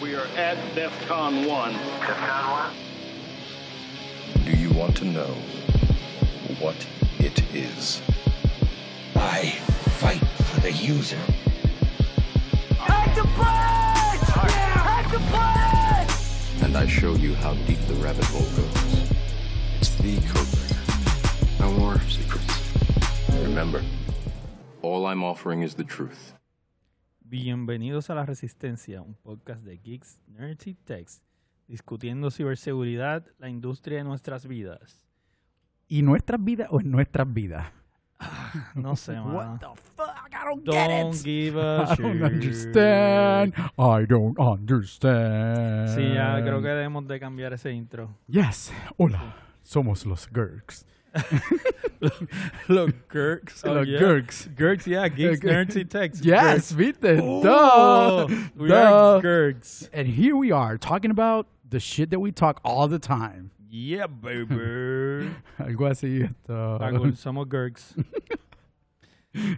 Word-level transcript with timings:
We 0.00 0.14
are 0.14 0.26
at 0.36 0.56
DEFCON 0.76 1.48
1. 1.48 1.72
DEFCON 1.72 2.72
1? 4.34 4.44
Do 4.44 4.52
you 4.52 4.70
want 4.70 4.96
to 4.98 5.04
know 5.04 5.34
what 6.60 6.76
it 7.18 7.42
is? 7.52 8.00
I 9.16 9.50
fight 9.98 10.20
for 10.20 10.60
the 10.60 10.70
user. 10.70 11.18
Hack 12.78 13.16
the 13.16 13.24
punch! 13.24 14.22
Hack 14.30 15.10
the 15.10 15.18
punch! 15.32 16.62
And 16.62 16.76
I 16.76 16.86
show 16.86 17.16
you 17.16 17.34
how 17.34 17.54
deep 17.66 17.80
the 17.88 17.94
rabbit 17.94 18.26
hole 18.26 18.46
goes. 18.54 19.10
It's 19.78 19.96
the 19.96 20.20
code 20.28 21.58
No 21.58 21.72
more 21.72 22.00
secrets. 22.02 22.60
Remember, 23.32 23.82
all 24.80 25.06
I'm 25.06 25.24
offering 25.24 25.62
is 25.62 25.74
the 25.74 25.82
truth. 25.82 26.37
Bienvenidos 27.30 28.08
a 28.08 28.14
La 28.14 28.24
Resistencia, 28.24 29.02
un 29.02 29.12
podcast 29.14 29.62
de 29.62 29.76
Geeks, 29.76 30.18
Nerds 30.28 30.66
y 30.66 30.72
Techs, 30.74 31.22
discutiendo 31.66 32.30
ciberseguridad, 32.30 33.22
la 33.38 33.50
industria 33.50 33.98
de 33.98 34.04
nuestras 34.04 34.46
vidas. 34.46 35.04
¿Y 35.88 36.00
nuestras 36.00 36.42
vidas 36.42 36.68
o 36.70 36.80
en 36.80 36.90
nuestras 36.90 37.30
vidas? 37.30 37.70
No 38.74 38.96
sé, 38.96 39.12
mano. 39.20 39.34
What 39.34 39.58
the 39.60 39.66
fuck? 39.94 40.08
I 40.30 40.44
don't, 40.46 40.64
Don't 40.64 41.12
get 41.12 41.20
it. 41.20 41.22
give 41.22 41.60
a 41.60 41.82
I 41.90 41.94
shit. 41.96 41.98
don't 42.00 42.22
understand. 42.22 43.54
I 43.76 44.06
don't 44.06 44.38
understand. 44.38 45.88
Sí, 45.94 46.14
ya 46.14 46.40
creo 46.42 46.62
que 46.62 46.68
debemos 46.68 47.06
de 47.06 47.20
cambiar 47.20 47.52
ese 47.52 47.72
intro. 47.72 48.16
Yes. 48.26 48.72
Hola. 48.96 49.36
Somos 49.62 50.06
los 50.06 50.26
Gurks. 50.32 50.86
Los 52.68 52.90
Gurks. 53.08 53.62
oh, 53.64 53.72
los 53.72 53.86
yeah. 53.86 53.98
Gurks. 53.98 54.48
Gurks, 54.54 54.86
yeah, 54.86 55.08
Geeks. 55.08 55.40
Nerds 55.40 55.88
Techs. 55.90 56.20
Yes, 56.24 56.72
viste. 56.72 57.18
Oh, 57.20 57.42
Duh. 58.28 58.34
we 58.56 58.68
Duh. 58.68 58.74
are 58.74 59.20
Gurks. 59.22 59.88
And 59.92 60.08
here 60.08 60.36
we 60.36 60.50
are 60.52 60.78
talking 60.78 61.10
about 61.10 61.46
the 61.68 61.80
shit 61.80 62.10
that 62.10 62.20
we 62.20 62.30
talk 62.32 62.60
all 62.64 62.88
the 62.88 62.98
time. 62.98 63.50
Yeah, 63.70 64.06
baby. 64.06 64.54
Algo 65.58 65.90
así. 65.90 66.24
Uh, 66.48 66.78
Está 66.78 66.96
cool, 66.96 67.12
Somos 67.12 67.46
Gurks. 67.46 67.94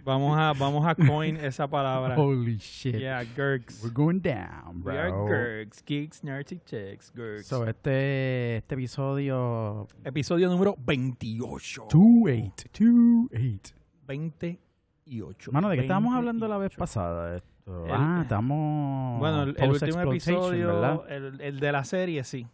Vamos 0.03 0.37
a, 0.37 0.53
vamos 0.53 0.85
a 0.85 0.95
coin 0.95 1.37
esa 1.37 1.67
palabra. 1.67 2.15
Holy 2.15 2.57
shit. 2.57 2.95
Yeah, 2.97 3.23
Gurks. 3.23 3.81
We're 3.83 3.93
going 3.93 4.19
down, 4.21 4.81
bro. 4.81 4.93
We 4.93 4.99
are 4.99 5.11
Gurks, 5.11 5.83
Geeks, 5.85 6.23
Nerds 6.23 6.51
y 6.51 6.57
Techs, 6.57 7.11
Gurks. 7.13 7.45
So, 7.47 7.65
este, 7.67 8.57
este 8.57 8.75
episodio 8.75 9.87
Episodio 10.03 10.49
número 10.49 10.75
28. 10.77 11.87
28. 11.91 12.69
28. 13.29 13.75
28. 14.07 15.51
Mano, 15.51 15.69
¿de 15.69 15.75
qué 15.77 15.81
estábamos 15.83 16.15
hablando 16.15 16.47
la 16.47 16.57
vez 16.57 16.69
28. 16.71 16.79
pasada? 16.79 17.35
Esto? 17.37 17.85
El- 17.85 17.91
ah, 17.91 18.19
estamos. 18.23 19.19
Bueno, 19.19 19.43
el, 19.43 19.55
el 19.57 19.69
último 19.71 20.01
episodio, 20.01 21.05
el 21.07 21.59
de 21.59 21.71
la 21.71 21.83
serie, 21.83 22.23
sí. 22.23 22.47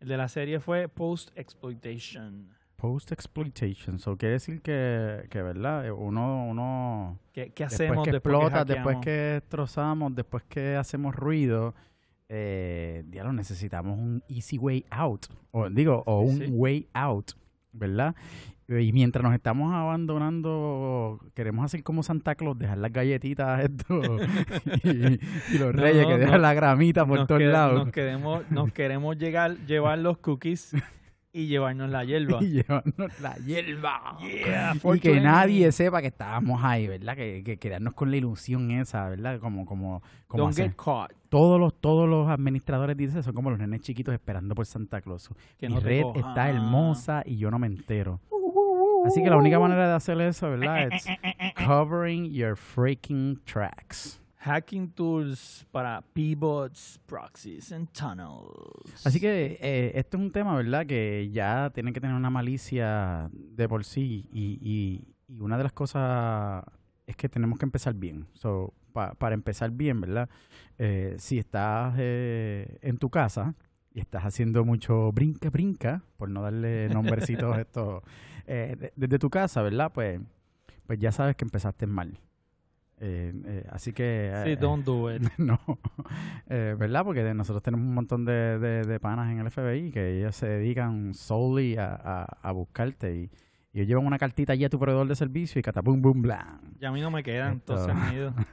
El 0.00 0.08
de 0.08 0.16
la 0.16 0.28
serie 0.28 0.60
fue 0.60 0.88
Post 0.88 1.30
Exploitation. 1.34 2.48
Post-exploitation. 2.78 3.98
So, 3.98 4.16
quiere 4.16 4.34
decir 4.34 4.62
que, 4.62 5.26
que, 5.30 5.42
¿verdad? 5.42 5.84
Eh, 5.86 5.90
Uno, 5.90 6.46
uno 6.46 7.18
¿Qué, 7.32 7.50
qué 7.52 7.64
después 7.64 7.72
hacemos 7.74 8.04
que 8.04 8.12
después 8.12 8.34
explota, 8.34 8.64
que 8.64 8.72
después 8.74 8.96
que 8.98 9.10
destrozamos, 9.10 10.14
después 10.14 10.44
que 10.48 10.76
hacemos 10.76 11.12
ruido, 11.14 11.74
eh, 12.28 13.02
diablo, 13.08 13.32
necesitamos 13.32 13.98
un 13.98 14.22
easy 14.28 14.58
way 14.58 14.84
out. 14.90 15.26
O 15.50 15.68
digo, 15.68 16.04
o 16.06 16.20
un 16.20 16.38
sí. 16.38 16.46
way 16.50 16.86
out, 16.94 17.32
¿verdad? 17.72 18.14
Y 18.68 18.92
mientras 18.92 19.24
nos 19.24 19.34
estamos 19.34 19.72
abandonando, 19.74 21.18
queremos 21.34 21.64
hacer 21.64 21.82
como 21.82 22.02
Santa 22.02 22.34
Claus, 22.34 22.58
dejar 22.58 22.78
las 22.78 22.92
galletitas 22.92 23.60
esto, 23.64 24.02
y, 24.84 25.18
y 25.54 25.58
los 25.58 25.72
No, 25.74 25.82
reyes 25.82 26.02
no, 26.02 26.08
que 26.08 26.14
no. 26.14 26.18
dejan 26.18 26.42
la 26.42 26.54
gramita 26.54 27.06
por 27.06 27.26
todos 27.26 27.42
lados. 27.42 27.86
nos 27.86 27.92
queremos, 27.92 28.48
nos 28.50 28.70
queremos 28.72 29.16
llegar, 29.18 29.56
llevar 29.66 29.98
los 29.98 30.18
cookies 30.18 30.72
y 31.32 31.46
llevarnos 31.46 31.90
la 31.90 32.04
hierba. 32.06 32.38
y 32.42 32.48
llevarnos 32.62 33.20
la 33.20 33.34
hierba. 33.36 34.16
Yeah, 34.20 34.72
y 34.74 34.78
420. 34.80 35.00
que 35.00 35.20
nadie 35.20 35.70
sepa 35.72 36.00
que 36.00 36.08
estábamos 36.08 36.62
ahí, 36.64 36.86
¿verdad? 36.88 37.14
Que, 37.16 37.42
que 37.44 37.58
quedarnos 37.58 37.94
con 37.94 38.10
la 38.10 38.16
ilusión 38.16 38.70
esa, 38.70 39.08
¿verdad? 39.08 39.38
Como, 39.40 39.66
como, 39.66 40.02
como 40.26 40.42
Don't 40.44 40.54
hacer- 40.54 40.68
get 40.70 40.76
caught. 40.76 41.12
todos 41.28 41.60
los, 41.60 41.78
todos 41.80 42.08
los 42.08 42.28
administradores 42.28 42.96
dicen 42.96 43.22
son 43.22 43.34
como 43.34 43.50
los 43.50 43.58
nenes 43.58 43.80
chiquitos 43.82 44.14
esperando 44.14 44.54
por 44.54 44.66
Santa 44.66 45.00
Claus. 45.00 45.28
Que 45.58 45.68
Mi 45.68 45.74
no 45.74 45.80
red 45.80 46.02
está 46.16 46.48
hermosa 46.50 47.22
y 47.24 47.36
yo 47.36 47.50
no 47.50 47.58
me 47.58 47.66
entero. 47.66 48.20
Así 49.06 49.22
que 49.22 49.30
la 49.30 49.36
única 49.36 49.58
manera 49.60 49.88
de 49.88 49.94
hacer 49.94 50.20
eso, 50.20 50.50
¿verdad? 50.50 50.88
Es 50.92 51.06
covering 51.66 52.32
your 52.32 52.56
freaking 52.56 53.38
tracks. 53.44 54.20
Hacking 54.40 54.90
tools 54.92 55.66
para 55.72 56.00
P-bots, 56.12 57.00
proxies 57.06 57.72
and 57.72 57.88
tunnels. 57.90 59.04
Así 59.04 59.18
que 59.18 59.58
eh, 59.60 59.92
esto 59.96 60.16
es 60.16 60.22
un 60.22 60.30
tema, 60.30 60.54
¿verdad? 60.56 60.86
Que 60.86 61.28
ya 61.32 61.70
tiene 61.74 61.92
que 61.92 62.00
tener 62.00 62.14
una 62.14 62.30
malicia 62.30 63.30
de 63.32 63.68
por 63.68 63.84
sí 63.84 64.28
y, 64.32 64.58
y- 64.62 65.04
y 65.34 65.40
una 65.40 65.56
de 65.58 65.64
las 65.64 65.72
cosas 65.72 66.64
es 67.06 67.16
que 67.16 67.28
tenemos 67.28 67.58
que 67.58 67.64
empezar 67.64 67.94
bien. 67.94 68.26
So, 68.34 68.72
pa- 68.92 69.14
para 69.14 69.34
empezar 69.34 69.70
bien, 69.72 70.00
¿verdad? 70.00 70.28
Eh, 70.78 71.16
si 71.18 71.38
estás 71.38 71.94
eh, 71.98 72.78
en 72.82 72.96
tu 72.98 73.10
casa 73.10 73.54
y 73.92 73.98
estás 74.00 74.22
haciendo 74.24 74.64
mucho 74.64 75.10
brinca, 75.10 75.50
brinca, 75.50 76.02
por 76.16 76.28
no 76.30 76.42
darle 76.42 76.88
nombrecitos 76.88 77.56
a 77.56 77.60
esto, 77.62 78.02
eh, 78.46 78.76
de- 78.78 78.92
desde 78.94 79.18
tu 79.18 79.30
casa, 79.30 79.62
¿verdad? 79.62 79.90
Pues, 79.92 80.20
pues 80.86 80.98
ya 81.00 81.10
sabes 81.10 81.34
que 81.34 81.44
empezaste 81.44 81.86
mal. 81.88 82.18
Eh, 83.00 83.32
eh, 83.44 83.66
así 83.70 83.92
que... 83.92 84.32
Sí, 84.44 84.50
eh, 84.50 84.56
don't 84.56 84.84
do 84.84 85.12
it. 85.14 85.22
no, 85.38 85.58
eh, 86.48 86.74
¿verdad? 86.78 87.04
Porque 87.04 87.22
nosotros 87.34 87.62
tenemos 87.62 87.86
un 87.86 87.94
montón 87.94 88.24
de, 88.24 88.58
de, 88.58 88.82
de 88.82 89.00
panas 89.00 89.30
en 89.30 89.38
el 89.38 89.50
FBI 89.50 89.90
que 89.90 90.18
ellos 90.18 90.34
se 90.36 90.48
dedican 90.48 91.14
solely 91.14 91.76
a, 91.76 91.94
a, 91.94 92.24
a 92.42 92.52
buscarte 92.52 93.14
y, 93.14 93.30
y 93.72 93.78
ellos 93.80 93.88
llevan 93.88 94.06
una 94.06 94.18
cartita 94.18 94.52
allí 94.54 94.64
a 94.64 94.68
tu 94.70 94.78
proveedor 94.78 95.06
de 95.08 95.14
servicio 95.14 95.58
y 95.58 95.62
catapum, 95.62 96.00
bum, 96.00 96.22
blam. 96.22 96.60
Ya 96.80 96.88
a 96.88 96.92
mí 96.92 97.00
no 97.00 97.10
me 97.10 97.22
quedan, 97.22 97.60
todos 97.60 97.84
se 97.84 97.90
han 97.90 98.14
ido. 98.14 98.34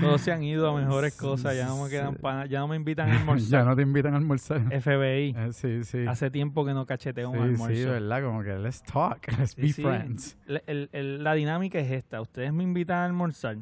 Todos 0.00 0.20
se 0.22 0.32
han 0.32 0.42
ido 0.42 0.68
a 0.70 0.78
mejores 0.78 1.14
cosas, 1.16 1.54
ya 1.56 1.66
no 1.66 1.82
me 1.84 1.90
quedan 1.90 2.14
panas, 2.16 2.48
ya 2.48 2.60
no 2.60 2.68
me 2.68 2.76
invitan 2.76 3.08
a 3.08 3.12
ya 3.14 3.18
almorzar. 3.20 3.64
no 3.66 3.76
te 3.76 3.82
invitan 3.82 4.14
a 4.14 4.16
almorzar. 4.16 4.60
FBI. 4.80 5.34
Eh, 5.36 5.52
sí, 5.52 5.84
sí. 5.84 6.06
Hace 6.06 6.30
tiempo 6.30 6.64
que 6.64 6.72
no 6.74 6.86
cacheteo 6.86 7.28
un 7.30 7.36
Sí, 7.36 7.42
almuerzo. 7.42 7.74
sí, 7.76 7.84
¿verdad? 7.84 8.22
Como 8.22 8.42
que 8.42 8.58
let's 8.58 8.82
talk, 8.82 9.26
let's 9.38 9.52
Sí, 9.52 9.60
be 9.62 9.72
sí. 9.72 9.82
friends. 9.82 10.38
La, 10.46 10.62
el- 10.66 10.88
el- 10.92 11.22
la 11.24 11.34
dinámica 11.34 11.78
es 11.78 11.90
esta. 11.90 12.20
Ustedes 12.20 12.52
me 12.52 12.62
invitan 12.64 12.98
a 12.98 13.04
almorzar, 13.04 13.56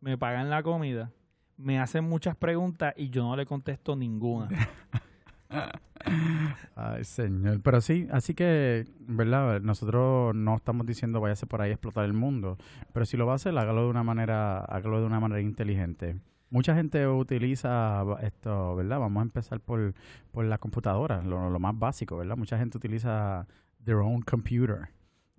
me 0.00 0.16
pagan 0.18 0.48
la 0.50 0.62
comida, 0.62 1.10
me 1.56 1.78
hacen 1.80 2.04
muchas 2.04 2.36
preguntas 2.36 2.92
y 2.96 3.08
yo 3.10 3.22
no 3.24 3.34
le 3.36 3.44
contesto 3.46 3.96
ninguna. 3.96 4.48
Ay, 6.74 7.04
señor. 7.04 7.60
Pero 7.62 7.80
sí, 7.80 8.08
así 8.10 8.34
que, 8.34 8.86
¿verdad? 9.00 9.60
Nosotros 9.60 10.34
no 10.34 10.56
estamos 10.56 10.86
diciendo 10.86 11.20
váyase 11.20 11.46
por 11.46 11.62
ahí 11.62 11.70
a 11.70 11.74
explotar 11.74 12.04
el 12.04 12.12
mundo. 12.12 12.56
Pero 12.92 13.06
si 13.06 13.16
lo 13.16 13.26
va 13.26 13.32
a 13.32 13.36
hacer, 13.36 13.56
hágalo 13.56 13.84
de 13.84 13.90
una 13.90 14.02
manera, 14.02 14.58
hágalo 14.60 15.00
de 15.00 15.06
una 15.06 15.20
manera 15.20 15.40
inteligente. 15.40 16.16
Mucha 16.50 16.74
gente 16.74 17.06
utiliza 17.06 18.04
esto, 18.22 18.74
¿verdad? 18.76 18.98
Vamos 19.00 19.20
a 19.20 19.24
empezar 19.24 19.60
por, 19.60 19.94
por 20.32 20.44
la 20.46 20.56
computadora, 20.58 21.22
lo, 21.22 21.50
lo 21.50 21.58
más 21.58 21.78
básico, 21.78 22.16
¿verdad? 22.16 22.36
Mucha 22.38 22.58
gente 22.58 22.78
utiliza 22.78 23.46
their 23.84 23.98
own 23.98 24.22
computer. 24.22 24.88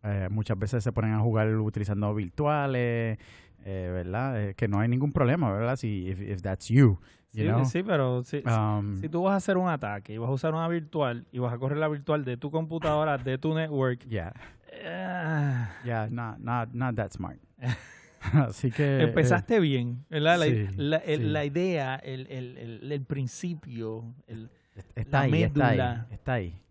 Eh, 0.04 0.28
muchas 0.30 0.58
veces 0.58 0.84
se 0.84 0.92
ponen 0.92 1.14
a 1.14 1.20
jugar 1.20 1.54
utilizando 1.58 2.14
virtuales, 2.14 3.18
eh, 3.66 3.90
¿verdad? 3.94 4.42
Eh, 4.50 4.54
que 4.56 4.68
no 4.68 4.80
hay 4.80 4.88
ningún 4.88 5.12
problema, 5.12 5.52
¿verdad? 5.52 5.76
Si 5.76 6.08
if, 6.10 6.22
if 6.22 6.42
that's 6.42 6.68
you, 6.70 7.00
you 7.34 7.44
Sí, 7.44 7.48
know. 7.48 7.66
sí, 7.66 7.84
pero 7.84 8.24
si, 8.24 8.44
Um, 8.46 8.96
si 9.02 9.10
tú 9.10 9.24
vas 9.24 9.34
a 9.34 9.36
hacer 9.38 9.58
un 9.58 9.70
ataque 9.70 10.14
y 10.14 10.18
vas 10.18 10.30
a 10.30 10.34
usar 10.34 10.54
una 10.54 10.68
virtual 10.68 11.26
y 11.32 11.40
vas 11.40 11.54
a 11.54 11.58
correr 11.58 11.78
la 11.78 11.88
virtual 11.88 12.24
de 12.26 12.38
tu 12.38 12.50
computadora, 12.52 13.18
de 13.18 13.38
tu 13.38 13.54
network, 13.54 14.06
yeah. 14.08 14.34
eh, 14.72 15.66
Yeah, 15.86 16.08
not, 16.10 16.40
not, 16.40 16.70
not 16.74 16.96
that 16.96 17.12
smart. 17.12 17.38
Así 18.34 18.70
que... 18.72 19.02
empezaste 19.04 19.60
bien, 19.60 20.04
¿verdad? 20.10 20.40
La, 20.40 20.46
sí, 20.46 20.68
la- 20.76 20.98
el- 20.98 21.20
sí. 21.22 21.26
la 21.28 21.46
idea, 21.46 21.96
el, 21.96 22.28
el, 22.30 22.92
el, 22.92 23.02
principio, 23.06 24.14
el, 24.28 24.50
eh, 24.76 24.82
está 24.96 25.20
la 25.20 25.22
ahí, 25.22 25.44
está 25.44 25.68
ahí, 25.70 26.02
está 26.12 26.34
ahí. 26.34 26.62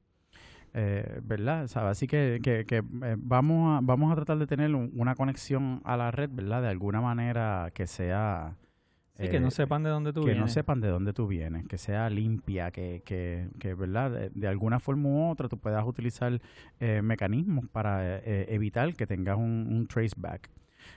Eh, 0.75 1.21
¿Verdad? 1.25 1.67
¿Sabe? 1.67 1.91
Así 1.91 2.07
que, 2.07 2.41
que, 2.43 2.65
que, 2.67 2.77
eh, 2.79 3.17
vamos, 3.19 3.77
a, 3.79 3.81
vamos 3.83 4.13
a 4.13 4.15
tratar 4.17 4.39
de 4.39 4.47
tener 4.47 4.75
un- 4.75 4.91
una 4.95 5.15
conexión 5.15 5.81
a 5.85 5.97
la 5.97 6.11
red, 6.11 6.31
¿verdad? 6.33 6.63
De 6.63 6.69
alguna 6.69 7.01
manera 7.01 7.71
que 7.75 7.87
sea... 7.87 8.55
sí, 9.15 9.29
que 9.29 9.39
eh, 9.39 9.41
no 9.41 9.51
sepan 9.51 9.83
de 9.83 9.91
dónde 9.91 10.13
tú 10.13 10.21
que 10.21 10.27
vienes. 10.27 10.41
no 10.43 10.49
sepan 10.49 10.81
de 10.81 10.89
dónde 10.89 11.13
tú 11.13 11.27
vienes, 11.27 11.67
que 11.67 11.79
sea 11.79 12.09
limpia, 12.11 12.71
que, 12.71 13.03
que, 13.05 13.49
que 13.59 13.75
¿verdad? 13.75 14.11
De, 14.11 14.31
de 14.31 14.47
alguna 14.49 14.79
forma 14.79 15.09
u 15.09 15.31
otra 15.31 15.49
tú 15.49 15.59
puedas 15.59 15.85
utilizar 15.87 16.39
eh, 16.81 17.01
mecanismos 17.03 17.67
para 17.69 18.19
eh, 18.19 18.47
evitar 18.55 18.95
que 18.95 19.07
tengas 19.07 19.37
un, 19.39 19.67
un 19.71 19.87
traceback. 19.87 20.51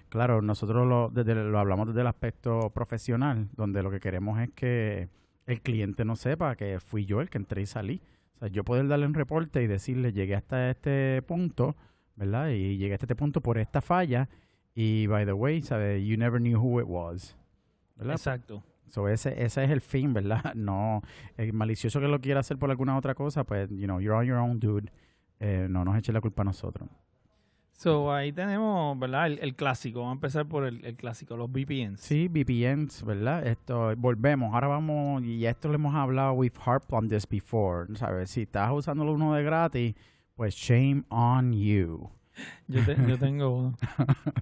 Claro, 0.09 0.41
nosotros 0.41 0.85
lo, 0.87 1.09
desde, 1.09 1.33
lo 1.35 1.57
hablamos 1.59 1.87
desde 1.87 2.01
el 2.01 2.07
aspecto 2.07 2.69
profesional, 2.71 3.47
donde 3.55 3.81
lo 3.81 3.89
que 3.89 3.99
queremos 3.99 4.39
es 4.39 4.49
que 4.51 5.07
el 5.47 5.61
cliente 5.61 6.05
no 6.05 6.15
sepa 6.15 6.55
que 6.55 6.79
fui 6.79 7.05
yo 7.05 7.21
el 7.21 7.29
que 7.29 7.37
entré 7.37 7.61
y 7.61 7.65
salí. 7.65 8.01
Sea, 8.41 8.49
yo 8.49 8.63
poder 8.63 8.87
darle 8.87 9.05
un 9.05 9.13
reporte 9.13 9.61
y 9.61 9.67
decirle, 9.67 10.13
llegué 10.13 10.35
hasta 10.35 10.71
este 10.71 11.21
punto, 11.21 11.75
¿verdad? 12.15 12.49
Y 12.49 12.77
llegué 12.77 12.95
hasta 12.95 13.05
este 13.05 13.15
punto 13.15 13.41
por 13.41 13.57
esta 13.57 13.81
falla. 13.81 14.27
Y, 14.73 15.05
by 15.07 15.25
the 15.25 15.33
way, 15.33 15.61
¿sabes? 15.61 16.03
You 16.03 16.17
never 16.17 16.41
knew 16.41 16.57
who 16.57 16.81
it 16.81 16.87
was. 16.87 17.37
¿verdad? 17.95 18.15
Exacto. 18.15 18.63
So 18.89 19.07
ese, 19.07 19.41
ese 19.41 19.63
es 19.63 19.69
el 19.69 19.81
fin, 19.81 20.13
¿verdad? 20.13 20.53
No, 20.55 21.01
el 21.37 21.53
malicioso 21.53 22.01
que 22.01 22.07
lo 22.07 22.19
quiera 22.19 22.39
hacer 22.39 22.57
por 22.57 22.71
alguna 22.71 22.97
otra 22.97 23.15
cosa, 23.15 23.43
pues, 23.43 23.69
you 23.69 23.85
know, 23.85 23.99
you're 23.99 24.17
on 24.17 24.25
your 24.25 24.37
own, 24.37 24.59
dude. 24.59 24.91
Eh, 25.39 25.67
no 25.69 25.85
nos 25.85 25.97
eche 25.97 26.11
la 26.11 26.21
culpa 26.21 26.41
a 26.41 26.45
nosotros. 26.45 26.89
So, 27.81 28.13
ahí 28.13 28.31
tenemos, 28.31 28.99
¿verdad? 28.99 29.25
El, 29.25 29.39
el 29.39 29.55
clásico. 29.55 30.01
Vamos 30.01 30.11
a 30.11 30.17
empezar 30.17 30.45
por 30.45 30.65
el, 30.65 30.85
el 30.85 30.95
clásico, 30.95 31.35
los 31.35 31.49
VPNs. 31.51 31.99
Sí, 31.99 32.27
VPNs, 32.27 33.03
¿verdad? 33.03 33.47
Esto, 33.47 33.95
volvemos. 33.97 34.53
Ahora 34.53 34.67
vamos, 34.67 35.23
y 35.23 35.47
esto 35.47 35.67
lo 35.67 35.73
hemos 35.73 35.95
hablado, 35.95 36.33
we've 36.33 36.55
harped 36.63 36.89
on 36.95 37.09
this 37.09 37.27
before, 37.27 37.87
¿sabes? 37.95 38.29
Si 38.29 38.43
estás 38.43 38.69
usando 38.71 39.03
uno 39.11 39.33
de 39.33 39.41
gratis, 39.41 39.95
pues 40.35 40.53
shame 40.53 41.01
on 41.09 41.53
you. 41.53 42.07
Yo, 42.67 42.85
te- 42.85 42.97
yo 43.07 43.17
tengo 43.19 43.49
uno. 43.49 43.77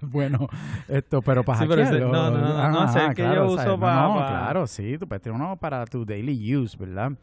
bueno, 0.02 0.50
esto, 0.90 1.22
pero 1.22 1.42
para 1.42 1.60
Sí, 1.60 1.66
pero 1.70 1.84
ese- 1.84 1.98
no, 1.98 2.12
no, 2.12 2.32
no, 2.32 2.70
no, 2.70 2.82
ah, 2.82 2.86
es 2.90 2.96
el 2.98 3.14
que 3.16 3.24
yo 3.24 3.46
uso 3.54 3.66
no, 3.66 3.80
pa- 3.80 4.02
no, 4.06 4.16
pa- 4.16 4.28
claro, 4.28 4.68
sí, 4.68 4.98
tú 4.98 5.08
puedes 5.08 5.22
tener 5.22 5.40
uno 5.40 5.56
para 5.56 5.86
tu 5.86 6.04
daily 6.04 6.58
use, 6.58 6.76
¿verdad? 6.78 7.14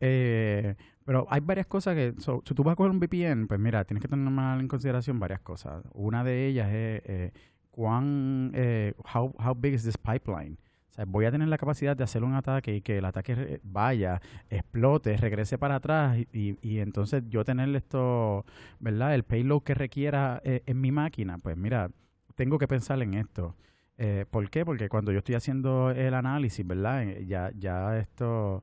Eh, 0.00 0.74
pero 1.04 1.26
hay 1.30 1.40
varias 1.40 1.66
cosas 1.66 1.94
que, 1.94 2.14
so, 2.18 2.42
si 2.46 2.54
tú 2.54 2.62
vas 2.64 2.72
a 2.72 2.76
coger 2.76 2.90
un 2.90 2.98
VPN, 3.00 3.46
pues 3.46 3.58
mira, 3.60 3.84
tienes 3.84 4.02
que 4.02 4.08
tener 4.08 4.28
más 4.30 4.60
en 4.60 4.68
consideración 4.68 5.18
varias 5.18 5.40
cosas. 5.40 5.84
Una 5.94 6.22
de 6.24 6.46
ellas 6.46 6.68
es 6.68 7.02
eh, 7.06 7.32
cuán, 7.70 8.50
eh, 8.54 8.94
how, 9.14 9.34
how 9.38 9.54
big 9.54 9.74
is 9.74 9.84
this 9.84 9.96
pipeline? 9.98 10.58
O 10.90 10.94
sea, 10.94 11.04
voy 11.06 11.24
a 11.24 11.30
tener 11.30 11.48
la 11.48 11.56
capacidad 11.56 11.96
de 11.96 12.04
hacer 12.04 12.22
un 12.22 12.34
ataque 12.34 12.76
y 12.76 12.82
que 12.82 12.98
el 12.98 13.04
ataque 13.06 13.60
vaya, 13.62 14.20
explote, 14.50 15.16
regrese 15.16 15.56
para 15.56 15.76
atrás 15.76 16.18
y, 16.18 16.28
y- 16.38 16.58
y 16.60 16.78
entonces 16.80 17.22
yo 17.28 17.44
tener 17.44 17.74
esto, 17.74 18.44
¿verdad? 18.78 19.14
El 19.14 19.22
payload 19.24 19.62
que 19.62 19.72
requiera 19.74 20.40
eh, 20.44 20.62
en 20.66 20.80
mi 20.80 20.92
máquina. 20.92 21.38
Pues 21.38 21.56
mira, 21.56 21.90
tengo 22.34 22.58
que 22.58 22.68
pensar 22.68 23.00
en 23.02 23.14
esto. 23.14 23.56
Eh, 23.96 24.26
¿Por 24.30 24.50
qué? 24.50 24.64
Porque 24.66 24.88
cuando 24.90 25.12
yo 25.12 25.18
estoy 25.18 25.34
haciendo 25.34 25.90
el 25.90 26.12
análisis, 26.14 26.66
¿verdad? 26.66 27.04
Eh, 27.04 27.24
Ya, 27.26 27.50
ya 27.58 27.96
esto 27.98 28.62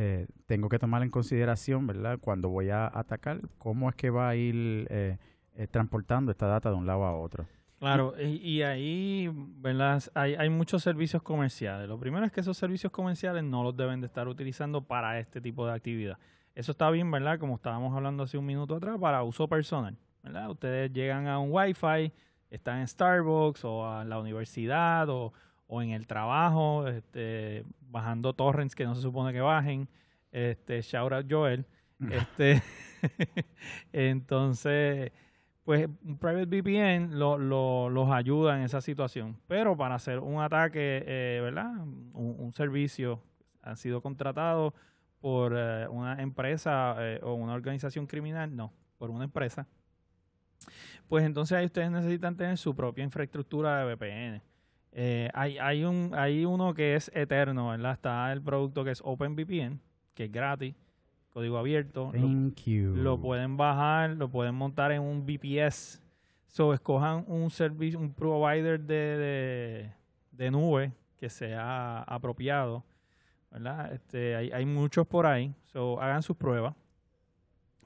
eh, 0.00 0.28
tengo 0.46 0.68
que 0.68 0.78
tomar 0.78 1.02
en 1.02 1.10
consideración, 1.10 1.84
¿verdad? 1.88 2.20
Cuando 2.20 2.48
voy 2.48 2.70
a 2.70 2.86
atacar, 2.86 3.40
cómo 3.58 3.88
es 3.88 3.96
que 3.96 4.10
va 4.10 4.28
a 4.28 4.36
ir 4.36 4.86
eh, 4.90 5.18
eh, 5.56 5.66
transportando 5.66 6.30
esta 6.30 6.46
data 6.46 6.70
de 6.70 6.76
un 6.76 6.86
lado 6.86 7.02
a 7.02 7.16
otro. 7.16 7.48
Claro, 7.80 8.14
y, 8.16 8.36
y 8.36 8.62
ahí, 8.62 9.28
¿verdad? 9.34 10.00
Hay, 10.14 10.36
hay 10.36 10.50
muchos 10.50 10.84
servicios 10.84 11.20
comerciales. 11.20 11.88
Lo 11.88 11.98
primero 11.98 12.24
es 12.24 12.30
que 12.30 12.42
esos 12.42 12.56
servicios 12.56 12.92
comerciales 12.92 13.42
no 13.42 13.64
los 13.64 13.76
deben 13.76 14.00
de 14.00 14.06
estar 14.06 14.28
utilizando 14.28 14.82
para 14.82 15.18
este 15.18 15.40
tipo 15.40 15.66
de 15.66 15.72
actividad. 15.72 16.16
Eso 16.54 16.70
está 16.70 16.88
bien, 16.90 17.10
¿verdad? 17.10 17.40
Como 17.40 17.56
estábamos 17.56 17.92
hablando 17.92 18.22
hace 18.22 18.38
un 18.38 18.46
minuto 18.46 18.76
atrás, 18.76 18.98
para 19.00 19.24
uso 19.24 19.48
personal, 19.48 19.96
¿verdad? 20.22 20.48
Ustedes 20.48 20.92
llegan 20.92 21.26
a 21.26 21.40
un 21.40 21.50
Wi-Fi, 21.50 22.12
están 22.50 22.78
en 22.78 22.86
Starbucks 22.86 23.64
o 23.64 23.84
a 23.84 24.04
la 24.04 24.20
universidad 24.20 25.08
o, 25.08 25.32
o 25.66 25.82
en 25.82 25.90
el 25.90 26.06
trabajo, 26.06 26.86
este, 26.86 27.64
bajando 27.90 28.32
torrents 28.32 28.74
que 28.74 28.84
no 28.84 28.94
se 28.94 29.02
supone 29.02 29.32
que 29.32 29.40
bajen. 29.40 29.88
Este, 30.32 30.80
shout 30.82 31.12
out 31.12 31.26
Joel. 31.30 31.66
Este, 32.10 32.62
entonces, 33.92 35.12
pues 35.64 35.88
un 36.04 36.18
private 36.18 36.46
VPN 36.46 37.18
lo, 37.18 37.38
lo- 37.38 37.90
los 37.90 38.10
ayuda 38.10 38.56
en 38.56 38.64
esa 38.64 38.80
situación. 38.80 39.36
Pero 39.46 39.76
para 39.76 39.94
hacer 39.96 40.18
un 40.20 40.40
ataque, 40.40 41.02
eh, 41.06 41.40
¿verdad? 41.42 41.72
Un, 41.80 42.36
un 42.38 42.52
servicio 42.52 43.22
ha 43.62 43.76
sido 43.76 44.00
contratado 44.00 44.74
por 45.20 45.52
eh, 45.56 45.86
una 45.88 46.20
empresa 46.22 46.94
eh, 47.00 47.20
o 47.22 47.34
una 47.34 47.54
organización 47.54 48.06
criminal, 48.06 48.54
no, 48.54 48.72
por 48.98 49.10
una 49.10 49.24
empresa. 49.24 49.66
Pues 51.08 51.24
entonces 51.24 51.56
ahí 51.56 51.66
ustedes 51.66 51.90
necesitan 51.90 52.36
tener 52.36 52.56
su 52.58 52.74
propia 52.74 53.02
infraestructura 53.04 53.78
de 53.84 53.94
VPN. 53.94 54.42
Eh, 54.92 55.28
hay, 55.34 55.58
hay, 55.58 55.84
un, 55.84 56.12
hay 56.14 56.44
uno 56.44 56.74
que 56.74 56.94
es 56.96 57.10
eterno, 57.14 57.68
¿verdad? 57.68 57.92
Está 57.92 58.32
el 58.32 58.42
producto 58.42 58.84
que 58.84 58.90
es 58.90 59.00
OpenVPN, 59.04 59.80
que 60.14 60.24
es 60.24 60.32
gratis, 60.32 60.74
código 61.30 61.58
abierto. 61.58 62.10
lo- 62.12 62.20
Thank 62.20 62.62
you. 62.64 62.94
lo 62.96 63.20
pueden 63.20 63.56
bajar, 63.56 64.10
lo 64.10 64.28
pueden 64.28 64.54
montar 64.54 64.92
en 64.92 65.02
un 65.02 65.24
VPS. 65.26 66.00
So, 66.46 66.72
escojan 66.72 67.24
un 67.28 67.50
servicio, 67.50 67.98
un 67.98 68.12
provider 68.12 68.80
de, 68.80 68.94
de, 68.94 69.92
de 70.32 70.50
nube 70.50 70.92
que 71.18 71.28
sea 71.28 72.02
apropiado. 72.02 72.84
¿verdad? 73.50 73.92
Este, 73.92 74.34
hay, 74.36 74.50
hay 74.50 74.64
muchos 74.66 75.06
por 75.06 75.26
ahí. 75.26 75.54
So, 75.66 76.00
hagan 76.00 76.22
sus 76.22 76.36
pruebas 76.36 76.74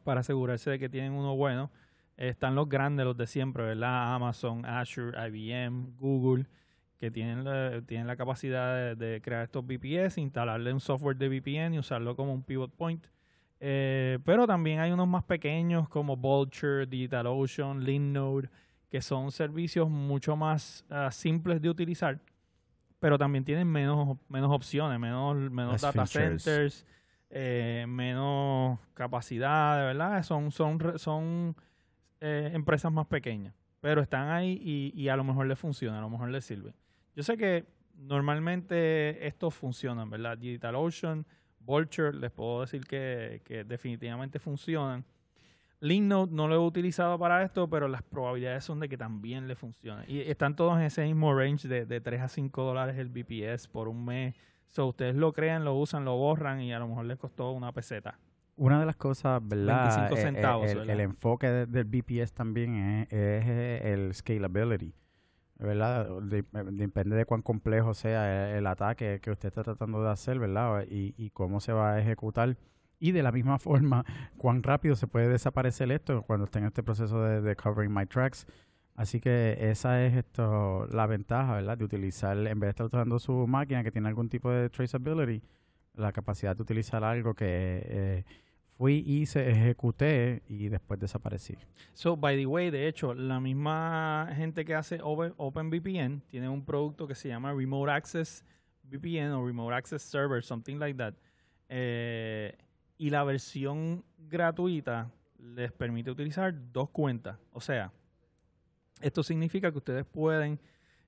para 0.04 0.20
asegurarse 0.20 0.70
de 0.70 0.78
que 0.78 0.88
tienen 0.88 1.12
uno 1.12 1.37
bueno. 1.37 1.70
Están 2.16 2.54
los 2.54 2.69
grandes, 2.69 3.04
los 3.04 3.16
de 3.16 3.26
siempre, 3.26 3.64
¿verdad? 3.64 4.14
Amazon, 4.14 4.64
Azure, 4.66 5.16
IBM, 5.28 5.94
Google, 5.99 6.46
que 7.02 7.10
tienen 7.10 7.43
la, 7.43 7.82
tienen 7.82 8.06
la 8.06 8.14
capacidad 8.14 8.76
de, 8.76 8.94
de 8.94 9.20
crear 9.20 9.43
estos 9.43 9.66
VPS, 9.66 10.19
instalarle 10.19 10.72
un 10.72 10.78
software 10.78 11.16
de 11.16 11.28
VPN 11.28 11.75
y 11.75 11.81
usarlo 11.81 12.14
como 12.14 12.32
un 12.32 12.44
pivot 12.44 12.70
point. 12.70 13.04
Eh, 13.58 14.20
pero 14.25 14.46
también 14.46 14.78
hay 14.78 14.93
unos 14.93 15.08
más 15.08 15.25
pequeños 15.25 15.88
como 15.88 16.16
Vulture, 16.16 16.87
DigitalOcean, 16.87 17.82
Linode, 17.82 18.49
que 18.88 19.02
son 19.02 19.32
servicios 19.32 19.90
mucho 19.90 20.37
más 20.37 20.84
ah, 20.90 21.10
simples 21.10 21.60
de 21.60 21.70
utilizar, 21.70 22.20
pero 23.00 23.19
también 23.19 23.44
tienen 23.44 23.66
menos, 23.66 24.16
menos 24.28 24.52
opciones, 24.52 25.00
menos, 25.00 25.50
menos 25.50 25.82
data 25.82 26.06
features. 26.06 26.44
centers, 26.44 26.87
eh, 27.31 27.84
menos 27.88 28.78
capacidad, 28.94 29.76
de 29.76 29.87
verdad. 29.87 30.22
Son, 30.22 30.52
son, 30.52 31.00
son 31.00 31.56
eh, 32.20 32.52
empresas 32.54 32.93
más 32.93 33.08
pequeñas, 33.08 33.54
pero 33.81 34.02
están 34.02 34.28
ahí 34.28 34.60
y, 34.62 34.93
y 34.94 35.08
a 35.08 35.16
lo 35.16 35.25
mejor 35.25 35.49
les 35.49 35.58
funciona, 35.58 35.99
a 35.99 36.02
lo 36.02 36.08
mejor 36.08 36.28
les 36.28 36.44
sirve. 36.44 36.75
Yo 37.14 37.23
sé 37.23 37.37
que 37.37 37.64
normalmente 38.26 39.26
estos 39.26 39.55
funcionan, 39.55 40.09
¿verdad? 40.11 40.38
DigitalOcean, 40.38 41.26
Vulture, 41.61 42.12
les 42.17 42.31
puedo 42.31 42.62
decir 42.62 42.85
que, 42.87 43.43
que 43.44 43.64
definitivamente 43.64 44.38
funcionan. 44.38 45.05
Linode 45.81 46.32
no 46.32 46.47
lo 46.49 46.55
he 46.55 46.59
utilizado 46.59 47.19
para 47.19 47.43
esto, 47.43 47.69
pero 47.69 47.88
las 47.88 48.03
probabilidades 48.03 48.64
son 48.64 48.79
de 48.81 48.88
que 48.88 48.97
también 48.97 49.49
le 49.49 49.56
funcione. 49.56 50.05
Y 50.06 50.20
están 50.20 50.55
todos 50.55 50.76
en 50.79 50.85
ese 50.85 51.05
mismo 51.05 51.35
range 51.37 51.67
de, 51.69 51.87
de 51.87 52.00
3 52.00 52.20
a 52.20 52.29
5 52.29 52.62
dólares 52.62 52.97
el 52.99 53.09
BPS 53.09 53.67
por 53.69 53.88
un 53.88 54.05
mes. 54.05 54.35
So, 54.69 54.87
ustedes 54.87 55.14
lo 55.17 55.32
crean, 55.32 55.64
lo 55.64 55.75
usan, 55.75 56.05
lo 56.05 56.17
borran 56.17 56.61
y 56.61 56.73
a 56.73 56.79
lo 56.79 56.88
mejor 56.88 57.05
les 57.06 57.19
costó 57.19 57.50
una 57.50 57.73
peseta. 57.73 58.19
Una 58.56 58.79
de 58.81 58.87
las 58.87 58.97
cosas, 58.97 59.41
¿verdad? 59.47 59.85
25 60.09 60.14
Eh, 60.14 60.19
eh, 60.19 60.23
centavos, 60.23 60.70
el, 60.70 60.79
¿verdad? 60.79 60.94
el 60.94 61.00
enfoque 61.00 61.47
de- 61.50 61.67
del 61.67 61.85
BPS 61.85 62.32
también 62.32 62.76
es, 62.76 63.12
es, 63.12 63.85
el 63.85 64.14
scalability, 64.14 64.94
¿verdad? 65.62 66.09
De- 66.23 66.44
depende 66.73 67.17
de 67.17 67.25
cuán 67.25 67.43
complejo 67.43 67.94
sea 67.94 68.50
el, 68.53 68.59
el 68.59 68.67
ataque 68.67 69.20
que 69.20 69.31
usted 69.31 69.49
está 69.49 69.62
tratando 69.62 70.03
de 70.03 70.11
hacer, 70.11 70.38
¿verdad? 70.38 70.85
Y, 70.91 71.14
y 71.17 71.31
cómo 71.31 71.61
se 71.61 71.73
va 71.73 71.92
a 71.95 72.00
ejecutar. 72.00 72.57
Y 72.99 73.12
de 73.12 73.23
la 73.23 73.33
misma 73.33 73.59
forma, 73.61 74.04
cuán 74.37 74.62
rápido 74.62 74.95
se 74.97 75.07
puede 75.07 75.28
desaparecer 75.28 75.90
esto 75.92 76.23
cuando 76.23 76.45
esté 76.45 76.59
en 76.61 76.66
este 76.66 76.83
proceso 76.83 77.23
de, 77.23 77.40
de 77.40 77.57
covering 77.57 77.92
my 77.92 78.07
tracks. 78.07 78.47
Así 78.95 79.21
que 79.21 79.57
esa 79.71 80.04
es 80.04 80.14
esto 80.14 80.87
la 80.92 81.07
ventaja, 81.07 81.54
¿verdad? 81.54 81.78
De 81.78 81.85
utilizar, 81.85 82.37
en 82.37 82.61
vez 82.61 82.69
de 82.69 82.71
estar 82.71 82.87
usando 82.87 83.19
su 83.19 83.47
máquina 83.47 83.83
que 83.83 83.90
tiene 83.90 84.09
algún 84.09 84.28
tipo 84.28 84.50
de 84.50 84.69
traceability, 84.69 85.42
la 85.95 86.12
capacidad 86.12 86.54
de 86.54 86.62
utilizar 86.62 87.02
algo 87.02 87.35
que 87.35 87.47
eh, 87.49 88.25
fui, 88.83 89.05
hice, 89.07 89.49
ejecuté 89.49 90.43
y 90.49 90.69
después 90.69 90.99
desaparecí. 90.99 91.57
So, 91.93 92.17
by 92.17 92.37
the 92.37 92.47
way, 92.47 92.69
de 92.71 92.89
hecho, 92.89 93.15
la 93.15 93.39
misma 93.39 94.29
gente 94.35 94.65
que 94.65 94.75
hace 94.75 94.99
Open- 95.01 95.35
OpenVPN 95.37 96.23
tiene 96.27 96.49
un 96.49 96.65
producto 96.65 97.07
que 97.07 97.15
se 97.15 97.29
llama 97.29 97.53
Remote 97.53 97.93
Access 97.93 98.45
VPN 98.83 99.31
o 99.35 99.47
Remote 99.47 99.73
Access 99.73 100.03
Server, 100.03 100.43
something 100.43 100.79
like 100.79 100.99
that. 100.99 101.15
Eh, 101.69 102.57
y 102.99 103.11
la 103.11 103.23
versión 103.23 104.05
gratuita 104.19 105.12
les 105.39 105.71
permite 105.71 106.11
utilizar 106.11 106.53
dos 106.73 106.91
cuentas. 106.91 107.39
O 107.53 107.61
sea, 107.61 107.93
esto 109.01 109.23
significa 109.23 109.71
que 109.71 109.79
ustedes 109.79 110.05
pueden 110.05 110.59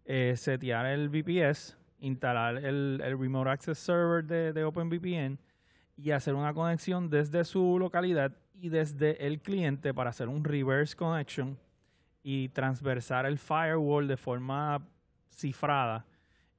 eh, 0.05 0.35
setear 0.37 0.87
el 0.87 1.09
VPS, 1.09 1.77
instalar 1.99 2.59
el, 2.59 3.01
el 3.05 3.19
Remote 3.19 3.51
Access 3.51 3.79
Server 3.79 4.25
de, 4.25 4.53
de 4.53 4.65
OpenVPN 4.65 5.41
y 5.97 6.11
hacer 6.11 6.35
una 6.35 6.53
conexión 6.55 7.09
desde 7.11 7.45
su 7.45 7.79
localidad 7.79 8.33
y 8.61 8.69
desde 8.69 9.27
el 9.27 9.41
cliente 9.41 9.93
para 9.95 10.11
hacer 10.11 10.29
un 10.29 10.43
reverse 10.45 10.97
connection 10.97 11.59
y 12.23 12.49
transversar 12.51 13.27
el 13.27 13.39
firewall 13.39 14.09
de 14.09 14.17
forma 14.17 14.87
cifrada 15.31 16.05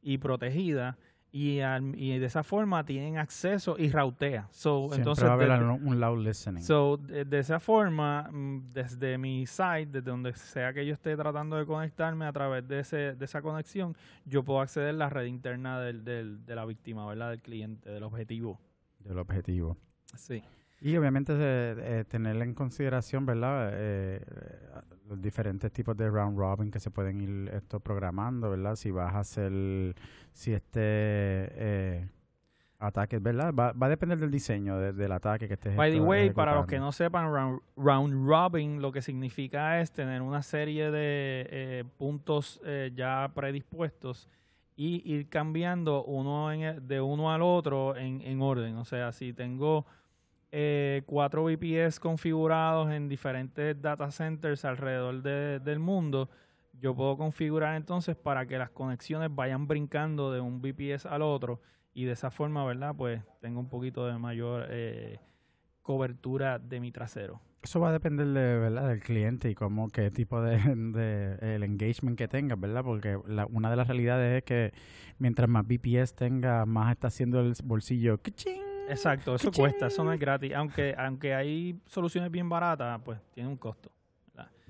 y 0.01 0.17
protegida 0.17 0.97
y, 1.31 1.59
al- 1.59 1.95
y 1.99 2.17
de 2.17 2.25
esa 2.25 2.43
forma 2.43 2.85
tienen 2.85 3.17
acceso 3.17 3.75
y 3.77 3.89
rautea. 3.89 4.47
So, 4.51 4.81
Siempre 4.83 4.97
entonces, 4.99 5.25
va 5.25 5.29
a 5.31 5.33
haber 5.33 5.49
un 5.83 5.99
loud 5.99 6.25
listening. 6.25 6.61
So, 6.63 6.95
de, 6.97 7.25
de 7.25 7.39
esa 7.39 7.59
forma, 7.59 8.29
mm, 8.31 8.71
desde 8.71 9.17
mi 9.17 9.45
site, 9.45 9.87
desde 9.87 10.01
donde 10.11 10.33
sea 10.33 10.71
que 10.71 10.85
yo 10.85 10.93
esté 10.93 11.17
tratando 11.17 11.57
de 11.57 11.65
conectarme 11.65 12.25
a 12.25 12.31
través 12.31 12.65
de, 12.67 12.79
ese, 12.79 13.15
de 13.15 13.25
esa 13.25 13.41
conexión, 13.41 13.97
yo 14.23 14.43
puedo 14.43 14.61
acceder 14.61 14.89
a 14.89 14.93
la 14.93 15.09
red 15.09 15.25
interna 15.25 15.79
del, 15.81 16.05
del- 16.05 16.45
de 16.45 16.55
la 16.55 16.63
víctima, 16.65 17.05
¿verdad? 17.05 17.31
Del 17.31 17.41
cliente, 17.41 17.89
del 17.89 18.03
objetivo. 18.03 18.57
Del 19.05 19.19
objetivo. 19.19 19.77
Sí. 20.15 20.43
Y 20.81 20.97
obviamente 20.97 21.33
eh, 21.33 21.75
eh, 21.79 22.05
tener 22.07 22.35
en 22.41 22.53
consideración, 22.53 23.25
¿verdad? 23.25 23.69
Eh, 23.73 24.21
los 25.07 25.21
diferentes 25.21 25.71
tipos 25.71 25.95
de 25.95 26.09
round 26.09 26.37
robin 26.37 26.69
que 26.69 26.79
se 26.79 26.91
pueden 26.91 27.21
ir 27.21 27.49
esto 27.53 27.79
programando, 27.79 28.49
¿verdad? 28.49 28.75
Si 28.75 28.91
vas 28.91 29.13
a 29.15 29.19
hacer, 29.19 29.95
si 30.33 30.51
este 30.53 30.79
eh, 30.81 32.07
ataque, 32.79 33.19
¿verdad? 33.19 33.53
Va, 33.53 33.71
va 33.71 33.87
a 33.87 33.89
depender 33.89 34.19
del 34.19 34.29
diseño 34.31 34.77
de- 34.77 34.93
del 34.93 35.11
ataque 35.13 35.47
que 35.47 35.53
estés 35.53 35.75
By 35.75 35.91
the 35.91 36.01
way, 36.01 36.29
para 36.31 36.55
los 36.55 36.67
que 36.67 36.77
no 36.77 36.91
sepan, 36.91 37.31
round, 37.33 37.61
round 37.77 38.27
robin 38.27 38.81
lo 38.81 38.91
que 38.91 39.01
significa 39.01 39.79
es 39.79 39.91
tener 39.91 40.21
una 40.21 40.41
serie 40.43 40.91
de 40.91 41.47
eh, 41.49 41.83
puntos 41.97 42.59
eh, 42.65 42.91
ya 42.93 43.31
predispuestos 43.33 44.29
y 44.75 45.01
ir 45.11 45.29
cambiando 45.29 46.03
uno 46.03 46.51
en 46.51 46.61
el- 46.61 46.87
de 46.87 46.99
uno 47.01 47.31
al 47.31 47.41
otro 47.41 47.95
en, 47.95 48.21
en 48.21 48.41
orden. 48.41 48.75
O 48.77 48.85
sea, 48.85 49.11
si 49.11 49.33
tengo 49.33 49.85
eh, 50.51 51.03
cuatro 51.05 51.43
VPS 51.45 51.99
configurados 51.99 52.91
en 52.91 53.09
diferentes 53.09 53.81
data 53.81 54.09
centers 54.11 54.63
alrededor 54.65 55.21
de- 55.21 55.59
del 55.59 55.79
mundo, 55.79 56.29
yo 56.79 56.93
puedo 56.95 57.17
configurar 57.17 57.75
entonces 57.75 58.15
para 58.15 58.45
que 58.45 58.57
las 58.57 58.69
conexiones 58.69 59.29
vayan 59.33 59.67
brincando 59.67 60.31
de 60.31 60.39
un 60.41 60.61
VPS 60.61 61.07
al 61.07 61.21
otro 61.21 61.61
y 61.93 62.05
de 62.05 62.11
esa 62.13 62.31
forma, 62.31 62.65
¿verdad? 62.65 62.93
Pues 62.97 63.21
tengo 63.41 63.59
un 63.59 63.69
poquito 63.69 64.05
de 64.05 64.17
mayor 64.17 64.67
eh, 64.69 65.19
cobertura 65.81 66.59
de 66.59 66.79
mi 66.79 66.91
trasero. 66.91 67.41
Eso 67.65 67.79
va 67.79 67.89
a 67.89 67.91
depender 67.93 68.27
de, 68.27 68.59
¿verdad? 68.59 68.87
del 68.89 68.99
cliente 69.01 69.49
y 69.49 69.55
cómo, 69.55 69.89
qué 69.89 70.11
tipo 70.11 70.39
de, 70.39 70.57
de- 70.75 71.55
el 71.55 71.63
engagement 71.63 72.15
que 72.15 72.27
tengas, 72.27 72.59
¿verdad? 72.59 72.83
Porque 72.83 73.17
la- 73.27 73.47
una 73.47 73.71
de 73.71 73.75
las 73.75 73.87
realidades 73.87 74.37
es 74.37 74.43
que 74.43 74.71
mientras 75.17 75.49
más 75.49 75.65
VPS 75.67 76.13
tenga, 76.13 76.63
más 76.67 76.91
está 76.91 77.07
haciendo 77.07 77.39
el 77.39 77.53
bolsillo. 77.63 78.19
¡Kichín! 78.19 78.61
Exacto, 78.87 79.33
eso 79.33 79.51
cuesta, 79.51 79.87
eso 79.87 80.03
no 80.03 80.13
es 80.13 80.19
gratis. 80.19 80.53
Aunque, 80.53 80.93
aunque 80.95 81.33
hay 81.33 81.79
soluciones 81.87 82.29
bien 82.29 82.47
baratas, 82.47 83.01
pues 83.03 83.19
tiene 83.33 83.49
un 83.49 83.57
costo. 83.57 83.91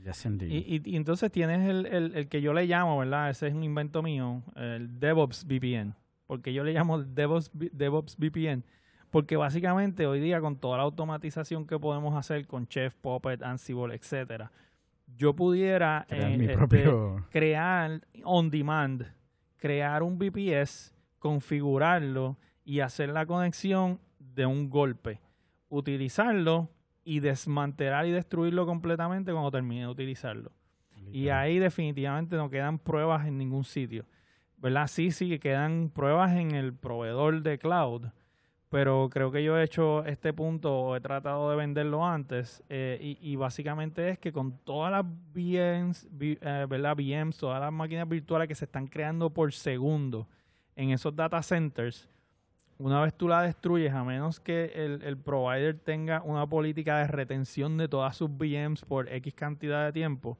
Yes. 0.01 0.25
Y, 0.25 0.75
y- 0.77 0.81
y 0.85 0.95
entonces 0.95 1.29
tienes 1.33 1.67
el, 1.67 1.85
el- 1.87 2.15
el 2.15 2.27
que 2.29 2.39
yo 2.41 2.53
le 2.53 2.65
llamo, 2.65 2.97
¿verdad? 2.97 3.29
Ese 3.29 3.47
es 3.47 3.53
un 3.53 3.63
invento 3.65 4.01
mío, 4.03 4.41
el 4.55 5.01
DevOps 5.01 5.43
VPN. 5.45 5.95
Porque 6.27 6.53
yo 6.53 6.63
le 6.63 6.71
llamo 6.71 7.03
DevOps, 7.03 7.51
DevOps 7.53 8.15
VPN. 8.17 8.63
Porque 9.15 9.37
básicamente 9.37 10.07
hoy 10.07 10.19
día 10.19 10.41
con 10.41 10.57
toda 10.57 10.75
la 10.75 10.83
automatización 10.83 11.65
que 11.65 11.79
podemos 11.79 12.17
hacer 12.17 12.45
con 12.45 12.67
Chef, 12.67 12.93
Puppet, 12.95 13.41
Ansible, 13.43 13.95
etcétera, 13.95 14.51
yo 15.15 15.33
pudiera 15.33 16.05
Crear 16.09 16.31
eh, 16.31 16.37
este, 16.41 16.53
propio... 16.53 17.25
crear 17.29 18.01
on 18.25 18.49
demand, 18.49 19.05
crear 19.55 20.03
un 20.03 20.19
VPS, 20.19 20.93
configurarlo 21.17 22.35
y 22.65 22.81
hacer 22.81 23.07
la 23.07 23.25
conexión 23.25 24.01
de 24.19 24.47
un 24.47 24.69
golpe. 24.69 25.21
Utilizarlo 25.69 26.69
y 27.05 27.21
desmantelar 27.21 28.07
y 28.07 28.11
destruirlo 28.11 28.65
completamente 28.65 29.31
cuando 29.31 29.49
termine 29.49 29.83
de 29.83 29.87
utilizarlo. 29.87 30.51
Y 31.09 31.29
ahí 31.29 31.57
definitivamente 31.57 32.35
no 32.35 32.49
quedan 32.49 32.79
pruebas 32.79 33.25
en 33.25 33.37
ningún 33.37 33.63
sitio. 33.63 34.03
¿Verdad? 34.57 34.87
Sí, 34.87 35.11
sí, 35.11 35.39
quedan 35.39 35.89
pruebas 35.89 36.33
en 36.35 36.51
el 36.51 36.73
proveedor 36.73 37.43
de 37.43 37.57
cloud. 37.57 38.07
Pero 38.75 39.09
creo 39.09 39.31
que 39.31 39.41
yo 39.41 39.57
he 39.57 39.63
hecho 39.63 40.03
este 40.03 40.33
punto, 40.33 40.97
he 40.97 40.99
tratado 40.99 41.49
de 41.49 41.55
venderlo 41.55 42.05
antes. 42.05 42.61
eh, 42.67 43.17
y, 43.21 43.37
básicamente 43.37 44.09
es 44.09 44.19
que 44.19 44.33
con 44.33 44.57
todas 44.65 44.91
las 44.91 45.05
VMs, 45.33 46.09
eh, 46.19 46.67
todas 47.39 47.61
las 47.61 47.71
máquinas 47.71 48.09
virtuales 48.09 48.49
que 48.49 48.55
se 48.55 48.65
están 48.65 48.87
creando 48.87 49.29
por 49.29 49.53
segundo 49.53 50.27
en 50.75 50.89
esos 50.89 51.15
data 51.15 51.41
centers, 51.41 52.09
una 52.77 52.99
vez 53.01 53.13
tú 53.13 53.29
la 53.29 53.43
destruyes, 53.43 53.93
a 53.93 54.03
menos 54.03 54.41
que 54.41 54.73
el, 54.75 55.01
el 55.03 55.15
provider 55.15 55.79
tenga 55.79 56.21
una 56.21 56.45
política 56.45 56.97
de 56.97 57.07
retención 57.07 57.77
de 57.77 57.87
todas 57.87 58.17
sus 58.17 58.29
VMs 58.29 58.83
por 58.83 59.07
X 59.07 59.33
cantidad 59.35 59.85
de 59.85 59.93
tiempo, 59.93 60.37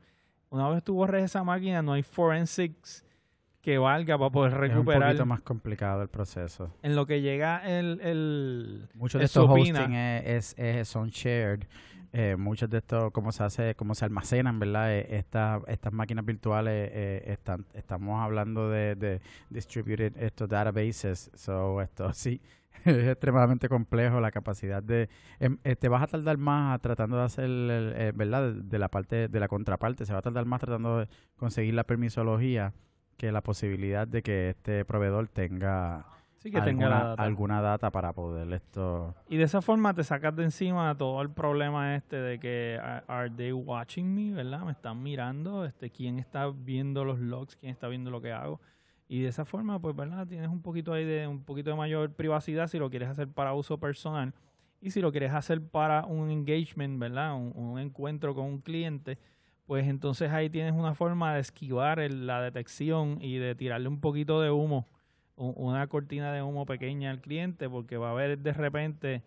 una 0.49 0.67
vez 0.67 0.83
tú 0.83 0.95
borres 0.95 1.23
esa 1.23 1.41
máquina, 1.45 1.81
no 1.81 1.93
hay 1.93 2.03
forensics 2.03 3.05
que 3.65 3.77
valga 3.79 4.17
para 4.17 4.29
poder 4.29 4.51
Es 4.51 4.55
un 4.55 4.61
recuperar 4.61 5.09
poquito 5.09 5.25
más 5.25 5.41
complicado 5.41 6.01
el 6.03 6.07
proceso. 6.07 6.71
en 6.83 6.95
lo 6.95 7.05
que 7.05 7.21
llega 7.21 7.57
el, 7.67 7.99
el 8.01 8.87
Muchos 8.93 9.19
de 9.19 9.25
estos 9.25 9.49
hosting 9.49 9.93
es, 9.93 10.53
es- 10.55 10.55
es- 10.59 10.87
son 10.87 11.09
shared. 11.09 11.63
Eh, 12.17 12.37
muchos 12.37 12.69
de 12.69 12.77
estos, 12.77 13.11
cómo 13.11 13.33
se 13.33 13.43
hace, 13.43 13.75
cómo 13.75 13.93
se 13.93 14.05
almacenan, 14.05 14.57
¿verdad? 14.57 14.93
Eh, 14.95 15.17
esta- 15.17 15.59
estas 15.67 15.91
máquinas 15.91 16.23
virtuales, 16.23 16.89
eh, 16.93 17.23
están, 17.27 17.65
estamos 17.73 18.21
hablando 18.23 18.69
de, 18.69 18.95
de 18.95 19.19
distributed 19.49 20.15
estos 20.17 20.47
databases. 20.47 21.29
So, 21.33 21.81
esto 21.81 22.13
sí, 22.13 22.39
es 22.85 23.07
extremadamente 23.09 23.67
complejo 23.67 24.21
la 24.21 24.31
capacidad 24.31 24.81
de... 24.81 25.09
em, 25.41 25.57
eh, 25.65 25.75
te 25.75 25.89
vas 25.89 26.03
a 26.03 26.07
tardar 26.07 26.37
más 26.37 26.79
tratando 26.81 27.17
de 27.17 27.23
hacer, 27.23 27.49
eh, 27.49 28.13
¿verdad? 28.15 28.53
De, 28.53 28.61
de 28.61 28.79
la 28.79 28.87
parte, 28.87 29.27
de 29.27 29.39
la 29.41 29.47
contraparte, 29.49 30.05
se 30.05 30.13
va 30.13 30.19
a 30.19 30.21
tardar 30.21 30.45
más 30.45 30.61
tratando 30.61 30.99
de 30.99 31.07
conseguir 31.35 31.73
la 31.73 31.83
permisología 31.83 32.71
que 33.17 33.31
la 33.31 33.41
posibilidad 33.41 34.07
de 34.07 34.21
que 34.21 34.49
este 34.49 34.85
proveedor 34.85 35.27
tenga 35.27 36.05
sí 36.37 36.51
que 36.51 36.61
tenga 36.61 36.89
la 36.89 36.97
alguna, 36.97 37.09
data. 37.09 37.23
alguna 37.23 37.61
data 37.61 37.91
para 37.91 38.13
poder 38.13 38.51
esto 38.53 39.15
Y 39.29 39.37
de 39.37 39.43
esa 39.43 39.61
forma 39.61 39.93
te 39.93 40.03
sacas 40.03 40.35
de 40.35 40.43
encima 40.43 40.95
todo 40.95 41.21
el 41.21 41.29
problema 41.29 41.95
este 41.95 42.17
de 42.17 42.39
que 42.39 42.79
are 42.81 43.03
are 43.07 43.29
they 43.31 43.51
watching 43.51 44.13
me, 44.13 44.31
¿verdad? 44.31 44.61
Me 44.61 44.71
están 44.73 45.01
mirando, 45.01 45.65
este 45.65 45.89
quién 45.89 46.19
está 46.19 46.47
viendo 46.47 47.03
los 47.03 47.19
logs, 47.19 47.55
quién 47.55 47.71
está 47.71 47.87
viendo 47.87 48.11
lo 48.11 48.21
que 48.21 48.31
hago. 48.31 48.59
Y 49.07 49.21
de 49.21 49.29
esa 49.29 49.45
forma, 49.45 49.79
pues, 49.79 49.95
¿verdad? 49.95 50.25
Tienes 50.27 50.49
un 50.49 50.61
poquito 50.61 50.93
ahí 50.93 51.05
de 51.05 51.27
un 51.27 51.43
poquito 51.43 51.69
de 51.69 51.75
mayor 51.75 52.13
privacidad 52.13 52.67
si 52.67 52.79
lo 52.79 52.89
quieres 52.89 53.09
hacer 53.09 53.27
para 53.27 53.53
uso 53.53 53.79
personal 53.79 54.33
y 54.81 54.91
si 54.91 55.01
lo 55.01 55.11
quieres 55.11 55.33
hacer 55.33 55.61
para 55.61 56.05
un 56.05 56.29
engagement, 56.31 56.99
¿verdad? 56.99 57.35
Un, 57.35 57.53
un 57.55 57.79
encuentro 57.79 58.33
con 58.33 58.45
un 58.45 58.61
cliente, 58.61 59.17
pues 59.65 59.87
entonces 59.87 60.31
ahí 60.31 60.49
tienes 60.49 60.73
una 60.73 60.93
forma 60.95 61.33
de 61.33 61.41
esquivar 61.41 61.99
el- 61.99 62.27
la 62.27 62.41
detección 62.41 63.17
y 63.21 63.37
de 63.37 63.55
tirarle 63.55 63.87
un 63.87 63.99
poquito 63.99 64.41
de 64.41 64.51
humo, 64.51 64.87
una 65.35 65.85
cortina 65.87 66.31
de 66.31 66.41
humo 66.41 66.65
pequeña 66.65 67.11
al 67.11 67.19
cliente, 67.19 67.69
porque 67.69 67.97
va 67.97 68.09
a 68.09 68.11
haber 68.11 68.37
de 68.39 68.53
repente 68.53 69.23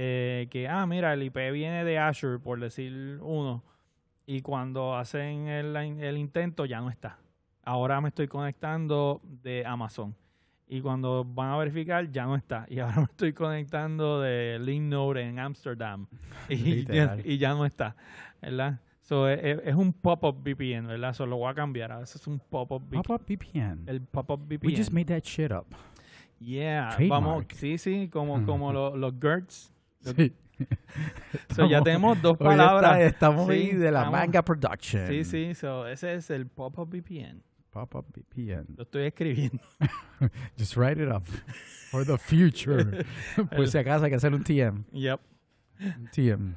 eh, 0.00 0.46
que, 0.50 0.68
ah, 0.68 0.86
mira, 0.86 1.12
el 1.12 1.22
IP 1.24 1.50
viene 1.50 1.84
de 1.84 1.98
Azure, 1.98 2.38
por 2.38 2.60
decir 2.60 3.18
uno, 3.20 3.64
y 4.26 4.42
cuando 4.42 4.94
hacen 4.96 5.48
el, 5.48 5.74
el 5.74 6.18
intento 6.18 6.66
ya 6.66 6.80
no 6.80 6.88
está. 6.90 7.18
Ahora 7.64 8.00
me 8.00 8.08
estoy 8.08 8.28
conectando 8.28 9.20
de 9.24 9.64
Amazon. 9.66 10.14
Y 10.68 10.82
cuando 10.82 11.24
van 11.24 11.48
a 11.50 11.56
verificar, 11.56 12.08
ya 12.12 12.26
no 12.26 12.36
está. 12.36 12.66
Y 12.68 12.78
ahora 12.78 12.96
me 12.98 13.04
estoy 13.04 13.32
conectando 13.32 14.20
de 14.20 14.58
Linknode 14.60 15.22
en 15.22 15.38
Amsterdam. 15.40 16.06
Y, 16.48 16.84
ya, 16.94 17.16
y 17.24 17.38
ya 17.38 17.54
no 17.54 17.64
está. 17.66 17.96
¿Verdad? 18.40 18.78
So, 19.08 19.26
es, 19.26 19.40
es- 19.42 19.60
es 19.64 19.74
un 19.74 19.94
pop-up 19.94 20.42
VPN, 20.44 20.86
¿verdad? 20.86 21.10
Eso 21.10 21.24
lo 21.24 21.38
voy 21.38 21.50
a 21.50 21.54
cambiar. 21.54 21.90
A 21.92 21.98
veces 22.00 22.16
es 22.20 22.26
un 22.26 22.38
pop-up 22.38 22.82
VPN. 22.90 23.02
Pop-up 23.02 23.24
VPN. 23.26 23.84
El 23.86 24.02
pop-up 24.02 24.40
VPN. 24.46 24.66
We 24.70 24.76
just 24.76 24.92
made 24.92 25.06
that 25.06 25.22
shit 25.24 25.50
up. 25.50 25.64
Yeah, 26.38 26.90
Trademark. 26.94 27.22
vamos, 27.24 27.44
sí, 27.54 27.78
sí, 27.78 28.08
como, 28.10 28.44
como 28.44 28.70
lo- 28.72 28.94
los 28.96 29.14
GERTs. 29.18 29.72
Sí. 30.02 30.32
So, 31.54 31.66
ya 31.68 31.80
tenemos 31.82 32.20
dos 32.20 32.36
palabras. 32.36 32.98
está- 32.98 33.04
estamos 33.06 33.46
Sí, 33.46 33.52
ahí 33.54 33.66
de 33.74 33.92
la 33.92 34.00
estamos- 34.00 34.12
manga 34.20 34.42
production. 34.44 35.06
Sí, 35.06 35.24
sí, 35.24 35.54
so, 35.54 35.86
ese 35.86 36.14
es 36.14 36.30
el 36.30 36.46
pop-up 36.48 36.88
VPN. 36.90 37.42
Pop-up 37.70 38.06
VPN. 38.12 38.66
Lo 38.76 38.82
estoy 38.82 39.04
escribiendo. 39.06 39.60
Just 40.58 40.76
write 40.76 41.00
it 41.02 41.08
up. 41.10 41.24
For 41.90 42.04
the 42.04 42.18
future. 42.18 43.04
pues 43.56 43.70
si 43.70 43.78
acaso 43.78 44.04
hay 44.04 44.10
que 44.10 44.16
hacer 44.16 44.34
un 44.34 44.42
TM. 44.42 44.84
Yep. 44.92 45.20
Un 45.80 46.08
TM. 46.12 46.56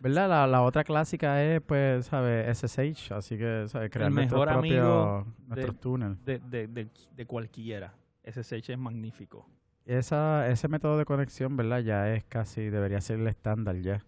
¿Verdad? 0.00 0.28
La, 0.28 0.46
la 0.46 0.62
otra 0.62 0.82
clásica 0.82 1.42
es, 1.42 1.60
pues, 1.60 2.06
¿sabes? 2.06 2.58
SSH. 2.58 3.12
Así 3.12 3.36
que, 3.36 3.66
¿sabes? 3.68 3.90
Crear 3.90 4.10
nuestro 4.10 4.38
mejor 4.38 4.48
amigo 4.48 5.24
propio, 5.24 5.34
nuestro 5.46 5.72
de- 5.72 5.78
túnel. 5.78 6.16
De, 6.24 6.88
de, 7.14 7.26
cualquiera. 7.26 7.94
SSH 8.24 8.70
es 8.72 8.78
magnífico. 8.78 9.46
Esa, 9.84 10.48
ese 10.48 10.68
método 10.68 10.96
de 10.98 11.04
conexión, 11.04 11.56
¿verdad? 11.56 11.80
Ya 11.80 12.12
es 12.14 12.24
casi, 12.24 12.70
debería 12.70 13.00
ser 13.00 13.18
el 13.20 13.26
estándar 13.26 13.76
ya. 13.76 14.04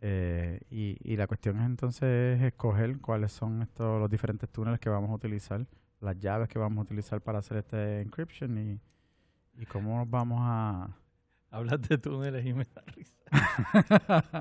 Eh, 0.00 0.60
y, 0.70 0.96
y 1.02 1.16
la 1.16 1.26
cuestión 1.26 1.58
es 1.58 1.66
entonces 1.66 2.40
escoger 2.42 2.98
cuáles 3.00 3.32
son 3.32 3.62
estos 3.62 3.98
los 3.98 4.10
diferentes 4.10 4.48
túneles 4.50 4.78
que 4.78 4.88
vamos 4.90 5.10
a 5.10 5.14
utilizar, 5.14 5.66
las 6.00 6.18
llaves 6.18 6.48
que 6.48 6.58
vamos 6.58 6.78
a 6.78 6.82
utilizar 6.82 7.20
para 7.22 7.38
hacer 7.38 7.56
este 7.58 8.02
encryption 8.02 8.56
y, 8.58 8.80
y 9.60 9.66
cómo 9.66 10.04
vamos 10.06 10.38
a... 10.42 10.90
Hablas 11.56 11.80
de 11.88 11.96
túneles 11.98 12.44
y 12.44 12.52
me 12.52 12.64
da 12.64 12.82
risa. 12.94 13.12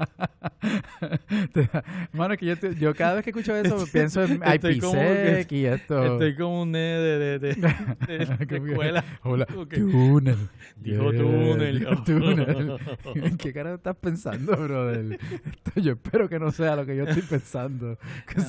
Mano, 2.13 2.38
que 2.38 2.45
yo, 2.45 2.57
te- 2.57 2.75
yo 2.75 2.93
cada 2.93 3.15
vez 3.15 3.24
que 3.24 3.31
escucho 3.31 3.55
eso 3.55 3.84
pienso 3.93 4.24
en 4.24 4.41
Estoy 4.43 4.79
como 4.79 4.93
que- 4.93 5.29
IPsec 5.39 5.51
y 5.53 5.65
esto. 5.65 6.13
Estoy 6.13 6.36
como 6.36 6.62
un 6.63 6.72
nene 6.72 7.00
de, 7.00 7.39
de, 7.39 7.41
de, 7.55 7.55
de- 8.07 8.45
de 8.45 8.57
escuela. 8.69 9.03
Hola, 9.24 9.45
que- 9.69 9.77
túnel. 9.79 10.38
Dijo 10.75 11.12
Yeah, 11.12 11.22
túnel. 11.22 11.79
dijo 11.79 12.03
túnel. 12.03 12.77
¿En 13.15 13.38
qué 13.38 13.53
cara 13.53 13.75
estás 13.75 13.95
pensando, 13.95 14.55
brother? 14.55 15.17
Esto 15.22 15.79
yo 15.81 15.93
espero 15.93 16.29
que 16.29 16.39
no 16.39 16.51
sea 16.51 16.75
lo 16.75 16.86
que 16.86 16.95
yo 16.95 17.05
estoy 17.05 17.24
pensando. 17.24 17.98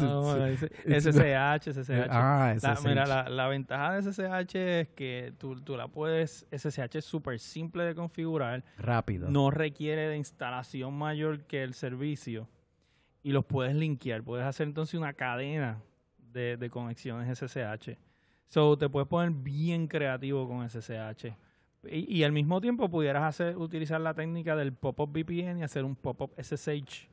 No, 0.01 0.47
ese- 0.47 0.71
it's 0.87 1.07
SSH, 1.07 1.73
SSH. 1.73 2.09
Ah, 2.11 2.55
La- 2.61 2.75
SSH. 2.77 2.89
mira, 2.89 3.07
la, 3.07 3.29
la 3.29 3.49
ventaja 3.49 3.95
de 3.95 4.03
SSH 4.03 4.81
es 4.81 4.89
que 4.89 5.33
tú, 5.39 5.61
tú 5.63 5.77
la 5.77 5.89
puedes, 5.89 6.47
SSH 6.51 6.99
es 6.99 7.05
súper 7.05 7.39
simple 7.39 7.85
de 7.85 7.95
configurar, 7.95 8.56
Rápido. 8.79 9.29
no 9.31 9.51
requiere 9.51 10.09
de 10.09 10.17
instalación 10.17 10.95
mayor 10.97 11.45
que 11.45 11.63
el 11.63 11.75
servicio 11.75 12.49
y 13.23 13.33
los 13.33 13.45
puedes 13.45 13.75
linkear. 13.75 14.23
Puedes 14.23 14.47
hacer 14.47 14.67
entonces 14.69 14.95
una 14.95 15.13
cadena 15.13 15.83
de, 16.33 16.57
de 16.57 16.71
conexiones 16.71 17.39
SSH. 17.39 17.97
So, 18.47 18.77
te 18.79 18.89
puedes 18.89 19.09
poner 19.09 19.31
bien 19.33 19.89
creativo 19.89 20.47
con 20.49 20.69
SSH. 20.69 21.35
Y, 21.91 22.17
y 22.19 22.23
al 22.25 22.33
mismo 22.33 22.61
tiempo 22.61 22.89
pudieras 22.89 23.25
hacer, 23.25 23.57
utilizar 23.57 24.01
la 24.01 24.15
técnica 24.15 24.55
del 24.57 24.73
pop-up 24.73 25.11
VPN 25.13 25.59
y 25.59 25.63
hacer 25.63 25.85
un 25.85 25.97
pop-up 25.97 26.33
SSH. 26.37 27.09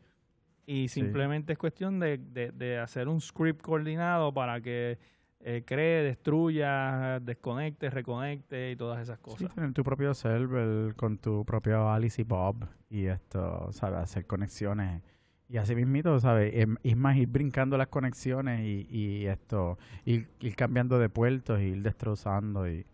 Y 0.65 0.87
Sí. 0.87 1.01
simplemente 1.01 1.53
es 1.53 1.59
cuestión 1.59 1.99
de, 1.99 2.17
de- 2.17 2.51
de 2.51 2.77
hacer 2.79 3.07
un 3.07 3.19
script 3.19 3.61
coordinado 3.61 4.33
para 4.33 4.61
que 4.61 4.97
eh, 5.45 5.63
cree, 5.65 6.03
destruya, 6.03 7.19
desconecte, 7.19 7.89
reconecte 7.89 8.71
y 8.71 8.75
todas 8.75 9.01
esas 9.01 9.17
Sí, 9.17 9.23
cosas. 9.23 9.53
tener 9.55 9.73
tu 9.73 9.83
propio 9.83 10.13
server 10.13 10.95
con 10.95 11.17
tu 11.17 11.43
propio 11.45 11.89
Alice 11.89 12.21
y 12.21 12.25
Bob 12.25 12.65
y 12.89 13.05
esto, 13.05 13.71
¿sabes? 13.71 13.99
Hacer 13.99 14.25
conexiones. 14.25 15.01
Y 15.49 15.57
así 15.57 15.75
mismito, 15.75 16.19
¿sabes? 16.19 16.53
Es 16.83 16.97
más, 16.97 17.17
ir 17.17 17.27
brincando 17.27 17.77
las 17.77 17.87
conexiones 17.87 18.61
y, 18.61 18.87
y 18.89 19.25
esto, 19.27 19.77
ir, 20.05 20.27
ir 20.39 20.55
cambiando 20.55 20.97
de 20.97 21.09
puertos, 21.09 21.59
y 21.59 21.63
ir 21.65 21.81
destrozando 21.83 22.67
y, 22.67 22.85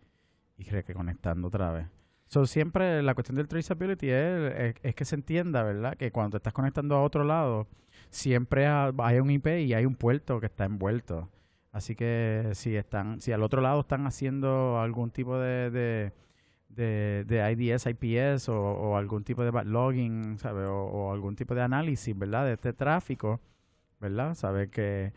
y 0.57 0.63
reconectando 0.69 1.47
otra 1.47 1.71
vez. 1.71 1.87
So, 2.27 2.45
siempre 2.45 3.01
la 3.01 3.13
cuestión 3.15 3.37
del 3.37 3.47
traceability 3.47 4.09
es, 4.09 4.53
es, 4.55 4.75
es 4.83 4.95
que 4.95 5.05
se 5.05 5.15
entienda, 5.15 5.63
¿verdad? 5.63 5.95
Que 5.95 6.11
cuando 6.11 6.31
te 6.31 6.37
estás 6.37 6.53
conectando 6.53 6.95
a 6.95 7.01
otro 7.03 7.23
lado, 7.23 7.67
siempre 8.09 8.65
ha- 8.67 8.91
hay 8.99 9.19
un 9.19 9.29
IP 9.31 9.47
y 9.61 9.73
hay 9.73 9.85
un 9.85 9.95
puerto 9.95 10.39
que 10.39 10.47
está 10.47 10.65
envuelto. 10.65 11.29
Así 11.71 11.95
que 11.95 12.49
si 12.53 12.75
están, 12.75 13.21
si 13.21 13.31
al 13.31 13.43
otro 13.43 13.61
lado 13.61 13.81
están 13.81 14.07
haciendo 14.07 14.79
algún 14.79 15.11
tipo 15.11 15.37
de, 15.37 16.11
de, 16.69 17.23
de, 17.25 17.51
IDS, 17.51 17.85
IPS 17.87 18.49
o, 18.49 18.97
algún 18.97 19.23
tipo 19.23 19.43
de 19.43 19.51
backlogging, 19.51 20.37
¿sabe? 20.39 20.65
O, 20.65 21.11
algún 21.11 21.35
tipo 21.35 21.53
de 21.55 21.61
análisis, 21.61 22.17
¿verdad? 22.17 22.45
De 22.45 22.53
este 22.53 22.73
tráfico, 22.73 23.39
¿verdad? 23.99 24.33
Sabe 24.35 24.69
que 24.69 25.13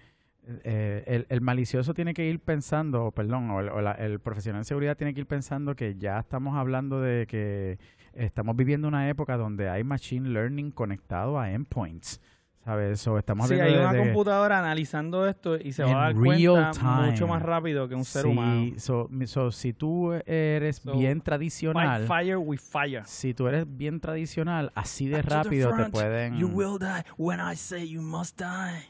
eh, 0.64 1.04
el, 1.06 1.26
el 1.28 1.40
malicioso 1.40 1.94
tiene 1.94 2.14
que 2.14 2.26
ir 2.28 2.40
pensando, 2.40 3.12
perdón, 3.12 3.50
o, 3.50 3.60
el, 3.60 3.68
o 3.68 3.80
la- 3.80 3.92
el 3.92 4.20
profesional 4.20 4.60
en 4.60 4.64
seguridad 4.64 4.96
tiene 4.96 5.14
que 5.14 5.20
ir 5.20 5.26
pensando 5.26 5.76
que 5.76 5.94
ya 5.96 6.18
estamos 6.18 6.56
hablando 6.56 7.00
de 7.00 7.26
que 7.26 7.78
estamos 8.14 8.56
viviendo 8.56 8.88
una 8.88 9.08
época 9.08 9.36
donde 9.36 9.68
hay 9.68 9.84
machine 9.84 10.28
learning 10.30 10.70
conectado 10.72 11.38
a 11.38 11.50
endpoints, 11.52 12.20
¿sabes? 12.64 13.06
O 13.08 13.18
estamos 13.18 13.48
Sí, 13.48 13.54
hay 13.54 13.72
de- 13.72 13.80
una 13.80 13.92
de- 13.92 13.98
computadora 13.98 14.58
analizando 14.58 15.26
esto 15.26 15.56
y 15.56 15.72
se 15.72 15.82
va 15.84 15.90
a 15.90 16.04
dar 16.04 16.14
cuenta 16.14 16.70
time. 16.72 17.10
mucho 17.10 17.26
más 17.26 17.42
rápido 17.42 17.88
que 17.88 17.94
un 17.94 18.04
ser 18.04 18.22
Sí, 18.22 18.28
humano. 18.28 18.72
so, 18.78 19.08
mi- 19.10 19.26
so, 19.26 19.50
si 19.50 19.72
tú 19.72 20.12
eres 20.26 20.76
So, 20.76 20.96
bien 20.96 21.20
tradicional, 21.20 22.06
fire 22.06 22.36
with 22.38 22.58
fire. 22.60 23.02
si 23.04 23.34
tú 23.34 23.48
eres 23.48 23.66
bien 23.76 23.98
tradicional, 24.00 24.70
así 24.74 25.08
de 25.08 25.22
rápido 25.22 25.72
te 25.74 25.86
pueden... 25.90 26.36
You 26.36 26.48
will 26.48 26.78
die 26.78 27.02
when 27.18 27.40
I 27.40 27.56
say 27.56 27.88
you 27.88 28.00
must 28.02 28.38
die. 28.40 28.86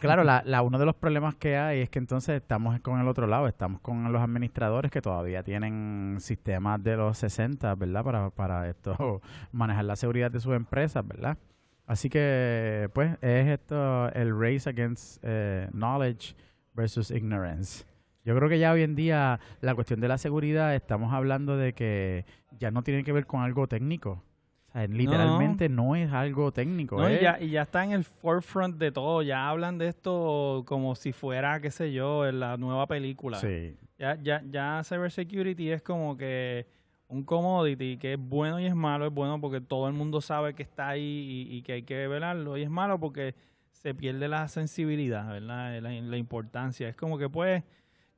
Claro, 0.00 0.22
la, 0.22 0.42
la- 0.44 0.60
uno 0.60 0.78
de 0.78 0.84
los 0.84 0.94
problemas 0.94 1.34
que 1.34 1.56
hay 1.56 1.80
es 1.80 1.88
que 1.88 1.98
entonces 1.98 2.36
estamos 2.42 2.78
con 2.80 3.00
el 3.00 3.08
otro 3.08 3.26
lado, 3.26 3.48
estamos 3.48 3.80
con 3.80 4.12
los 4.12 4.20
administradores 4.20 4.90
que 4.90 5.00
todavía 5.00 5.42
tienen 5.42 6.16
sistemas 6.20 6.82
de 6.82 6.96
los 6.96 7.16
60, 7.16 7.74
¿verdad? 7.74 8.04
Para, 8.04 8.30
para 8.30 8.68
esto, 8.68 9.22
manejar 9.52 9.86
la 9.86 9.96
seguridad 9.96 10.30
de 10.30 10.40
sus 10.40 10.54
empresas, 10.54 11.06
¿verdad? 11.06 11.38
Así 11.88 12.10
que, 12.10 12.90
pues, 12.92 13.16
es 13.22 13.46
esto 13.48 14.12
el 14.12 14.38
race 14.38 14.68
against 14.68 15.20
eh, 15.22 15.68
knowledge 15.72 16.34
versus 16.74 17.10
ignorance. 17.10 17.86
Yo 18.26 18.36
creo 18.36 18.50
que 18.50 18.58
ya 18.58 18.72
hoy 18.72 18.82
en 18.82 18.94
día 18.94 19.40
la 19.62 19.74
cuestión 19.74 19.98
de 19.98 20.06
la 20.06 20.18
seguridad 20.18 20.74
estamos 20.74 21.14
hablando 21.14 21.56
de 21.56 21.72
que 21.72 22.26
ya 22.58 22.70
no 22.70 22.82
tiene 22.82 23.04
que 23.04 23.12
ver 23.12 23.24
con 23.24 23.40
algo 23.40 23.66
técnico. 23.68 24.22
O 24.68 24.72
sea, 24.72 24.86
literalmente 24.86 25.70
no, 25.70 25.96
es 25.96 26.12
algo 26.12 26.52
técnico. 26.52 27.00
No, 27.00 27.10
y, 27.10 27.20
ya, 27.20 27.38
y 27.40 27.48
ya 27.48 27.62
está 27.62 27.82
en 27.84 27.92
el 27.92 28.04
forefront 28.04 28.76
de 28.76 28.92
todo. 28.92 29.22
Ya 29.22 29.48
hablan 29.48 29.78
de 29.78 29.88
esto 29.88 30.64
como 30.66 30.94
si 30.94 31.12
fuera, 31.12 31.58
qué 31.62 31.70
sé 31.70 31.90
yo, 31.94 32.26
en 32.26 32.38
la 32.38 32.58
nueva 32.58 32.86
película. 32.86 33.38
Sí. 33.38 33.78
Ya, 33.98 34.18
ya, 34.20 34.42
ya 34.50 34.82
cybersecurity 34.84 35.70
es 35.70 35.80
como 35.80 36.18
que 36.18 36.66
un 37.08 37.24
commodity 37.24 37.96
que 37.96 38.14
es 38.14 38.18
bueno 38.18 38.60
y 38.60 38.66
es 38.66 38.74
malo. 38.74 39.06
Es 39.06 39.12
bueno 39.12 39.40
porque 39.40 39.60
todo 39.60 39.88
el 39.88 39.94
mundo 39.94 40.20
sabe 40.20 40.54
que 40.54 40.62
está 40.62 40.88
ahí 40.88 41.46
y, 41.50 41.56
y 41.56 41.62
que 41.62 41.72
hay 41.72 41.82
que 41.82 42.06
velarlo. 42.06 42.56
Y 42.56 42.62
es 42.62 42.70
malo 42.70 43.00
porque 43.00 43.34
se 43.72 43.94
pierde 43.94 44.28
la 44.28 44.46
sensibilidad, 44.48 45.28
¿verdad? 45.28 45.80
La, 45.80 45.90
la 45.90 46.16
importancia. 46.16 46.88
Es 46.88 46.96
como 46.96 47.18
que, 47.18 47.28
pues, 47.28 47.62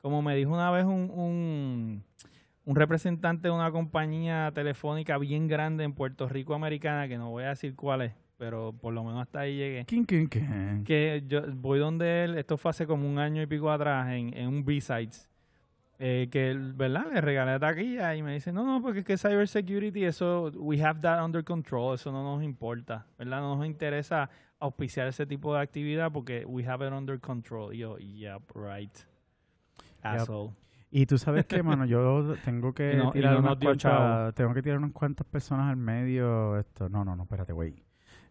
como 0.01 0.23
me 0.23 0.35
dijo 0.35 0.53
una 0.53 0.71
vez 0.71 0.85
un, 0.85 1.11
un, 1.11 2.05
un 2.65 2.77
representante 2.77 3.49
de 3.49 3.55
una 3.55 3.71
compañía 3.71 4.51
telefónica 4.55 5.19
bien 5.19 5.49
grande 5.49 5.85
en 5.85 5.93
Puerto 5.93 6.29
Rico 6.29 6.55
americana, 6.55 7.09
que 7.09 7.19
no 7.19 7.31
voy 7.31 7.45
a 7.45 7.51
decir 7.51 7.77
cuál 7.77 8.03
es, 8.03 8.15
pero 8.39 8.73
por 8.73 8.95
lo 8.95 9.05
menos 9.05 9.23
hasta 9.23 9.41
ahí 9.41 9.57
llegué 9.57 9.85
¿Quién, 9.87 10.05
quién, 10.05 10.27
quién? 10.27 10.85
que 10.85 11.23
yo 11.27 11.43
voy 11.55 11.79
donde 11.79 12.25
él, 12.25 12.39
esto 12.39 12.57
fue 12.57 12.71
hace 12.71 12.87
como 12.87 13.09
un 13.09 13.19
año 13.19 13.43
y 13.43 13.47
pico 13.47 13.71
atrás, 13.71 14.11
en, 14.13 14.37
en 14.37 14.49
un 14.49 14.65
B-Sides, 14.65 15.30
eh, 16.03 16.29
que, 16.33 16.55
¿verdad? 16.59 17.05
Le 17.13 17.21
regalé 17.21 17.59
taquilla 17.61 18.17
y 18.17 18.23
me 18.23 18.33
dice, 18.33 18.53
no, 18.53 18.65
no, 18.65 18.81
porque 18.81 19.01
es 19.01 19.05
que 19.05 19.19
cybersecurity, 19.19 20.07
eso, 20.07 20.51
we 20.57 20.83
have 20.83 21.01
that 21.03 21.23
under 21.23 21.45
control, 21.45 21.95
eso 21.95 22.11
no 22.11 22.23
nos 22.23 22.43
importa, 22.43 23.07
¿verdad? 23.19 23.41
No 23.41 23.57
nos 23.57 23.67
interesa 23.67 24.31
auspiciar 24.59 25.09
ese 25.09 25.27
tipo 25.27 25.55
de 25.55 25.61
actividad 25.61 26.11
porque 26.11 26.47
we 26.47 26.67
have 26.67 26.87
it 26.87 26.93
under 26.93 27.21
control. 27.21 27.75
Y 27.75 27.79
yo, 27.79 27.99
yep, 27.99 28.41
right. 28.55 28.97
Asshole. 30.03 30.53
Y 30.91 31.05
tú 31.05 31.19
sabes 31.19 31.45
qué, 31.45 31.63
mano, 31.63 31.85
yo 31.85 32.35
tengo 32.47 32.73
que 32.73 32.95
no- 32.97 33.13
tirar 33.13 33.35
no 33.35 33.41
unas 33.41 33.59
cuantas, 33.59 34.35
tengo 34.35 34.55
que 34.55 34.63
tirar 34.63 34.79
unas 34.79 34.93
cuantas 34.93 35.27
personas 35.27 35.69
al 35.69 35.77
medio, 35.77 36.59
esto, 36.59 36.89
no, 36.89 37.05
no, 37.05 37.15
no, 37.15 37.25
espérate, 37.25 37.53
güey. 37.53 37.75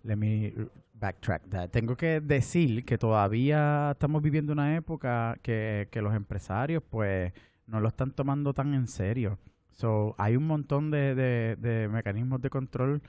Let 0.03 0.15
me 0.15 0.53
backtrack 0.93 1.49
that. 1.49 1.69
Tengo 1.69 1.95
que 1.95 2.19
decir 2.19 2.83
que 2.83 2.97
todavía 2.97 3.91
estamos 3.91 4.23
viviendo 4.23 4.53
una 4.53 4.75
época 4.75 5.37
que, 5.43 5.87
que 5.91 6.01
los 6.01 6.15
empresarios, 6.15 6.81
pues, 6.89 7.31
no 7.69 7.79
lo 7.79 7.87
están 7.89 8.11
tomando 8.11 8.53
tan 8.53 8.73
en 8.73 8.87
serio. 8.87 9.37
So, 9.71 10.15
hay 10.17 10.35
un 10.35 10.45
montón 10.47 10.91
de, 10.91 11.15
de, 11.15 11.55
de 11.57 11.87
mecanismos 11.87 12.41
de 12.41 12.49
control 12.49 13.01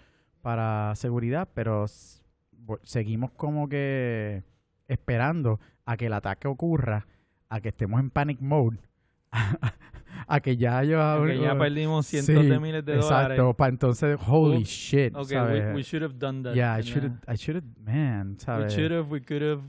para 0.43 0.95
seguridad, 0.95 1.49
pero 1.55 1.87
seguimos 2.83 3.31
como 3.33 3.69
que 3.69 4.43
esperando 4.87 5.59
a 5.85 5.97
que 5.97 6.07
el 6.07 6.13
ataque 6.13 6.47
ocurra, 6.49 7.07
a 7.49 7.61
que 7.61 7.71
estemos 7.71 7.99
en 8.01 8.11
panic 8.11 8.41
mode, 8.41 8.79
a 10.29 10.41
que 10.41 10.57
ya 10.57 10.83
yo 10.85 10.99
Porque 11.19 11.41
ya 11.41 11.59
perdimos 11.59 12.07
cientos 12.07 12.35
Sí, 12.45 12.49
de 12.49 12.59
miles 12.61 12.85
de 12.85 12.97
exacto, 12.97 13.35
dólares. 13.37 13.55
para 13.57 13.71
entonces, 13.71 14.19
holy 14.27 14.59
Oops. 14.59 14.69
shit, 14.69 15.15
Okay, 15.17 15.37
¿sabes? 15.37 15.65
we, 15.69 15.75
we 15.77 15.83
should 15.83 16.03
have 16.03 16.19
done 16.19 16.43
that. 16.43 16.55
yeah, 16.55 16.79
I 16.79 16.83
should 16.83 17.05
have, 17.05 17.17
I 17.27 17.37
should 17.37 17.57
have, 17.57 17.67
man, 17.85 18.33
We 18.33 18.39
¿sabes? 18.39 18.73
should 18.75 18.93
have, 18.93 19.11
we 19.11 19.21
could 19.21 19.43
have, 19.43 19.63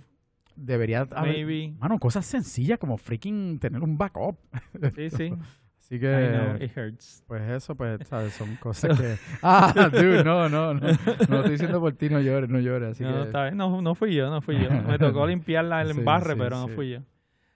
Debería 0.56 1.02
haber, 1.02 1.34
maybe. 1.34 1.74
mano, 1.80 1.98
cosas 2.00 2.26
sencillas 2.26 2.78
como 2.80 2.98
freaking 2.98 3.60
tener 3.60 3.82
un 3.82 3.98
backup. 3.98 4.38
Sí, 4.96 5.10
sí. 5.10 5.34
Así 5.92 5.96
I 5.96 6.00
know, 6.00 6.58
que, 6.58 6.66
it 6.66 6.78
hurts. 6.78 7.24
pues 7.28 7.42
eso, 7.50 7.76
pues, 7.76 8.08
¿sabes? 8.08 8.34
Son 8.34 8.56
cosas 8.62 8.98
que... 8.98 9.18
Ah, 9.42 9.90
dude, 9.92 10.24
no, 10.24 10.48
no, 10.48 10.74
no. 10.74 10.80
No 10.80 11.38
estoy 11.40 11.52
diciendo 11.52 11.82
por 11.82 11.92
ti, 11.94 12.08
no 12.08 12.22
llores, 12.22 12.50
no 12.50 12.60
llores. 12.60 12.92
Así 12.92 13.04
no, 13.04 13.14
que... 13.14 13.22
está 13.24 13.44
bien. 13.44 13.58
no, 13.58 13.82
no 13.82 13.94
fui 13.94 14.14
yo, 14.14 14.30
no 14.30 14.40
fui 14.40 14.58
yo. 14.58 14.70
Me 14.72 14.98
tocó 14.98 15.28
limpiarla 15.28 15.82
el 15.82 15.92
Sí, 15.92 16.00
embarre, 16.00 16.34
sí, 16.34 16.40
pero 16.40 16.60
no 16.62 16.68
fui 16.70 16.92
yo. 16.92 17.00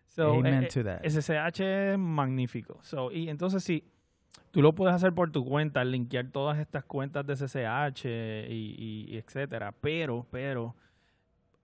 So, 0.08 0.34
Amen 0.34 0.63
eh, 0.63 0.67
to 0.67 0.84
that. 0.84 1.01
SSH 1.05 1.62
es 1.93 1.97
magnífico. 1.97 2.77
So, 2.81 3.10
y 3.10 3.29
entonces 3.29 3.63
sí, 3.63 3.86
tú 4.51 4.62
lo 4.62 4.73
puedes 4.75 4.93
hacer 4.93 5.13
por 5.13 5.31
tu 5.31 5.45
cuenta, 5.45 5.86
linkear 5.86 6.27
todas 6.29 6.58
estas 6.60 6.84
cuentas 6.84 7.25
de 7.25 7.36
SSH 7.38 8.05
y, 8.49 9.08
y 9.10 9.17
etcétera. 9.17 9.73
Pero, 9.79 10.27
pero, 10.29 10.75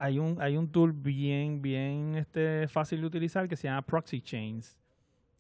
hay 0.04 0.18
un, 0.20 0.42
hay 0.42 0.58
un 0.58 0.68
tool 0.72 0.92
bien, 0.94 1.62
bien 1.62 2.16
este, 2.16 2.68
fácil 2.68 3.02
de 3.02 3.08
utilizar 3.08 3.48
que 3.48 3.56
se 3.56 3.68
llama 3.68 3.84
Proxy 3.84 4.20
Chains. 4.22 4.76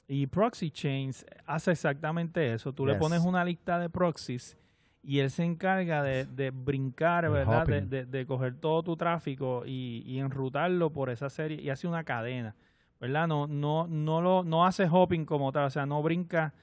Y 0.08 0.28
Proxy 0.28 0.70
Chains 0.70 1.26
hace 1.46 1.72
exactamente 1.72 2.54
eso. 2.54 2.72
Tú 2.74 2.86
le 2.86 2.94
pones 3.00 3.22
una 3.22 3.44
lista 3.46 3.80
de 3.80 3.90
proxies 3.90 4.58
y 5.04 5.20
él 5.20 5.32
se 5.32 5.44
encarga 5.44 6.04
de, 6.04 6.26
de 6.26 6.52
brincar, 6.52 7.26
El 7.26 7.32
¿verdad? 7.32 7.66
De, 7.66 8.04
de- 8.04 8.06
de 8.06 8.26
coger 8.26 8.56
todo 8.56 8.84
tu 8.84 8.96
tráfico 8.98 9.64
y, 9.66 10.04
y 10.06 10.20
enrutarlo 10.20 10.92
por 10.92 11.10
esa 11.10 11.30
serie 11.30 11.60
y 11.62 11.70
hace 11.70 11.88
una 11.88 12.04
cadena, 12.04 12.56
¿verdad? 13.00 13.28
No, 13.28 13.48
no, 13.48 13.88
no, 13.88 14.22
lo, 14.22 14.44
no 14.44 14.66
hace 14.66 14.88
hopping 14.88 15.26
como 15.26 15.52
tal, 15.52 15.66
o 15.66 15.70
sea, 15.72 15.86
no 15.88 16.04
brinca 16.04 16.54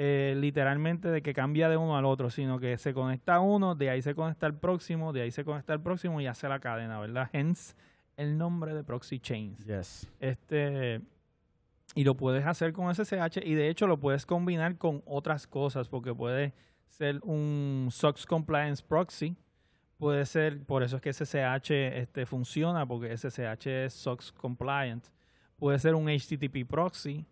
eh, 0.00 0.34
literalmente 0.36 1.08
de 1.08 1.22
que 1.22 1.34
cambia 1.34 1.68
de 1.68 1.76
uno 1.76 1.96
al 1.96 2.04
otro, 2.04 2.30
sino 2.30 2.60
que 2.60 2.78
se 2.78 2.94
conecta 2.94 3.34
a 3.34 3.40
uno, 3.40 3.74
de 3.74 3.90
ahí 3.90 4.00
se 4.00 4.14
conecta 4.14 4.46
al 4.46 4.54
próximo, 4.54 5.12
de 5.12 5.22
ahí 5.22 5.32
se 5.32 5.44
conecta 5.44 5.72
al 5.72 5.82
próximo 5.82 6.20
y 6.20 6.28
hace 6.28 6.48
la 6.48 6.60
cadena, 6.60 7.00
¿verdad? 7.00 7.28
Hence 7.32 7.74
el 8.16 8.38
nombre 8.38 8.74
de 8.74 8.84
Proxy 8.84 9.18
Chains. 9.18 9.66
Yes. 9.66 10.08
Este, 10.20 11.00
y 11.96 12.04
lo 12.04 12.16
puedes 12.16 12.46
hacer 12.46 12.72
con 12.72 12.94
SSH 12.94 13.44
y 13.44 13.54
de 13.54 13.70
hecho 13.70 13.88
lo 13.88 13.98
puedes 13.98 14.24
combinar 14.24 14.78
con 14.78 15.02
otras 15.04 15.48
cosas 15.48 15.88
porque 15.88 16.14
puede 16.14 16.54
ser 16.86 17.18
un 17.24 17.88
SOX 17.90 18.24
Compliance 18.24 18.84
Proxy. 18.86 19.36
Puede 19.96 20.26
ser, 20.26 20.64
por 20.64 20.84
eso 20.84 20.94
es 20.94 21.02
que 21.02 21.12
SSH 21.12 21.72
este, 21.98 22.24
funciona, 22.24 22.86
porque 22.86 23.16
SSH 23.16 23.66
es 23.66 23.94
SOX 23.94 24.30
Compliant. 24.30 25.04
Puede 25.56 25.80
ser 25.80 25.96
un 25.96 26.06
HTTP 26.06 26.64
Proxy. 26.68 27.26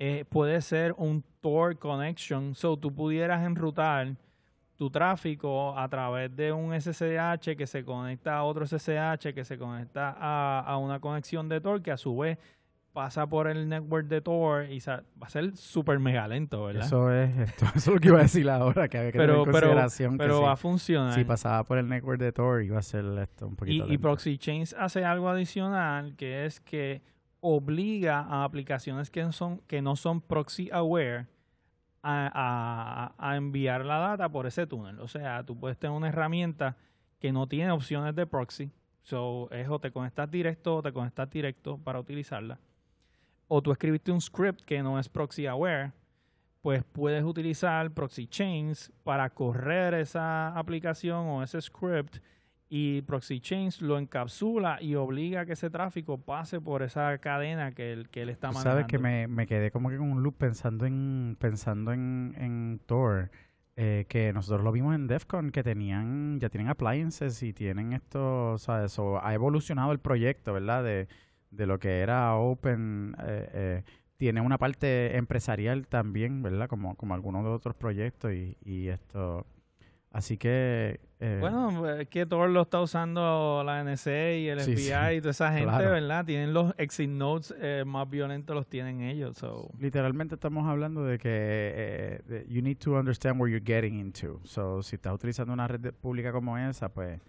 Eh, 0.00 0.24
puede 0.28 0.60
ser 0.60 0.94
un 0.96 1.24
Tor 1.40 1.76
Connection. 1.76 2.54
So, 2.54 2.76
tú 2.76 2.94
pudieras 2.94 3.44
enrutar 3.44 4.14
tu 4.76 4.88
tráfico 4.90 5.76
a 5.76 5.88
través 5.88 6.34
de 6.36 6.52
un 6.52 6.72
SSH 6.72 7.56
que 7.56 7.66
se 7.66 7.84
conecta 7.84 8.36
a 8.36 8.44
otro 8.44 8.64
SSH 8.64 9.34
que 9.34 9.44
se 9.44 9.58
conecta 9.58 10.14
a, 10.16 10.60
a 10.60 10.76
una 10.78 11.00
conexión 11.00 11.48
de 11.48 11.60
Tor 11.60 11.82
que 11.82 11.90
a 11.90 11.96
su 11.96 12.16
vez 12.16 12.38
pasa 12.92 13.26
por 13.26 13.48
el 13.48 13.68
network 13.68 14.06
de 14.06 14.20
Tor 14.20 14.66
y 14.70 14.78
va 14.80 15.02
a 15.20 15.28
ser 15.28 15.56
súper 15.56 15.98
mega 15.98 16.28
lento, 16.28 16.64
¿verdad? 16.64 16.86
Eso 16.86 17.12
es, 17.12 17.36
esto, 17.38 17.66
eso 17.74 17.90
es 17.90 17.94
lo 17.94 17.98
que 18.00 18.08
iba 18.08 18.18
a 18.20 18.22
decir 18.22 18.48
ahora, 18.48 18.88
que 18.88 18.98
había 18.98 19.10
que 19.12 19.18
pero 19.18 19.32
tener 19.34 19.46
en 19.48 19.52
pero, 19.52 19.66
consideración 19.66 20.12
que 20.12 20.18
pero 20.18 20.36
si- 20.38 20.42
va 20.44 20.52
a 20.52 20.56
funcionar. 20.56 21.14
si, 21.14 21.24
pasaba 21.24 21.64
por 21.64 21.78
el 21.78 21.88
network 21.88 22.20
de 22.20 22.30
Tor 22.32 22.62
iba 22.62 22.78
a 22.78 22.82
ser 22.82 23.04
esto 23.20 23.48
un 23.48 23.54
y, 23.54 23.56
poquito 23.56 23.84
y 23.84 23.88
lento. 23.88 24.02
Proxy 24.02 24.38
Chains 24.38 24.76
hace 24.78 25.04
algo 25.04 25.28
adicional 25.28 26.14
que 26.16 26.46
es 26.46 26.60
que 26.60 27.02
obliga 27.40 28.20
a 28.20 28.44
aplicaciones 28.44 29.10
que, 29.10 29.30
son, 29.32 29.58
que 29.66 29.80
no 29.82 29.96
son 29.96 30.20
proxy 30.20 30.70
aware 30.72 31.26
a, 32.02 32.30
a- 33.18 33.30
a 33.30 33.36
enviar 33.36 33.84
la 33.84 33.98
data 33.98 34.28
por 34.28 34.46
ese 34.46 34.66
túnel. 34.66 34.98
O 35.00 35.08
sea, 35.08 35.44
tú 35.44 35.58
puedes 35.58 35.78
tener 35.78 35.96
una 35.96 36.08
herramienta 36.08 36.76
que 37.20 37.32
no 37.32 37.46
tiene 37.46 37.70
opciones 37.72 38.14
de 38.14 38.26
proxy. 38.26 38.70
So, 39.02 39.48
es 39.50 39.68
o 39.68 39.78
te 39.78 39.90
conectas 39.90 40.30
directo 40.30 40.76
o 40.76 40.82
te 40.82 40.92
conectas 40.92 41.30
directo 41.30 41.78
para 41.78 41.98
utilizarla. 41.98 42.58
O 43.48 43.62
tú 43.62 43.72
escribiste 43.72 44.12
un 44.12 44.20
script 44.20 44.60
que 44.62 44.82
no 44.82 44.98
es 44.98 45.08
proxy 45.08 45.46
aware, 45.46 45.92
pues 46.60 46.84
puedes 46.84 47.24
utilizar 47.24 47.90
proxy 47.92 48.26
chains 48.26 48.92
para 49.04 49.30
correr 49.30 49.94
esa 49.94 50.48
aplicación 50.58 51.26
o 51.26 51.42
ese 51.42 51.60
script 51.62 52.18
y 52.68 53.02
Proxy 53.02 53.40
Chains 53.40 53.80
lo 53.80 53.98
encapsula 53.98 54.78
y 54.82 54.94
obliga 54.94 55.42
a 55.42 55.46
que 55.46 55.54
ese 55.54 55.70
tráfico 55.70 56.18
pase 56.18 56.60
por 56.60 56.82
esa 56.82 57.16
cadena 57.18 57.72
que 57.72 57.92
él, 57.92 58.08
que 58.10 58.22
él 58.22 58.28
está 58.28 58.48
manejando. 58.48 58.70
sabes 58.70 58.86
que 58.86 58.98
me, 58.98 59.26
me 59.26 59.46
quedé 59.46 59.70
como 59.70 59.88
que 59.88 59.96
con 59.96 60.10
un 60.10 60.22
loop 60.22 60.36
pensando 60.36 60.84
en 60.84 61.36
pensando 61.38 61.92
en, 61.92 62.34
en 62.36 62.80
Tor, 62.84 63.30
eh, 63.76 64.04
que 64.08 64.32
nosotros 64.32 64.64
lo 64.64 64.72
vimos 64.72 64.94
en 64.94 65.06
DEFCON, 65.06 65.50
que 65.50 65.62
tenían, 65.62 66.40
ya 66.40 66.48
tienen 66.50 66.68
appliances 66.68 67.42
y 67.42 67.52
tienen 67.52 67.92
esto, 67.92 68.58
¿sabes? 68.58 68.92
So, 68.92 69.24
ha 69.24 69.32
evolucionado 69.32 69.92
el 69.92 70.00
proyecto, 70.00 70.52
¿verdad? 70.52 70.84
De, 70.84 71.08
de 71.50 71.66
lo 71.66 71.78
que 71.78 72.00
era 72.00 72.34
Open, 72.34 73.16
eh, 73.20 73.50
eh, 73.52 73.82
tiene 74.16 74.40
una 74.40 74.58
parte 74.58 75.16
empresarial 75.16 75.86
también, 75.86 76.42
¿verdad? 76.42 76.68
Como, 76.68 76.96
como 76.96 77.14
algunos 77.14 77.44
de 77.44 77.50
otros 77.50 77.76
proyectos 77.76 78.32
y, 78.32 78.56
y 78.64 78.88
esto, 78.88 79.46
así 80.10 80.36
que... 80.38 81.00
eh, 81.20 81.38
Bueno, 81.40 81.88
es 81.90 82.08
que 82.08 82.26
Tor 82.26 82.48
lo 82.50 82.62
está 82.62 82.80
usando 82.80 83.62
la 83.64 83.82
NSA 83.84 84.32
y 84.32 84.48
el 84.48 84.60
Sí, 84.60 84.72
FBI 84.76 84.82
sí, 85.10 85.16
y 85.16 85.20
toda 85.20 85.30
esa 85.30 85.48
gente, 85.52 85.66
claro. 85.68 85.90
¿verdad? 85.90 86.24
Tienen 86.24 86.52
los 86.54 86.74
exit 86.78 87.10
nodes 87.10 87.54
eh, 87.60 87.84
más 87.86 88.08
violentos, 88.08 88.54
los 88.56 88.66
tienen 88.66 89.00
ellos. 89.02 89.36
So. 89.36 89.70
Literalmente 89.78 90.34
estamos 90.36 90.66
hablando 90.66 91.04
de 91.04 91.18
que 91.18 91.28
eh, 92.28 92.46
you 92.48 92.62
need 92.62 92.78
to 92.78 92.92
understand 92.98 93.40
where 93.40 93.50
you're 93.52 93.64
getting 93.64 93.98
into. 93.98 94.40
So, 94.44 94.82
si 94.82 94.96
estás 94.96 95.12
utilizando 95.14 95.52
una 95.52 95.68
red 95.68 95.92
pública 95.94 96.32
como 96.32 96.56
esa, 96.58 96.88
pues, 96.88 97.20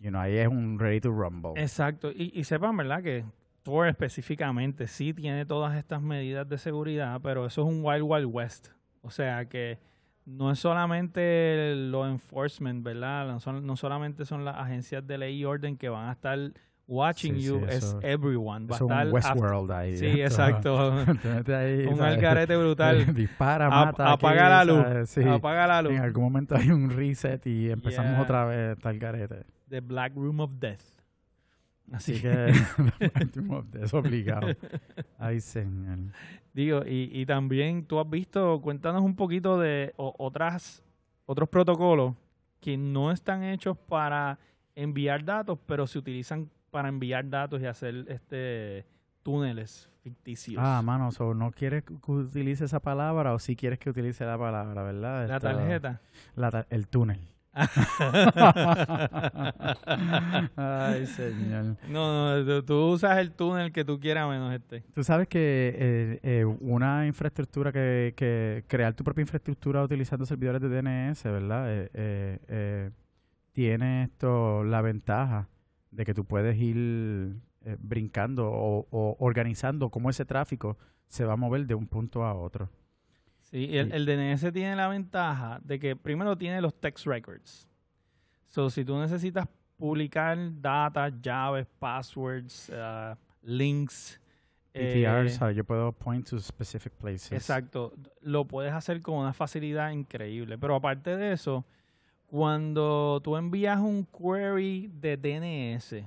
you 0.00 0.10
know, 0.10 0.20
ahí 0.20 0.36
es 0.36 0.48
un 0.48 0.78
ready 0.78 1.00
to 1.00 1.10
rumble. 1.10 1.52
Exacto. 1.56 2.10
Y, 2.10 2.32
y 2.34 2.44
sepan, 2.44 2.76
¿verdad? 2.76 3.02
Que 3.02 3.24
Tor 3.62 3.88
específicamente 3.88 4.86
sí 4.86 5.12
tiene 5.12 5.44
todas 5.46 5.76
estas 5.76 6.00
medidas 6.02 6.48
de 6.48 6.58
seguridad, 6.58 7.20
pero 7.22 7.46
eso 7.46 7.62
es 7.62 7.68
un 7.68 7.84
Wild 7.84 8.02
Wild 8.04 8.26
West. 8.30 8.68
O 9.02 9.10
sea 9.10 9.44
que 9.48 9.78
no 10.26 10.50
es 10.50 10.58
solamente 10.58 11.74
lo 11.76 12.06
enforcement, 12.06 12.84
¿verdad? 12.84 13.26
No, 13.28 13.40
son, 13.40 13.64
no 13.66 13.76
solamente 13.76 14.24
son 14.26 14.44
las 14.44 14.56
agencias 14.56 15.06
de 15.06 15.16
ley 15.18 15.38
y 15.40 15.44
orden 15.44 15.76
que 15.76 15.88
van 15.88 16.08
a 16.08 16.12
estar 16.12 16.38
watching 16.88 17.34
Sí, 17.36 17.40
sí, 17.42 17.46
you, 17.48 17.64
es 17.68 17.96
everyone. 18.02 18.66
Va 18.66 18.76
es 18.76 18.82
un 18.82 18.92
a 18.92 19.02
estar 19.04 19.12
Westworld 19.14 19.70
ahí. 19.72 19.96
Sí, 19.96 20.20
exacto. 20.20 20.92
Ahí, 21.48 21.86
un 21.86 21.96
¿sabes? 21.96 22.14
algarete 22.16 22.56
brutal. 22.56 23.06
Dispara, 23.14 23.66
A- 23.66 23.70
mata. 23.86 24.12
apaga 24.12 24.58
aquí, 24.60 24.68
la 24.68 24.74
luz. 25.00 25.08
Sí. 25.08 25.22
Apaga 25.22 25.66
la 25.66 25.82
luz. 25.82 25.92
En 25.92 26.00
algún 26.02 26.24
momento 26.24 26.54
hay 26.56 26.70
un 26.70 26.90
reset 26.90 27.44
y 27.46 27.70
empezamos 27.70 28.12
Yeah. 28.12 28.22
otra 28.22 28.44
vez 28.44 28.78
tal 28.78 28.98
garete. 28.98 29.44
The 29.68 29.80
Black 29.80 30.14
Room 30.14 30.40
of 30.40 30.50
Death. 30.58 30.80
Así, 31.92 32.20
que, 32.20 32.52
que 33.72 33.82
es 33.84 33.94
obligado. 33.94 34.48
Ay, 35.18 35.40
señor. 35.40 35.98
Digo, 36.56 36.82
y, 36.86 37.10
y 37.12 37.26
también 37.26 37.84
tú 37.84 38.00
has 38.00 38.08
visto, 38.08 38.60
cuéntanos 38.62 39.02
un 39.02 39.14
poquito 39.14 39.58
de 39.60 39.92
o- 39.96 40.14
otras 40.18 40.82
otros 41.26 41.48
protocolos 41.48 42.14
que 42.60 42.76
no 42.76 43.12
están 43.12 43.42
hechos 43.44 43.76
para 43.76 44.38
enviar 44.74 45.24
datos, 45.24 45.58
pero 45.66 45.86
se 45.86 45.98
utilizan 45.98 46.48
para 46.70 46.88
enviar 46.88 47.28
datos 47.28 47.60
y 47.60 47.66
hacer 47.66 48.06
este 48.08 48.86
túneles 49.22 49.90
ficticios. 50.02 50.62
Ah, 50.64 50.80
mano, 50.82 51.10
so, 51.10 51.34
¿no 51.34 51.50
quieres 51.50 51.82
que 51.84 51.94
utilice 52.12 52.64
esa 52.64 52.80
palabra 52.80 53.34
o 53.34 53.38
sí 53.38 53.56
quieres 53.56 53.78
que 53.78 53.90
utilice 53.90 54.24
la 54.24 54.38
palabra, 54.38 54.82
verdad? 54.82 55.28
la 55.28 55.40
tarjeta. 55.40 56.00
la 56.36 56.66
el 56.70 56.86
túnel. 56.88 57.20
Ay, 60.56 61.06
señor. 61.06 61.76
No, 61.88 62.44
no, 62.44 62.64
tú, 62.64 62.92
usas 62.92 63.18
el 63.18 63.32
túnel 63.32 63.72
que 63.72 63.84
tú 63.84 63.98
quieras 63.98 64.28
menos 64.28 64.52
este. 64.52 64.82
Tú 64.94 65.02
sabes 65.02 65.26
que 65.26 65.74
eh, 65.74 66.20
eh, 66.22 66.44
una 66.44 67.06
infraestructura 67.06 67.72
que, 67.72 68.12
que 68.14 68.64
crear 68.66 68.92
tu 68.92 69.04
propia 69.04 69.22
infraestructura 69.22 69.82
utilizando 69.82 70.26
servidores 70.26 70.60
de 70.60 70.68
DNS, 70.68 71.22
¿verdad? 71.24 71.64
Eh, 71.68 72.90
tiene 73.52 74.04
esto 74.04 74.64
la 74.64 74.82
ventaja 74.82 75.48
de 75.90 76.04
que 76.04 76.12
tú 76.12 76.26
puedes 76.26 76.58
ir 76.58 77.36
brincando 77.78 78.50
o, 78.50 78.86
o 78.90 79.16
organizando 79.18 79.88
cómo 79.88 80.10
ese 80.10 80.26
tráfico 80.26 80.76
se 81.08 81.24
va 81.24 81.32
a 81.32 81.36
mover 81.36 81.66
de 81.66 81.74
un 81.74 81.86
punto 81.86 82.24
a 82.24 82.34
otro. 82.34 82.68
Sí, 83.50 83.78
el, 83.78 84.06
DNS 84.06 84.52
tiene 84.52 84.74
la 84.74 84.88
ventaja 84.88 85.60
de 85.62 85.78
que 85.78 85.94
primero 85.94 86.36
tiene 86.36 86.60
los 86.60 86.74
text 86.74 87.06
records. 87.06 87.68
So, 88.48 88.70
si 88.70 88.84
tú 88.84 88.98
necesitas 88.98 89.46
publicar 89.76 90.36
data, 90.60 91.08
llaves, 91.20 91.66
passwords, 91.78 92.70
ah, 92.74 93.16
links, 93.42 94.20
eh, 94.74 95.04
PTRs, 95.04 95.40
ah, 95.42 95.52
yo 95.52 95.62
puedo 95.62 95.92
point 95.92 96.28
to 96.28 96.40
specific 96.40 96.92
places. 96.94 97.32
exacto, 97.32 97.94
lo 98.20 98.46
puedes 98.46 98.72
hacer 98.72 99.00
con 99.00 99.18
una 99.18 99.32
facilidad 99.32 99.90
increíble. 99.90 100.58
Pero 100.58 100.74
aparte 100.74 101.16
de 101.16 101.32
eso, 101.32 101.64
cuando 102.26 103.20
tú 103.22 103.36
envías 103.36 103.78
un 103.78 104.04
query 104.06 104.90
de 104.92 105.16
DNS, 105.16 106.04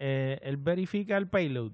eh, 0.00 0.38
él 0.42 0.56
verifica 0.56 1.16
el 1.16 1.28
payload. 1.28 1.72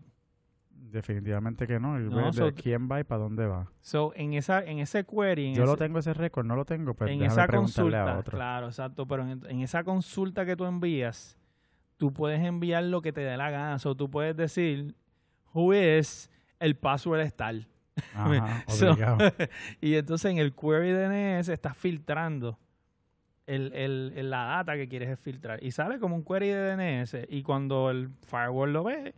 Definitivamente 0.90 1.66
que 1.66 1.78
no. 1.80 1.98
Y 2.00 2.04
No, 2.04 2.16
ve 2.16 2.22
de 2.26 2.32
so- 2.32 2.54
quién 2.54 2.88
va 2.90 3.00
y 3.00 3.04
para 3.04 3.22
dónde 3.22 3.46
va. 3.46 3.70
So, 3.80 4.12
en 4.16 4.34
esa, 4.34 4.62
en 4.64 4.78
ese 4.78 5.04
query, 5.04 5.48
en 5.48 5.54
Yo 5.54 5.64
lo 5.66 5.76
tengo 5.76 5.98
ese 5.98 6.14
récord, 6.14 6.46
no 6.46 6.56
lo 6.56 6.64
tengo, 6.64 6.94
pero 6.94 7.10
en 7.10 7.18
déjame 7.18 7.40
esa 7.42 7.46
preguntarle 7.46 7.96
a 7.96 8.00
consulta, 8.00 8.18
otro. 8.20 8.36
claro, 8.38 8.66
exacto, 8.66 9.06
pero 9.06 9.22
en, 9.28 9.42
en 9.48 9.60
esa 9.60 9.84
consulta 9.84 10.46
que 10.46 10.56
tú 10.56 10.64
envías, 10.64 11.36
tú 11.96 12.12
puedes 12.12 12.40
enviar 12.42 12.84
lo 12.84 13.02
que 13.02 13.12
te 13.12 13.20
dé 13.22 13.36
la 13.36 13.50
gana. 13.50 13.76
O 13.84 13.94
tú 13.94 14.10
puedes 14.10 14.36
decir, 14.36 14.94
who 15.52 15.74
is, 15.74 16.30
el 16.60 16.76
password 16.76 17.20
es 17.20 17.34
tal. 17.36 17.68
Ajá, 18.14 18.62
So, 18.68 18.94
y 19.80 19.94
entonces 19.94 20.30
en 20.30 20.38
el 20.38 20.54
query 20.54 20.92
DNS 20.92 21.48
estás 21.48 21.76
filtrando 21.76 22.58
el, 23.46 23.72
el- 23.74 24.12
el- 24.16 24.30
la 24.30 24.44
data 24.44 24.74
que 24.76 24.88
quieres 24.88 25.18
filtrar. 25.18 25.62
Y 25.62 25.70
sale 25.70 25.98
como 25.98 26.14
un 26.16 26.24
query 26.24 26.48
de 26.48 26.76
DNS. 26.76 27.16
Y 27.28 27.42
cuando 27.42 27.90
el 27.90 28.10
firewall 28.26 28.72
lo 28.72 28.84
ve, 28.84 29.14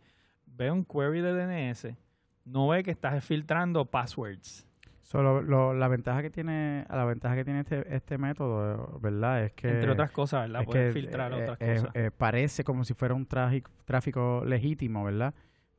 ve 0.56 0.70
un 0.70 0.84
query 0.84 1.20
de 1.20 1.32
DNS. 1.32 1.96
No 2.44 2.68
ve 2.68 2.82
que 2.82 2.90
estás 2.90 3.22
filtrando 3.24 3.84
passwords. 3.84 4.66
Solo 5.02 5.40
lo- 5.42 5.72
la 5.72 5.88
ventaja 5.88 6.20
que 6.22 6.30
tiene, 6.30 6.84
la 6.90 7.04
ventaja 7.04 7.34
que 7.34 7.44
tiene 7.44 7.60
este, 7.60 7.94
este 7.96 8.18
método, 8.18 8.98
¿verdad? 9.00 9.44
Es 9.44 9.52
que 9.52 9.70
Entre 9.70 9.90
otras 9.90 10.10
cosas, 10.10 10.42
¿verdad? 10.42 10.62
es 10.62 10.66
Puedes 10.66 10.92
filtrar 10.92 11.32
eh, 11.32 11.42
otras 11.42 11.56
eh, 11.60 11.74
cosas. 11.76 11.90
eh, 11.94 12.10
parece 12.16 12.64
como 12.64 12.84
si 12.84 12.92
fuera 12.94 13.14
un 13.14 13.24
tráfico, 13.26 13.70
tráfico 13.86 14.42
legítimo, 14.44 15.04
¿verdad? 15.04 15.32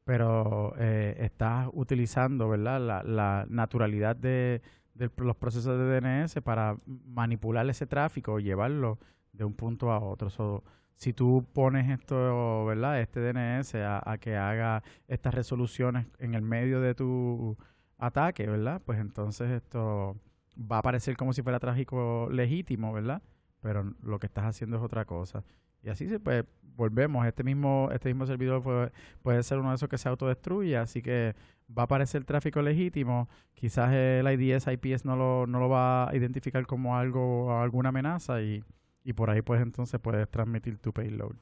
Pero 0.04 0.74
eh, 0.80 1.16
estás 1.20 1.70
utilizando, 1.74 2.50
¿verdad? 2.50 2.80
La, 2.82 3.04
la 3.04 3.46
naturalidad 3.50 4.16
de, 4.16 4.62
de 4.96 5.12
los 5.18 5.36
procesos 5.36 5.78
de 5.78 6.02
DNS 6.02 6.42
para 6.42 6.78
manipular 6.88 7.70
ese 7.70 7.86
tráfico 7.86 8.40
y 8.40 8.44
llevarlo 8.44 8.98
de 9.34 9.44
un 9.44 9.54
punto 9.54 9.92
a 9.92 10.00
otro. 10.00 10.32
So, 10.32 10.64
si 11.00 11.14
tú 11.14 11.48
pones 11.54 11.90
esto, 11.90 12.66
¿verdad? 12.66 13.00
Este 13.00 13.22
DNS 13.22 13.74
a, 13.76 14.18
que 14.20 14.36
haga 14.36 14.84
estas 15.08 15.34
resoluciones 15.34 16.08
en 16.20 16.34
el 16.36 16.42
medio 16.42 16.82
de 16.82 16.94
tu 16.94 17.58
ataque, 17.98 18.46
¿verdad? 18.48 18.82
Pues 18.84 19.00
entonces 19.00 19.50
esto 19.50 20.18
va 20.60 20.80
a 20.80 20.82
parecer 20.82 21.16
como 21.16 21.32
si 21.32 21.42
fuera 21.42 21.58
trágico 21.58 22.28
legítimo, 22.30 22.92
¿verdad? 22.92 23.22
Pero 23.62 23.94
lo 24.04 24.20
que 24.20 24.28
estás 24.28 24.44
haciendo 24.44 24.76
es 24.76 24.84
otra 24.84 25.06
cosa. 25.06 25.46
Y 25.82 25.90
así 25.90 26.10
se 26.10 26.20
pues 26.20 26.44
volvemos, 26.76 27.26
este 27.26 27.46
mismo 27.46 27.90
este 27.94 28.10
mismo 28.10 28.26
servidor 28.26 28.62
puede, 28.62 28.92
puede 29.22 29.42
ser 29.44 29.60
uno 29.60 29.70
de 29.70 29.76
esos 29.76 29.88
que 29.88 29.98
se 29.98 30.10
autodestruye, 30.10 30.76
así 30.76 31.02
que 31.02 31.34
va 31.78 31.84
a 31.84 31.88
parecer 31.88 32.26
tráfico 32.26 32.62
legítimo, 32.62 33.30
quizás 33.54 33.94
el 33.94 34.28
IDS, 34.28 34.68
IPS 34.68 35.06
no 35.06 35.16
lo, 35.16 35.48
no 35.48 35.60
lo 35.62 35.70
va 35.70 36.10
a 36.10 36.16
identificar 36.18 36.66
como 36.68 36.98
algo 36.98 37.58
alguna 37.58 37.88
amenaza 37.90 38.42
y, 38.42 38.62
y 39.04 39.14
por 39.14 39.30
ahí 39.30 39.42
pues 39.42 39.62
entonces 39.62 40.00
puedes 40.00 40.30
transmitir 40.30 40.78
tu 40.78 40.92
payload. 40.94 41.36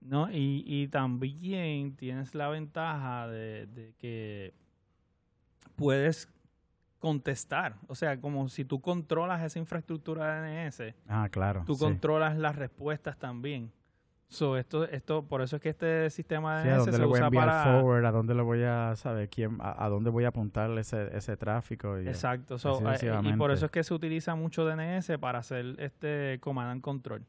No, 0.00 0.30
y, 0.30 0.64
y 0.66 0.88
también 0.88 1.94
tienes 1.96 2.34
la 2.34 2.48
ventaja 2.48 3.28
de, 3.28 3.66
de 3.66 3.94
que 3.98 4.54
puedes 5.76 6.28
contestar. 6.98 7.76
O 7.86 7.94
sea, 7.94 8.20
como 8.20 8.48
si 8.48 8.64
tú 8.64 8.80
controlas 8.80 9.42
esa 9.42 9.58
infraestructura 9.58 10.40
de 10.42 10.64
DNS, 10.64 10.94
Ah, 11.08 11.28
claro. 11.30 11.64
tú 11.66 11.74
sí. 11.74 11.80
controlas 11.84 12.36
las 12.36 12.56
respuestas 12.56 13.18
también. 13.18 13.72
So, 14.30 14.56
esto, 14.56 14.84
esto, 14.84 15.24
por 15.24 15.42
eso 15.42 15.56
es 15.56 15.62
que 15.62 15.70
este 15.70 16.08
sistema 16.08 16.58
de 16.58 16.62
Sí, 16.62 16.68
a 16.68 16.72
DNS 16.74 16.78
dónde 16.78 16.92
se 16.92 16.98
le 16.98 17.04
voy 17.04 17.14
a 17.14 17.18
usa 17.18 17.26
enviar 17.26 17.46
para... 17.46 17.64
forward, 17.64 18.06
a 18.06 18.12
dónde 18.12 18.34
le 18.36 18.42
voy 18.42 18.62
a, 18.62 18.94
saber 18.94 19.28
quién, 19.28 19.58
a, 19.60 19.84
a 19.84 19.88
dónde 19.88 20.08
voy 20.08 20.24
a 20.24 20.28
apuntar 20.28 20.70
ese, 20.78 21.16
ese 21.16 21.36
tráfico. 21.36 22.00
Y, 22.00 22.06
Exacto. 22.06 22.56
So, 22.56 22.80
eh, 22.92 23.20
y 23.24 23.32
por 23.32 23.50
eso 23.50 23.66
es 23.66 23.72
que 23.72 23.82
se 23.82 23.92
utiliza 23.92 24.36
mucho 24.36 24.64
DNS 24.64 25.18
para 25.18 25.40
hacer 25.40 25.74
este 25.78 26.38
command 26.40 26.70
and 26.70 26.80
control. 26.80 27.26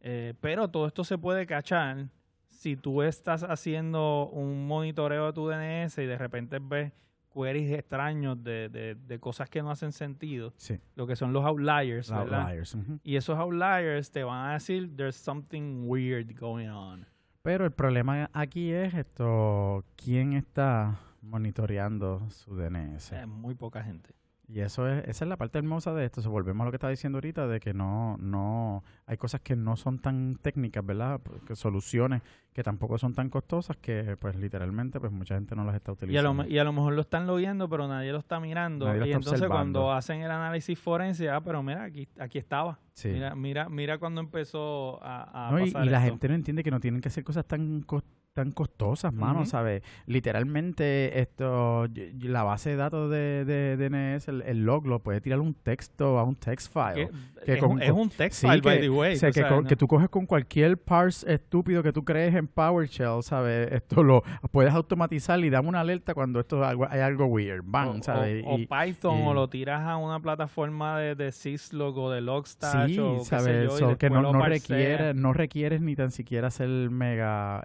Eh, 0.00 0.34
pero 0.40 0.68
todo 0.68 0.86
esto 0.86 1.02
se 1.02 1.18
puede 1.18 1.46
cachar 1.46 2.06
si 2.46 2.76
tú 2.76 3.02
estás 3.02 3.42
haciendo 3.42 4.28
un 4.28 4.68
monitoreo 4.68 5.26
de 5.26 5.32
tu 5.32 5.48
DNS 5.48 5.98
y 5.98 6.06
de 6.06 6.16
repente 6.16 6.58
ves 6.62 6.92
queries 7.36 7.70
extraños 7.72 8.42
de, 8.42 8.68
de, 8.70 8.94
de 8.94 9.18
cosas 9.20 9.50
que 9.50 9.62
no 9.62 9.70
hacen 9.70 9.92
sentido, 9.92 10.52
Sí, 10.56 10.78
lo 10.94 11.06
que 11.06 11.14
son 11.16 11.32
los 11.32 11.44
outliers, 11.44 12.08
los 12.08 12.18
¿verdad? 12.24 12.40
outliers, 12.42 12.74
ujú. 12.74 12.98
Y 13.04 13.16
esos 13.16 13.36
outliers 13.38 14.10
te 14.10 14.24
van 14.24 14.50
a 14.50 14.52
decir 14.54 14.90
there's 14.96 15.16
something 15.16 15.84
weird 15.86 16.34
going 16.38 16.68
on. 16.68 17.06
Pero 17.42 17.64
el 17.64 17.70
problema 17.72 18.28
aquí 18.32 18.72
es 18.72 18.92
esto, 18.94 19.84
¿quién 19.96 20.32
está 20.32 20.98
monitoreando 21.22 22.28
su 22.30 22.56
DNS? 22.56 23.12
Es 23.12 23.28
muy 23.28 23.54
poca 23.54 23.82
gente. 23.84 24.15
Y 24.48 24.60
eso 24.60 24.88
es, 24.88 25.02
esa 25.08 25.24
es 25.24 25.28
la 25.28 25.36
parte 25.36 25.58
hermosa 25.58 25.92
de 25.92 26.04
esto. 26.04 26.22
Se 26.22 26.28
volvemos 26.28 26.62
a 26.62 26.66
lo 26.66 26.70
que 26.70 26.76
estaba 26.76 26.92
diciendo 26.92 27.16
ahorita, 27.16 27.48
de 27.48 27.58
que 27.58 27.74
no, 27.74 28.16
no, 28.18 28.84
hay 29.06 29.16
cosas 29.16 29.40
que 29.40 29.56
no 29.56 29.76
son 29.76 29.98
tan 29.98 30.36
técnicas, 30.36 30.86
¿verdad? 30.86 31.20
Que 31.46 31.56
soluciones 31.56 32.22
que 32.52 32.62
tampoco 32.62 32.96
son 32.96 33.12
tan 33.12 33.28
costosas 33.28 33.76
que, 33.76 34.16
pues, 34.20 34.36
literalmente, 34.36 35.00
pues, 35.00 35.10
mucha 35.10 35.34
gente 35.34 35.56
no 35.56 35.64
las 35.64 35.74
está 35.74 35.90
Y 35.90 35.92
a, 35.92 35.94
utilizando. 35.94 36.42
lo, 36.44 36.48
y 36.48 36.58
a 36.58 36.64
lo 36.64 36.72
mejor 36.72 36.92
lo 36.94 37.00
están 37.00 37.26
logueando, 37.26 37.68
pero 37.68 37.88
nadie 37.88 38.12
lo 38.12 38.18
está 38.18 38.38
mirando. 38.38 38.86
Nadie 38.86 39.00
y 39.00 39.02
está 39.04 39.16
entonces 39.16 39.32
observando. 39.42 39.80
cuando 39.80 39.92
hacen 39.92 40.20
el 40.22 40.30
análisis 40.30 40.78
forense, 40.78 41.28
ah, 41.28 41.40
pero 41.40 41.62
mira, 41.64 41.82
aquí, 41.82 42.06
aquí 42.18 42.38
estaba. 42.38 42.78
Sí. 42.94 43.08
Mira, 43.08 43.34
mira, 43.34 43.68
mira 43.68 43.98
cuando 43.98 44.20
empezó 44.20 45.02
a, 45.02 45.48
a 45.48 45.50
No, 45.50 45.58
y, 45.58 45.70
pasar 45.72 45.86
y 45.86 45.90
la 45.90 45.98
esto. 45.98 46.10
gente 46.10 46.28
no 46.28 46.34
entiende 46.34 46.62
que 46.62 46.70
no 46.70 46.78
tienen 46.80 47.00
que 47.00 47.08
hacer 47.08 47.24
cosas 47.24 47.44
tan 47.46 47.82
cos- 47.82 48.04
tan 48.36 48.52
costosas, 48.52 49.12
mano. 49.14 49.46
¿sabes? 49.46 49.82
Literalmente, 50.06 51.20
esto, 51.20 51.86
la 52.20 52.42
base 52.42 52.70
de 52.70 52.76
datos 52.76 53.10
de, 53.10 53.44
de 53.46 53.76
DNS, 53.78 54.28
el, 54.28 54.42
el 54.42 54.64
log, 54.64 54.86
lo 54.86 54.98
puede 55.00 55.20
tirar 55.22 55.40
un 55.40 55.54
texto 55.54 56.18
a 56.18 56.24
un 56.24 56.36
text 56.36 56.72
file. 56.72 57.08
Que- 57.44 57.54
es, 57.54 57.58
con- 57.60 57.72
un, 57.72 57.82
es 57.82 57.90
un 57.92 58.10
text 58.10 58.40
Sí, 58.40 58.46
file, 58.48 58.60
by 58.60 58.76
que- 58.76 58.82
the 58.82 58.90
way. 58.90 59.14
o 59.14 59.18
sea, 59.18 59.30
que, 59.30 59.40
sabes, 59.40 59.52
co- 59.52 59.62
¿no? 59.62 59.68
que 59.68 59.76
tú 59.76 59.86
coges 59.88 60.08
con 60.10 60.26
cualquier 60.26 60.76
parse 60.76 61.32
estúpido 61.32 61.82
que 61.82 61.92
tú 61.92 62.04
crees 62.04 62.34
en 62.34 62.46
PowerShell, 62.48 63.22
¿sabes? 63.22 63.72
Esto 63.72 64.02
lo 64.02 64.22
puedes 64.50 64.74
automatizar 64.74 65.38
y 65.40 65.48
dame 65.48 65.68
una 65.68 65.80
alerta 65.80 66.12
cuando 66.12 66.40
esto 66.40 66.60
es 66.62 66.68
algo- 66.68 66.86
hay 66.90 67.00
algo 67.00 67.26
weird, 67.26 67.62
bang, 67.64 68.00
o, 68.00 68.02
¿sabes? 68.02 68.44
o- 68.44 68.50
o 68.54 68.58
Y- 68.58 68.66
Python, 68.66 69.18
y- 69.20 69.26
o 69.28 69.32
lo 69.34 69.48
tiras 69.48 69.82
a 69.86 69.96
una 69.96 70.20
plataforma 70.20 70.98
de, 70.98 71.14
de 71.14 71.32
Syslog 71.32 71.96
o 71.96 72.10
de 72.10 72.20
Logstash 72.20 72.90
Sí, 72.94 72.98
o 72.98 73.14
qué 73.14 73.18
sé 73.20 73.24
sabes, 73.30 73.68
yo, 73.70 73.76
y 73.76 73.78
So, 73.92 73.96
que 73.98 74.10
no, 74.10 74.20
no 74.32 74.42
requiere, 74.44 75.14
no 75.14 75.32
requieres 75.32 75.80
ni 75.80 75.94
tan 75.96 76.10
siquiera 76.10 76.48
hacer 76.48 76.68
mega 76.90 77.62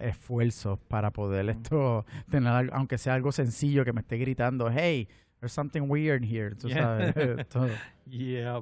esfuerzos 0.62 0.80
para 0.88 1.12
poder 1.12 1.50
esto 1.50 2.06
tener 2.30 2.52
algo- 2.52 2.74
aunque 2.76 2.98
sea 2.98 3.14
algo 3.16 3.32
sencillo 3.32 3.84
que 3.86 3.94
me 3.94 4.02
esté 4.02 4.18
gritando, 4.18 4.70
hey, 4.72 5.08
there's 5.40 5.52
something 5.54 5.82
weird 5.82 6.24
here, 6.24 6.56
tú 6.56 6.68
Yeah. 6.68 6.82
sabes. 7.14 7.48
Todo. 7.50 7.70
Yeah. 8.08 8.62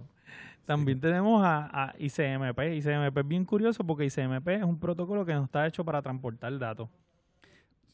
También 0.66 1.00
tenemos 1.00 1.44
a, 1.44 1.66
a 1.74 1.96
ICMP. 1.98 2.60
ICMP 2.78 3.18
es 3.18 3.28
bien 3.28 3.44
curioso 3.44 3.84
porque 3.84 4.06
ICMP 4.06 4.48
es 4.50 4.64
un 4.64 4.80
protocolo 4.80 5.26
que 5.26 5.34
no 5.34 5.44
está 5.46 5.66
hecho 5.66 5.84
para 5.84 6.02
transportar 6.02 6.58
datos. 6.60 6.90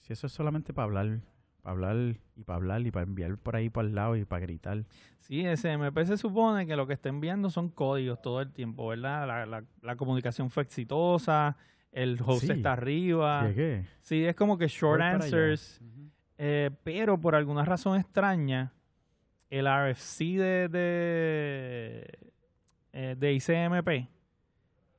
Si 0.01 0.11
eso 0.13 0.27
es 0.27 0.33
solamente 0.33 0.73
para 0.73 0.83
hablar, 0.85 1.19
para 1.63 1.71
hablar 1.73 1.95
y 2.35 2.43
para 2.43 2.57
hablar 2.57 2.81
y 2.85 2.91
para 2.91 3.03
enviar 3.05 3.37
por 3.37 3.55
ahí 3.55 3.69
para 3.69 3.87
el 3.87 3.95
lado 3.95 4.15
y 4.17 4.25
para 4.25 4.41
gritar. 4.41 4.83
Sí, 5.19 5.45
SMP 5.55 6.05
se 6.05 6.17
supone 6.17 6.67
que 6.67 6.75
lo 6.75 6.85
que 6.85 6.93
está 6.93 7.07
enviando 7.09 7.49
son 7.49 7.69
códigos 7.69 8.21
todo 8.21 8.41
el 8.41 8.51
tiempo, 8.51 8.89
¿verdad? 8.89 9.25
La, 9.25 9.45
la- 9.45 9.63
la 9.81 9.95
comunicación 9.95 10.49
fue 10.51 10.63
exitosa, 10.63 11.55
el 11.95 12.19
host 12.23 12.45
Sí. 12.45 12.51
está 12.51 12.73
arriba. 12.73 13.47
Llegué. 13.47 13.85
Sí, 14.01 14.25
es 14.25 14.35
como 14.35 14.57
que 14.57 14.67
short 14.67 14.99
Voy 15.01 15.09
answers, 15.09 15.81
eh, 16.37 16.69
pero 16.83 17.19
por 17.19 17.33
alguna 17.35 17.63
razón 17.65 17.97
extraña, 17.99 18.73
el 19.49 19.65
RFC 19.67 20.37
de, 20.37 20.67
de, 20.69 22.19
eh, 22.93 23.15
de 23.17 23.33
ICMP 23.33 24.09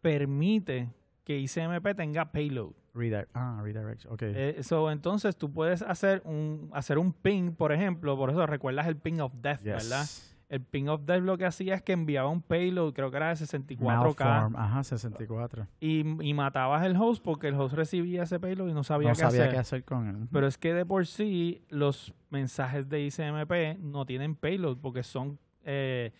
permite 0.00 0.88
que 1.24 1.38
ICMP 1.38 1.94
tenga 1.94 2.30
payload. 2.32 2.72
Redirect, 2.94 3.30
ah, 3.34 3.60
redirect, 3.62 4.06
ok. 4.06 4.22
Eh, 4.22 4.62
so, 4.62 4.90
entonces 4.90 5.36
tú 5.36 5.52
puedes 5.52 5.82
hacer 5.82 6.22
un, 6.24 6.70
hacer 6.72 6.96
un 6.96 7.12
ping, 7.12 7.52
por 7.52 7.72
ejemplo, 7.72 8.16
por 8.16 8.30
eso 8.30 8.46
recuerdas 8.46 8.86
el 8.86 8.96
ping 8.96 9.20
of 9.20 9.34
death, 9.42 9.58
Yes. 9.62 9.64
¿verdad? 9.90 10.06
El 10.48 10.60
ping 10.60 10.86
of 10.86 11.02
death 11.04 11.22
lo 11.22 11.36
que 11.36 11.44
hacía 11.44 11.74
es 11.74 11.82
que 11.82 11.92
enviaba 11.92 12.28
un 12.28 12.40
payload, 12.40 12.92
creo 12.92 13.10
que 13.10 13.16
era 13.16 13.30
de 13.30 13.34
64K, 13.34 13.80
Malform, 13.80 14.56
ajá, 14.56 14.84
64. 14.84 15.66
y, 15.80 16.04
y 16.24 16.34
matabas 16.34 16.86
el 16.86 16.96
host 16.96 17.20
porque 17.22 17.48
el 17.48 17.54
host 17.54 17.74
recibía 17.74 18.22
ese 18.22 18.38
payload 18.38 18.68
y 18.68 18.72
no 18.72 18.84
sabía 18.84 19.08
no 19.08 19.14
qué 19.14 19.22
sabía 19.22 19.40
hacer. 19.40 19.52
qué 19.52 19.58
hacer 19.58 19.84
con 19.84 20.06
él. 20.06 20.28
Pero 20.30 20.46
es 20.46 20.56
que 20.56 20.72
de 20.72 20.86
por 20.86 21.04
sí 21.06 21.64
los 21.68 22.14
mensajes 22.30 22.88
de 22.88 23.06
ICMP 23.06 23.80
no 23.80 24.06
tienen 24.06 24.36
payload 24.36 24.78
porque 24.78 25.02
son 25.02 25.36
eh, 25.64 26.12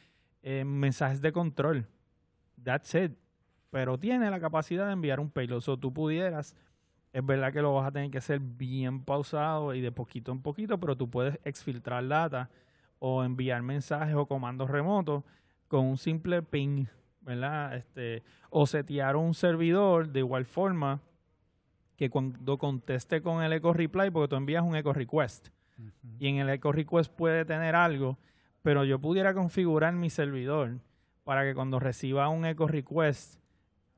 eh, 0.42 0.64
mensajes 0.64 1.20
de 1.20 1.30
control. 1.30 1.86
That's 2.62 2.94
it. 2.96 3.12
Pero 3.70 3.96
tiene 3.96 4.28
la 4.28 4.40
capacidad 4.40 4.86
de 4.86 4.92
enviar 4.92 5.20
un 5.20 5.30
payload. 5.30 5.62
O 5.68 5.76
tú 5.76 5.92
pudieras, 5.92 6.56
es 7.12 7.24
verdad 7.24 7.52
que 7.52 7.62
lo 7.62 7.74
vas 7.74 7.86
a 7.86 7.92
tener 7.92 8.10
que 8.10 8.18
hacer 8.18 8.40
bien 8.40 9.04
pausado 9.04 9.72
y 9.72 9.80
de 9.80 9.92
poquito 9.92 10.32
en 10.32 10.42
poquito, 10.42 10.80
pero 10.80 10.96
tú 10.96 11.08
puedes 11.08 11.38
exfiltrar 11.44 12.06
data 12.08 12.50
o 12.98 13.24
enviar 13.24 13.62
mensajes 13.62 14.14
o 14.14 14.26
comandos 14.26 14.70
remotos 14.70 15.24
con 15.68 15.84
un 15.84 15.98
simple 15.98 16.42
ping, 16.42 16.86
¿verdad? 17.20 17.76
Este, 17.76 18.22
o 18.50 18.66
setear 18.66 19.16
un 19.16 19.34
servidor 19.34 20.08
de 20.08 20.20
igual 20.20 20.44
forma 20.44 21.00
que 21.96 22.10
cuando 22.10 22.58
conteste 22.58 23.22
con 23.22 23.42
el 23.42 23.52
echo 23.52 23.72
reply, 23.72 24.10
porque 24.10 24.28
tú 24.28 24.36
envías 24.36 24.62
un 24.62 24.76
echo 24.76 24.92
request 24.92 25.48
y 26.18 26.28
en 26.28 26.36
el 26.36 26.48
echo 26.50 26.72
request 26.72 27.12
puede 27.12 27.44
tener 27.44 27.74
algo, 27.74 28.18
pero 28.62 28.84
yo 28.84 28.98
pudiera 28.98 29.34
configurar 29.34 29.94
mi 29.94 30.10
servidor 30.10 30.78
para 31.24 31.44
que 31.44 31.54
cuando 31.54 31.78
reciba 31.78 32.28
un 32.28 32.44
echo 32.46 32.66
request 32.66 33.40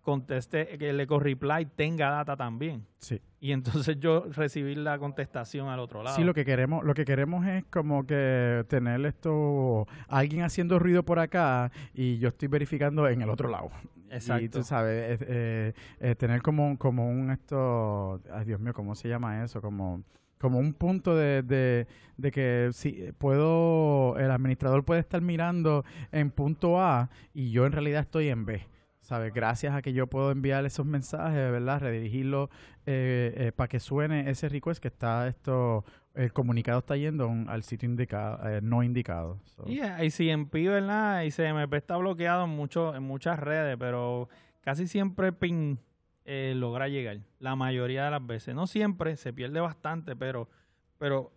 conteste 0.09 0.79
que 0.79 0.88
el 0.90 1.01
echo 1.01 1.18
reply 1.18 1.66
tenga 1.77 2.09
data 2.11 2.35
también 2.37 2.87
Sí. 2.99 3.21
y 3.40 3.53
entonces 3.53 3.99
yo 4.01 4.25
recibir 4.33 4.79
la 4.79 4.99
contestación 4.99 5.68
al 5.68 5.81
otro 5.81 6.03
lado. 6.03 6.16
Sí, 6.16 6.25
lo 6.25 6.33
que 6.33 6.44
queremos, 6.47 6.83
lo 6.83 6.94
que 6.94 7.05
queremos 7.05 7.47
es 7.47 7.64
como 7.66 8.07
que 8.07 8.64
tener 8.68 9.05
esto, 9.05 9.87
alguien 10.09 10.42
haciendo 10.44 10.79
ruido 10.79 11.03
por 11.03 11.18
acá 11.18 11.71
y 11.92 12.18
yo 12.18 12.29
estoy 12.29 12.49
verificando 12.49 13.07
en 13.07 13.21
el 13.21 13.29
otro 13.29 13.49
lado. 13.51 13.71
Y 14.11 14.14
Exacto. 14.14 14.61
tú 14.61 14.64
sabes, 14.64 15.18
eh, 15.29 15.75
eh, 16.01 16.14
tener 16.14 16.40
como, 16.40 16.66
un- 16.68 16.77
como 16.79 17.11
un 17.11 17.31
esto, 17.31 18.23
ay 18.33 18.47
Dios 18.47 18.59
mío, 18.61 18.73
¿cómo 18.73 18.94
se 18.94 19.09
llama 19.11 19.44
eso? 19.44 19.61
Como, 19.61 20.03
como 20.38 20.59
un 20.59 20.73
punto 20.73 21.14
de, 21.14 21.42
de, 21.42 21.87
de 22.16 22.31
que 22.31 22.71
si 22.73 23.12
puedo, 23.18 24.16
el 24.18 24.31
administrador 24.31 24.85
puede 24.85 25.01
estar 25.01 25.21
mirando 25.21 25.85
en 26.12 26.31
punto 26.31 26.81
A 26.81 27.11
y 27.35 27.51
yo 27.51 27.66
en 27.66 27.73
realidad 27.73 28.01
estoy 28.01 28.29
en 28.31 28.47
B. 28.47 28.66
¿Sabes? 29.09 29.33
Gracias 29.33 29.75
a 29.75 29.81
que 29.81 29.94
yo 29.94 30.07
puedo 30.07 30.31
enviar 30.31 30.66
esos 30.66 30.85
mensajes, 30.85 31.51
¿verdad? 31.51 31.81
Redirigirlo 31.81 32.51
eh, 32.85 33.53
para 33.57 33.66
que 33.66 33.81
suene 33.81 34.29
ese 34.29 34.51
request 34.51 34.83
que 34.83 34.88
está 34.88 35.27
esto, 35.29 35.83
el 36.12 36.31
comunicado 36.35 36.81
está 36.81 36.94
yendo 36.94 37.33
al 37.47 37.62
sitio 37.62 37.88
indicado, 37.88 38.47
eh, 38.47 38.61
no 38.61 38.83
indicado. 38.83 39.40
So, 39.47 39.64
Y 39.66 39.81
ICMP, 39.81 40.53
¿verdad? 40.53 41.25
Está 41.25 41.97
bloqueado 41.97 42.44
en, 42.44 42.51
mucho, 42.51 42.94
en 42.94 43.03
muchas 43.03 43.38
redes, 43.38 43.79
pero 43.79 44.29
casi 44.61 44.87
siempre 44.87 45.33
ping 45.33 45.79
eh, 46.27 46.53
logra 46.55 46.88
llegar, 46.88 47.21
la 47.38 47.57
mayoría 47.57 48.05
de 48.05 48.11
las 48.11 48.27
veces. 48.27 48.55
No 48.55 48.66
siempre, 48.66 49.16
se 49.16 49.33
pierde 49.33 49.61
bastante, 49.61 50.16
pero, 50.16 50.51
pero 50.99 51.33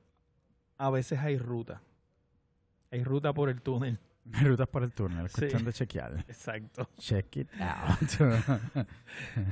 a 0.77 0.89
veces 0.89 1.19
hay 1.19 1.37
ruta. 1.37 1.81
Hay 2.91 3.01
ruta 3.05 3.31
por 3.31 3.47
el 3.47 3.61
túnel. 3.61 3.97
Rutas 4.43 4.67
por 4.67 4.83
el 4.83 4.91
túnel, 4.91 5.25
es 5.25 5.31
Sí. 5.33 5.39
cuestión 5.41 5.65
de 5.65 5.73
chequear. 5.73 6.13
Exacto. 6.27 6.87
Check 6.97 7.37
it 7.37 7.49
out. 7.59 8.85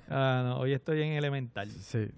Ah, 0.09 0.41
no, 0.45 0.57
hoy 0.59 0.73
estoy 0.73 1.01
en 1.01 1.13
elemental. 1.13 1.69
sí, 1.69 2.09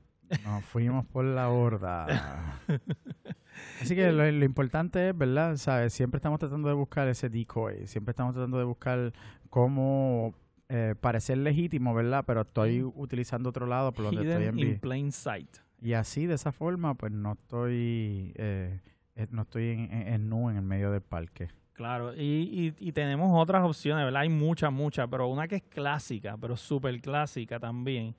nos 0.46 0.64
fuimos 0.66 1.06
por 1.06 1.26
la 1.26 1.48
borda. 1.48 2.60
Así 3.82 3.96
que 3.96 4.12
lo, 4.12 4.30
lo 4.32 4.46
importante 4.46 5.10
es, 5.10 5.18
¿verdad? 5.18 5.58
¿Sabes? 5.58 5.94
Siempre 5.94 6.18
estamos 6.20 6.40
tratando 6.40 6.68
de 6.70 6.74
buscar 6.76 7.08
ese 7.08 7.30
decoy, 7.30 7.88
siempre 7.88 8.12
estamos 8.12 8.34
tratando 8.34 8.58
de 8.58 8.64
buscar 8.64 9.12
cómo 9.50 10.34
eh, 10.70 10.96
parecer 11.00 11.38
legítimo, 11.40 11.94
¿verdad? 11.94 12.24
Pero 12.26 12.42
estoy 12.42 12.82
utilizando 12.84 13.50
otro 13.50 13.66
lado 13.66 13.92
por 13.92 14.06
donde 14.06 14.22
estoy 14.22 14.44
Hidden 14.46 14.60
en 14.60 14.68
in 14.68 14.80
plain 14.80 15.12
sight. 15.12 15.58
Y 15.82 15.94
así, 15.94 16.28
de 16.28 16.36
esa 16.36 16.52
forma, 16.52 16.94
pues 16.94 17.12
no 17.12 17.34
estoy, 17.34 18.34
eh, 18.36 18.80
eh, 19.16 19.28
no 19.32 19.42
estoy 19.42 19.70
en, 19.70 19.80
en, 19.92 20.08
en 20.14 20.30
nu 20.30 20.50
en 20.50 20.58
el 20.58 20.62
medio 20.64 20.92
del 20.92 21.02
parque. 21.02 21.50
Claro, 21.82 22.14
y, 22.14 22.76
y, 22.78 22.92
tenemos 22.92 23.32
otras 23.34 23.64
opciones, 23.64 24.06
¿verdad? 24.06 24.22
Hay 24.22 24.30
muchas, 24.30 24.72
muchas, 24.72 25.08
pero 25.10 25.28
una 25.30 25.48
que 25.48 25.56
es 25.56 25.64
clásica, 25.64 26.38
pero 26.40 26.56
súper 26.56 27.02
clásica 27.02 27.60
también, 27.60 28.14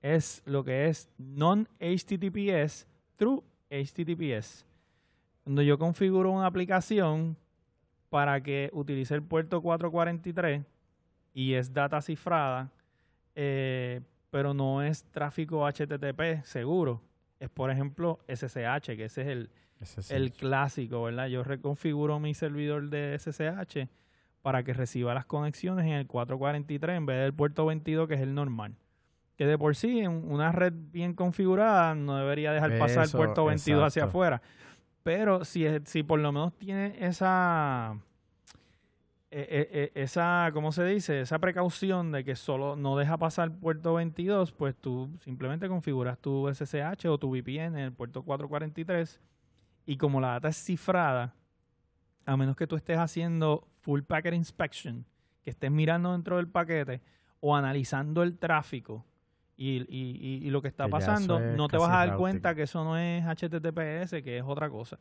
es 0.00 0.40
lo 0.44 0.62
que 0.62 0.86
es 0.86 1.10
non-HTTPS 1.18 2.86
through 3.16 3.42
HTTPS. 3.70 4.64
Donde 5.44 5.66
yo 5.66 5.76
configuro 5.80 6.30
una 6.30 6.46
aplicación 6.46 7.36
para 8.08 8.40
que 8.40 8.70
utilice 8.72 9.16
el 9.16 9.24
puerto 9.24 9.60
443 9.62 10.62
y 11.34 11.54
es 11.54 11.72
data 11.72 12.00
cifrada, 12.00 12.70
eh, 13.34 14.00
pero 14.30 14.54
no 14.54 14.80
es 14.80 15.02
tráfico 15.10 15.66
HTTP 15.66 16.44
seguro. 16.44 17.02
Es, 17.40 17.50
por 17.50 17.72
ejemplo, 17.72 18.20
SSH, 18.28 18.94
que 18.96 19.06
ese 19.06 19.22
es 19.22 19.26
el, 19.26 19.50
El 20.10 20.32
clásico, 20.32 21.02
¿verdad? 21.02 21.26
Yo 21.28 21.44
reconfiguro 21.44 22.18
mi 22.20 22.34
servidor 22.34 22.88
de 22.90 23.16
SSH 23.18 23.88
para 24.42 24.62
que 24.62 24.72
reciba 24.72 25.14
las 25.14 25.26
conexiones 25.26 25.84
en 25.86 25.92
el 25.92 26.06
443 26.06 26.96
en 26.96 27.06
vez 27.06 27.20
del 27.20 27.34
puerto 27.34 27.66
22, 27.66 28.08
que 28.08 28.14
es 28.14 28.20
el 28.20 28.34
normal. 28.34 28.74
Que 29.36 29.46
de 29.46 29.56
por 29.58 29.76
sí, 29.76 30.00
en 30.00 30.10
una 30.32 30.50
red 30.52 30.72
bien 30.74 31.14
configurada, 31.14 31.94
no 31.94 32.16
debería 32.16 32.52
dejar 32.52 32.70
pasar 32.78 33.04
el 33.04 33.10
puerto 33.18 33.44
22 33.44 33.80
hacia 33.86 34.02
afuera. 34.08 34.42
Pero 35.04 35.44
si, 35.44 35.64
es- 35.64 35.82
si 35.86 36.02
por 36.02 36.18
lo 36.18 36.32
menos 36.32 36.52
tiene 36.54 36.96
esa, 37.00 37.96
e- 39.30 39.40
e- 39.72 39.82
e- 39.94 40.02
esa, 40.02 40.50
¿cómo 40.52 40.72
se 40.72 40.84
dice? 40.84 41.20
Esa 41.20 41.38
precaución 41.38 42.10
de 42.12 42.24
que 42.24 42.34
solo 42.34 42.76
no 42.76 42.96
deja 42.96 43.16
pasar 43.18 43.50
puerto 43.52 43.94
22, 43.94 44.52
pues 44.52 44.74
tú 44.74 45.10
simplemente 45.22 45.68
configuras 45.68 46.18
tu 46.18 46.48
SSH 46.48 47.06
o 47.08 47.18
tu 47.18 47.30
VPN 47.30 47.78
en 47.78 47.84
el 47.84 47.92
puerto 47.92 48.22
443 48.22 49.20
y 49.88 49.96
como 49.96 50.20
la 50.20 50.28
data 50.32 50.48
es 50.48 50.56
cifrada, 50.62 51.34
a 52.26 52.36
menos 52.36 52.56
que 52.56 52.66
tú 52.66 52.76
estés 52.76 52.98
haciendo 52.98 53.66
full 53.80 54.02
packet 54.02 54.34
inspection, 54.34 55.06
que 55.42 55.50
estés 55.50 55.70
mirando 55.70 56.12
dentro 56.12 56.36
del 56.36 56.46
paquete 56.48 57.00
o 57.40 57.56
analizando 57.56 58.22
el 58.22 58.36
tráfico 58.36 59.06
y, 59.56 59.78
y- 59.88 60.40
y- 60.46 60.50
lo 60.50 60.60
que 60.60 60.68
está 60.68 60.84
Que 60.84 60.90
pasando, 60.90 61.38
es 61.38 61.56
no 61.56 61.68
te 61.68 61.78
vas 61.78 61.90
a 61.90 62.06
dar 62.06 62.16
cuenta 62.16 62.54
que 62.54 62.62
eso 62.64 62.84
no 62.84 62.98
es 62.98 63.24
HTTPS, 63.24 64.22
que 64.22 64.36
es 64.38 64.44
otra 64.46 64.68
cosa. 64.68 64.98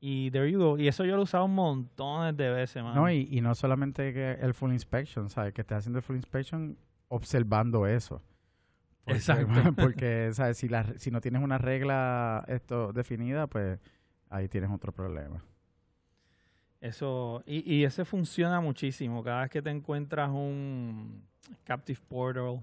Y 0.00 0.30
there 0.30 0.48
you 0.50 0.58
go. 0.60 0.78
Y 0.78 0.86
eso 0.86 1.04
yo 1.04 1.16
lo 1.16 1.22
he 1.22 1.24
usado 1.24 1.48
montones 1.48 2.36
de 2.36 2.48
veces, 2.50 2.82
mano. 2.84 3.00
No, 3.02 3.10
y, 3.10 3.26
y 3.32 3.40
no 3.40 3.54
solamente 3.56 4.12
que 4.12 4.32
el 4.40 4.54
full 4.54 4.70
inspection, 4.72 5.28
¿sabes? 5.28 5.52
Que 5.52 5.62
estés 5.62 5.78
haciendo 5.78 5.98
el 5.98 6.04
full 6.04 6.14
inspection 6.16 6.78
observando 7.08 7.86
eso. 7.88 8.22
Porque, 9.04 9.18
Exacto. 9.18 9.74
Porque, 9.76 10.30
¿sabes? 10.32 10.56
Si, 10.58 10.68
la, 10.68 10.84
si 10.98 11.10
no 11.10 11.20
tienes 11.20 11.42
una 11.42 11.58
regla 11.58 12.44
esto 12.46 12.92
definida, 12.92 13.46
pues 13.48 13.80
ahí 14.30 14.48
tienes 14.48 14.70
otro 14.70 14.92
problema. 14.92 15.42
Eso, 16.80 17.42
y, 17.46 17.74
y 17.74 17.84
ese 17.84 18.04
funciona 18.04 18.60
muchísimo. 18.60 19.22
Cada 19.22 19.42
vez 19.42 19.50
que 19.50 19.62
te 19.62 19.70
encuentras 19.70 20.30
un 20.30 21.22
Captive 21.64 22.00
Portal, 22.08 22.62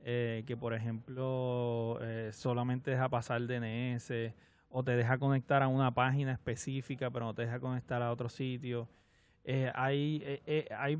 eh, 0.00 0.44
que 0.46 0.56
por 0.56 0.72
ejemplo 0.72 1.98
eh, 2.00 2.30
solamente 2.32 2.92
deja 2.92 3.08
pasar 3.08 3.42
DNS, 3.46 4.32
o 4.70 4.84
te 4.84 4.92
deja 4.92 5.18
conectar 5.18 5.62
a 5.62 5.68
una 5.68 5.92
página 5.92 6.32
específica, 6.32 7.10
pero 7.10 7.26
no 7.26 7.34
te 7.34 7.42
deja 7.42 7.58
conectar 7.58 8.00
a 8.02 8.12
otro 8.12 8.28
sitio. 8.28 8.88
Eh, 9.44 9.70
hay, 9.74 10.22
eh, 10.46 10.68
hay 10.76 10.98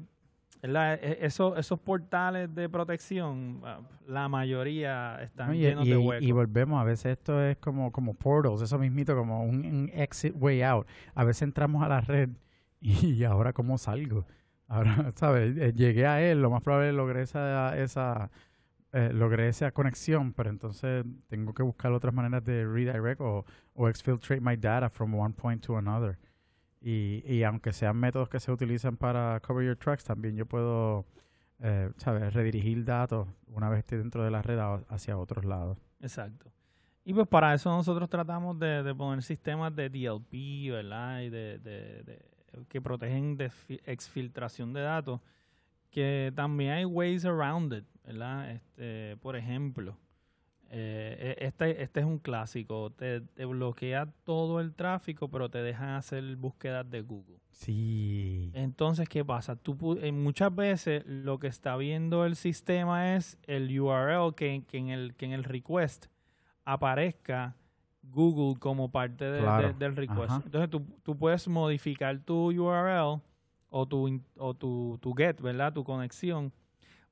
¿verdad? 0.62 0.98
Eh, 1.02 1.18
eso- 1.22 1.56
esos 1.56 1.78
portales 1.80 2.54
de 2.54 2.68
protección, 2.68 3.60
ah, 3.64 3.80
la 4.06 4.28
mayoría 4.28 5.22
están. 5.22 5.54
Y, 5.54 5.58
llenos 5.60 5.86
y- 5.86 5.90
de 5.90 5.96
huecos. 5.96 6.26
y 6.26 6.32
volvemos, 6.32 6.80
a 6.80 6.84
veces 6.84 7.12
esto 7.18 7.42
es 7.42 7.56
como, 7.58 7.90
como 7.92 8.14
portals, 8.14 8.60
eso 8.62 8.78
mismito, 8.78 9.16
como 9.16 9.42
un, 9.44 9.64
un 9.64 9.90
exit 9.94 10.34
way 10.36 10.62
out. 10.62 10.86
A 11.14 11.24
veces 11.24 11.42
entramos 11.42 11.82
a 11.82 11.88
la 11.88 12.00
red 12.00 12.30
y 12.80 13.24
ahora 13.24 13.52
cómo 13.52 13.78
salgo. 13.78 14.26
Ahora, 14.68 15.12
¿sabes? 15.16 15.56
Eh, 15.56 15.72
Llegué 15.74 16.06
a 16.06 16.22
él, 16.22 16.40
lo 16.42 16.50
más 16.50 16.62
probable 16.62 16.92
logré 16.92 17.22
esa, 17.22 17.76
esa 17.78 18.30
eh, 18.92 19.10
logré 19.12 19.48
esa 19.48 19.70
conexión, 19.72 20.32
pero 20.32 20.50
entonces 20.50 21.04
tengo 21.28 21.54
que 21.54 21.62
buscar 21.62 21.92
otras 21.92 22.12
maneras 22.12 22.44
de 22.44 22.64
redirect 22.66 23.20
o, 23.20 23.44
o 23.74 23.88
exfiltrate 23.88 24.40
my 24.40 24.56
data 24.56 24.88
from 24.90 25.14
one 25.14 25.32
point 25.34 25.64
to 25.64 25.76
another. 25.76 26.18
Y, 26.81 27.23
y 27.27 27.43
aunque 27.43 27.73
sean 27.73 27.97
métodos 27.97 28.29
que 28.29 28.40
se 28.40 28.51
utilizan 28.51 28.97
para 28.97 29.38
cover 29.40 29.66
your 29.66 29.77
tracks, 29.77 30.05
también 30.05 30.35
yo 30.37 30.47
puedo, 30.47 31.05
eh, 31.59 31.90
¿sabes? 31.99 32.33
Redirigir 32.33 32.85
datos 32.85 33.29
una 33.49 33.69
vez 33.69 33.81
esté 33.81 33.99
dentro 33.99 34.25
de 34.25 34.31
la 34.31 34.40
red 34.43 34.59
hacia 34.88 35.19
otros 35.19 35.45
lados. 35.45 35.79
Exacto. 36.01 36.51
Y 37.05 37.12
pues 37.12 37.27
para 37.29 37.53
eso 37.55 37.71
nosotros 37.71 38.09
tratamos 38.09 38.59
de, 38.59 38.95
poner 38.97 39.23
sistemas 39.23 39.75
de 39.75 39.88
DLP, 39.90 40.71
¿verdad? 40.71 41.21
Y 41.23 41.29
de, 41.31 41.59
de- 41.59 42.31
que 42.69 42.81
protegen 42.81 43.37
de 43.37 43.51
fi- 43.51 43.81
exfiltración 43.85 44.73
de 44.73 44.81
datos. 44.81 45.21
Que 45.90 46.33
también 46.35 46.71
hay 46.73 46.85
ways 46.85 47.25
around 47.25 47.73
it, 47.73 47.85
¿verdad? 48.05 48.53
Este, 48.53 49.16
por 49.19 49.35
ejemplo, 49.37 49.97
eh, 50.72 51.37
e- 51.38 51.46
este, 51.46 51.83
este 51.83 52.00
es 52.00 52.06
un 52.06 52.18
clásico. 52.18 52.90
Te, 52.90 53.20
te 53.22 53.44
bloquea 53.44 54.06
todo 54.24 54.61
el 54.61 54.72
tráfico, 54.74 55.28
pero 55.28 55.48
te 55.50 55.59
dejan 55.62 55.90
hacer 55.90 56.37
búsquedas 56.37 56.88
de 56.88 57.02
Google. 57.02 57.38
Sí. 57.50 58.50
Entonces, 58.54 59.09
¿qué 59.09 59.24
pasa? 59.24 59.56
Tú 59.56 59.98
eh, 60.00 60.12
muchas 60.12 60.54
veces 60.54 61.02
lo 61.06 61.38
que 61.38 61.48
está 61.48 61.76
viendo 61.76 62.24
el 62.24 62.37
sistema 62.37 63.16
es 63.16 63.37
el 63.46 63.78
URL 63.80 64.35
que, 64.35 64.62
que 64.66 64.78
en, 64.78 64.88
el, 64.90 65.14
que 65.16 65.26
en 65.26 65.33
el 65.33 65.44
request 65.44 66.06
aparezca 66.64 67.56
Google 68.02 68.59
como 68.59 68.90
parte 68.90 69.24
de- 69.24 69.40
del 69.74 69.96
request. 69.96 70.30
Ajá. 70.30 70.42
Entonces, 70.44 70.70
tú, 70.70 70.83
tú 71.02 71.16
puedes 71.16 71.46
modificar 71.48 72.18
tu 72.20 72.50
URL 72.50 73.20
o 73.70 73.87
tu, 73.87 74.20
o 74.37 74.54
tu, 74.54 74.98
tu 75.00 75.12
get, 75.14 75.40
¿verdad? 75.40 75.72
Tu 75.72 75.85
conexión 75.85 76.52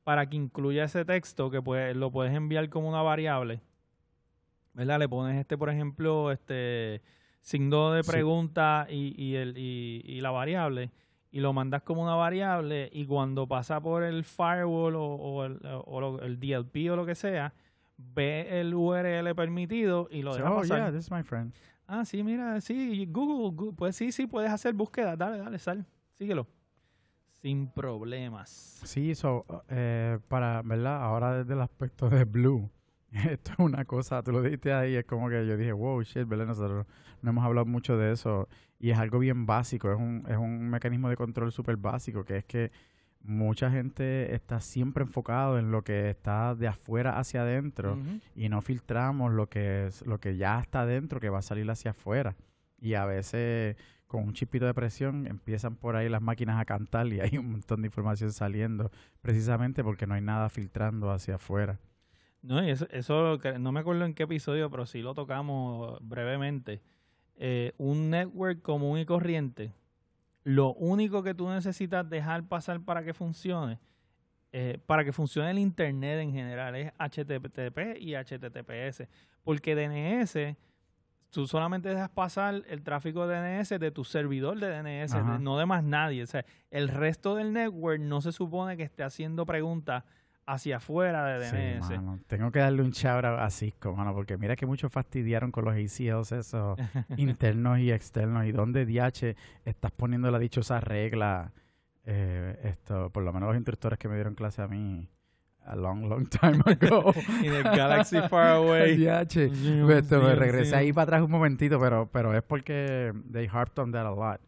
para 0.09 0.27
que 0.27 0.37
incluya 0.39 0.85
ese 0.85 1.05
texto 1.05 1.51
que 1.51 1.61
puede, 1.61 1.95
lo 1.95 2.11
puedes 2.11 2.33
enviar 2.35 2.71
como 2.71 2.89
una 2.89 3.03
variable. 3.03 3.61
¿Verdad? 4.73 4.99
Le 5.01 5.07
pones 5.07 5.39
este, 5.39 5.59
por 5.59 5.69
ejemplo, 5.69 6.33
este 6.33 7.03
signo 7.43 7.93
de 7.93 8.03
Sí. 8.03 8.11
pregunta 8.11 8.87
y, 8.89 9.13
y, 9.23 9.35
el, 9.37 9.59
y, 9.59 10.01
y 10.07 10.23
la 10.23 10.31
variable 10.31 10.91
y 11.31 11.41
lo 11.41 11.53
mandas 11.53 11.83
como 11.83 12.03
una 12.05 12.15
variable 12.15 12.89
y 12.91 13.05
cuando 13.05 13.47
pasa 13.47 13.83
por 13.83 14.03
el 14.03 14.25
firewall 14.25 14.97
o, 14.97 15.05
o 15.05 15.45
el, 15.45 15.59
o 15.85 16.01
lo- 16.01 16.23
el 16.23 16.41
DLP 16.41 16.91
o 16.91 16.97
lo 16.97 17.05
que 17.05 17.15
sea, 17.15 17.53
ve 17.99 18.61
el 18.61 18.75
URL 18.75 19.35
permitido 19.35 20.09
y 20.11 20.23
lo 20.23 20.33
So, 20.33 20.39
deja 20.39 20.53
oh, 20.53 20.57
pasar. 20.61 20.79
yeah, 20.79 20.91
this 20.91 21.05
is 21.05 21.11
my 21.11 21.23
friend. 21.23 21.53
Ah, 21.87 22.07
sí, 22.07 22.23
mira, 22.23 22.59
sí, 22.63 23.05
Google, 23.11 23.55
Gu- 23.55 23.75
pues 23.77 23.95
sí, 23.95 24.11
sí, 24.11 24.27
puedes 24.27 24.51
hacer 24.51 24.73
búsqueda, 24.73 25.17
dale, 25.17 25.37
dale, 25.37 25.59
sal, 25.59 25.85
síguelo. 26.15 26.47
Sin 27.49 27.67
problemas. 27.69 28.51
Sí, 28.85 29.15
so, 29.15 29.47
eh, 29.71 30.19
para, 30.29 30.61
¿verdad? 30.61 31.03
Ahora 31.03 31.39
desde 31.39 31.55
el 31.55 31.63
aspecto 31.63 32.11
de 32.11 32.25
Blue, 32.25 32.69
esto 33.11 33.53
es 33.53 33.59
una 33.59 33.87
cosa, 33.87 34.23
tú 34.23 34.33
lo 34.33 34.43
dijiste 34.43 34.71
ahí, 34.71 34.97
es 34.97 35.07
como 35.07 35.31
que 35.31 35.47
yo 35.47 35.57
dije, 35.57 35.73
wow, 35.73 36.03
shit, 36.03 36.29
¿verdad? 36.29 36.45
Nosotros 36.45 36.87
no 37.23 37.31
hemos 37.31 37.43
hablado 37.47 37.65
mucho 37.65 37.97
de 37.97 38.13
eso 38.13 38.51
y 38.79 38.91
es 38.91 38.99
algo 38.99 39.19
bien 39.19 39.47
básico, 39.47 39.91
es 39.91 39.97
un, 39.97 40.27
es 40.29 40.37
un 40.37 40.69
mecanismo 40.69 41.09
de 41.09 41.17
control 41.17 41.51
súper 41.51 41.79
básico, 41.79 42.23
que 42.23 42.37
es 42.37 42.45
que 42.45 42.71
mucha 43.23 43.71
gente 43.71 44.35
está 44.35 44.61
siempre 44.61 45.03
enfocado 45.03 45.59
en 45.59 45.71
lo 45.71 45.81
que 45.81 46.11
está 46.11 46.55
de 46.55 46.69
afuera 46.69 47.19
hacia 47.19 47.41
adentro 47.41 47.97
y 48.37 48.51
no 48.51 48.61
filtramos 48.61 49.33
lo 49.33 49.49
que 49.49 49.87
es 49.87 50.05
lo 50.07 50.21
que 50.21 50.37
ya 50.37 50.61
está 50.61 50.85
dentro 50.85 51.19
que 51.19 51.31
va 51.31 51.39
a 51.39 51.43
salir 51.43 51.71
hacia 51.71 51.93
afuera 51.93 52.37
y 52.79 52.93
a 52.93 53.07
veces 53.07 53.77
con 54.09 54.25
un 54.25 54.33
chipito 54.33 54.67
de 54.67 54.75
presión 54.75 55.27
empiezan 55.27 55.77
por 55.77 55.95
ahí 55.95 56.09
las 56.09 56.23
máquinas 56.23 56.61
a 56.61 56.65
cantar 56.65 57.07
y 57.07 57.21
hay 57.21 57.39
un 57.39 57.53
montón 57.53 57.83
de 57.83 57.87
información 57.87 58.33
saliendo 58.33 58.91
precisamente 59.21 59.85
porque 59.85 60.07
no 60.07 60.15
hay 60.15 60.23
nada 60.23 60.49
filtrando 60.49 61.13
hacia 61.13 61.37
afuera 61.37 61.79
No, 62.43 62.59
eso, 62.59 62.89
eso 62.91 63.39
no 63.61 63.71
me 63.71 63.81
acuerdo 63.81 64.05
en 64.05 64.15
qué 64.15 64.25
episodio, 64.25 64.71
pero 64.71 64.87
sí 64.87 65.03
lo 65.03 65.15
tocamos 65.15 65.99
brevemente. 66.01 66.81
Eh, 67.37 67.73
un 67.79 68.11
network 68.11 68.63
común 68.63 68.99
y 68.99 69.05
corriente, 69.05 69.73
lo 70.43 70.73
único 70.75 71.23
que 71.23 71.35
tú 71.35 71.49
necesitas 71.51 72.09
dejar 72.09 72.49
pasar 72.49 72.81
para 72.81 73.05
que 73.05 73.13
funcione, 73.13 73.79
eh, 74.51 74.79
para 74.87 75.05
que 75.05 75.13
funcione 75.13 75.51
el 75.51 75.59
Internet 75.59 76.21
en 76.21 76.33
general, 76.33 76.75
es 76.75 76.93
HTTP 76.99 77.99
y 78.01 78.15
HTTPS. 78.15 79.07
Porque 79.45 79.75
DNS, 79.75 80.57
tú 81.31 81.47
solamente 81.47 81.89
dejas 81.89 82.09
pasar 82.11 82.63
el 82.69 82.83
tráfico 82.83 83.27
de 83.27 83.37
DNS 83.37 83.79
de 83.79 83.91
tu 83.91 84.05
servidor 84.05 84.59
de 84.59 84.69
DNS, 84.69 85.13
de- 85.15 85.39
no 85.39 85.59
de 85.59 85.67
más 85.67 85.85
nadie. 85.85 86.23
O 86.23 86.27
sea, 86.27 86.45
el 86.71 86.89
resto 86.89 87.35
del 87.37 87.53
network 87.53 88.01
no 88.01 88.21
se 88.21 88.33
supone 88.33 88.77
que 88.77 88.83
esté 88.85 89.03
haciendo 89.03 89.45
preguntas 89.47 90.05
hacia 90.47 90.79
afuera 90.79 91.27
de 91.39 91.45
Sí, 91.45 91.57
DNS. 91.57 91.91
mano. 92.03 92.21
Tengo 92.27 92.51
que 92.51 92.59
darle 92.61 92.83
un 92.83 92.91
shout 92.93 93.25
out 93.27 93.39
a 93.41 93.51
Cisco, 93.51 93.95
mano, 93.95 94.15
porque 94.15 94.39
mira 94.39 94.57
que 94.57 94.65
muchos 94.65 94.91
fastidiaron 94.91 95.53
con 95.53 95.67
los 95.67 95.75
ACLs 95.75 96.33
esos 96.33 96.79
internos 97.19 97.79
y 97.81 97.93
externos. 97.93 98.47
¿Y 98.47 98.53
dónde 98.53 98.87
DH 98.87 99.37
estás 99.67 99.91
poniendo 99.93 100.31
la 100.31 100.39
dichosa 100.39 100.81
regla? 100.81 101.53
Eh, 102.11 102.59
esto, 102.65 103.11
por 103.11 103.23
lo 103.23 103.33
menos 103.35 103.49
los 103.49 103.57
instructores 103.57 103.99
que 103.99 104.09
me 104.09 104.15
dieron 104.15 104.35
clase 104.35 104.63
a 104.63 104.69
mí 104.69 105.07
a 105.69 105.77
long, 105.77 106.09
long 106.09 106.27
time 106.27 106.63
ago. 106.65 107.13
In 107.43 107.53
the 107.53 107.63
galaxy 107.63 108.21
far 108.29 108.57
away. 108.57 108.97
DH. 108.99 109.51
Dios 109.51 109.91
Esto, 109.91 110.23
me 110.23 110.35
regresé 110.35 110.75
ahí 110.75 110.93
para 110.93 111.05
atrás 111.05 111.23
un 111.23 111.31
momentito, 111.31 111.79
pero, 111.79 112.09
pero 112.11 112.35
es 112.35 112.43
porque 112.43 113.13
they 113.31 113.47
harped 113.47 113.79
on 113.79 113.93
that 113.93 114.07
a 114.07 114.11
lot. 114.11 114.41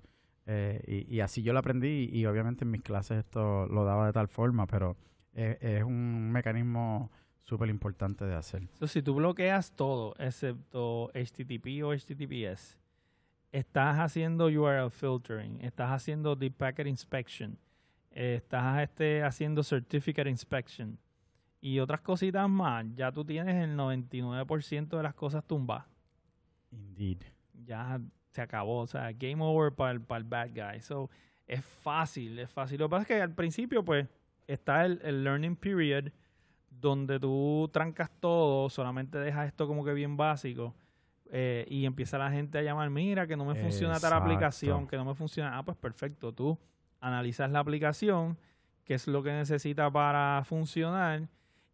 Eh, 0.47 1.07
y, 1.09 1.17
y 1.17 1.21
así 1.21 1.43
yo 1.43 1.53
lo 1.53 1.61
aprendí 1.61 2.09
y, 2.11 2.27
obviamente 2.27 2.65
en 2.65 2.71
mis 2.71 2.83
clases 2.83 3.19
esto 3.19 3.67
lo 3.67 3.85
daba 3.85 4.07
de 4.07 4.13
tal 4.13 4.27
forma, 4.27 4.67
pero 4.67 4.97
es, 5.33 5.59
es 5.61 5.83
un 5.85 6.33
mecanismo 6.33 7.11
súper 7.43 7.69
importante 7.69 8.25
de 8.25 8.35
hacer. 8.35 8.67
So, 8.79 8.87
si 8.87 9.03
tú 9.03 9.15
bloqueas 9.15 9.73
todo, 9.73 10.15
excepto 10.19 11.11
HTTP 11.15 11.85
o 11.85 11.95
HTTPS, 11.95 12.79
estás 13.53 13.99
haciendo 13.99 14.47
URL 14.47 14.91
filtering, 14.91 15.61
estás 15.61 15.91
haciendo 15.91 16.35
deep 16.35 16.55
packet 16.57 16.87
inspection, 16.87 17.59
eh, 18.11 18.37
estás 18.39 18.83
este, 18.83 19.23
haciendo 19.23 19.63
certificate 19.63 20.29
inspection 20.29 20.99
y 21.61 21.79
otras 21.79 22.01
cositas 22.01 22.49
más, 22.49 22.87
ya 22.95 23.13
tú 23.13 23.25
tienes 23.25 23.57
el 23.57 23.77
99% 23.77 24.97
de 24.97 25.03
las 25.03 25.15
cosas 25.15 25.45
tumbadas. 25.45 25.87
Indeed. 26.71 27.23
Ya 27.65 28.01
se 28.31 28.41
acabó, 28.41 28.81
o 28.81 28.87
sea, 28.87 29.13
game 29.13 29.43
over 29.43 29.73
para 29.73 29.93
el, 29.93 30.01
para 30.01 30.19
el 30.19 30.25
bad 30.25 30.51
guy. 30.55 30.81
So, 30.81 31.11
es 31.47 31.65
fácil, 31.65 32.39
es 32.39 32.51
fácil. 32.51 32.79
Lo 32.79 32.87
que 32.87 32.91
pasa 32.91 33.03
es 33.03 33.09
que 33.09 33.21
al 33.21 33.35
principio, 33.35 33.85
pues, 33.85 34.09
está 34.47 34.85
el, 34.85 35.01
el 35.03 35.23
learning 35.25 35.57
period 35.57 36.13
donde 36.71 37.21
tú 37.21 37.69
trancas 37.73 38.11
todo, 38.21 38.71
solamente 38.71 39.19
dejas 39.19 39.49
esto 39.49 39.67
como 39.67 39.85
que 39.85 39.93
bien 39.93 40.17
básico 40.17 40.75
eh, 41.33 41.67
y 41.69 41.85
empieza 41.85 42.19
la 42.19 42.31
gente 42.31 42.59
a 42.59 42.63
llamar, 42.63 42.91
mira, 42.91 43.27
que 43.27 43.37
no 43.37 43.45
me 43.45 43.55
funciona 43.55 43.95
tal 43.95 44.13
Exacto. 44.13 44.25
aplicación, 44.25 44.87
que 44.87 44.97
no 44.97 45.05
me 45.05 45.15
funciona. 45.15 45.57
Ah, 45.59 45.63
pues 45.65 45.77
perfecto, 45.77 46.33
tú 46.33 46.59
analizas 47.01 47.51
la 47.51 47.61
aplicación, 47.61 48.37
qué 48.85 48.95
es 48.95 49.07
lo 49.07 49.23
que 49.23 49.33
necesita 49.33 49.91
para 49.91 50.43
funcionar 50.45 51.29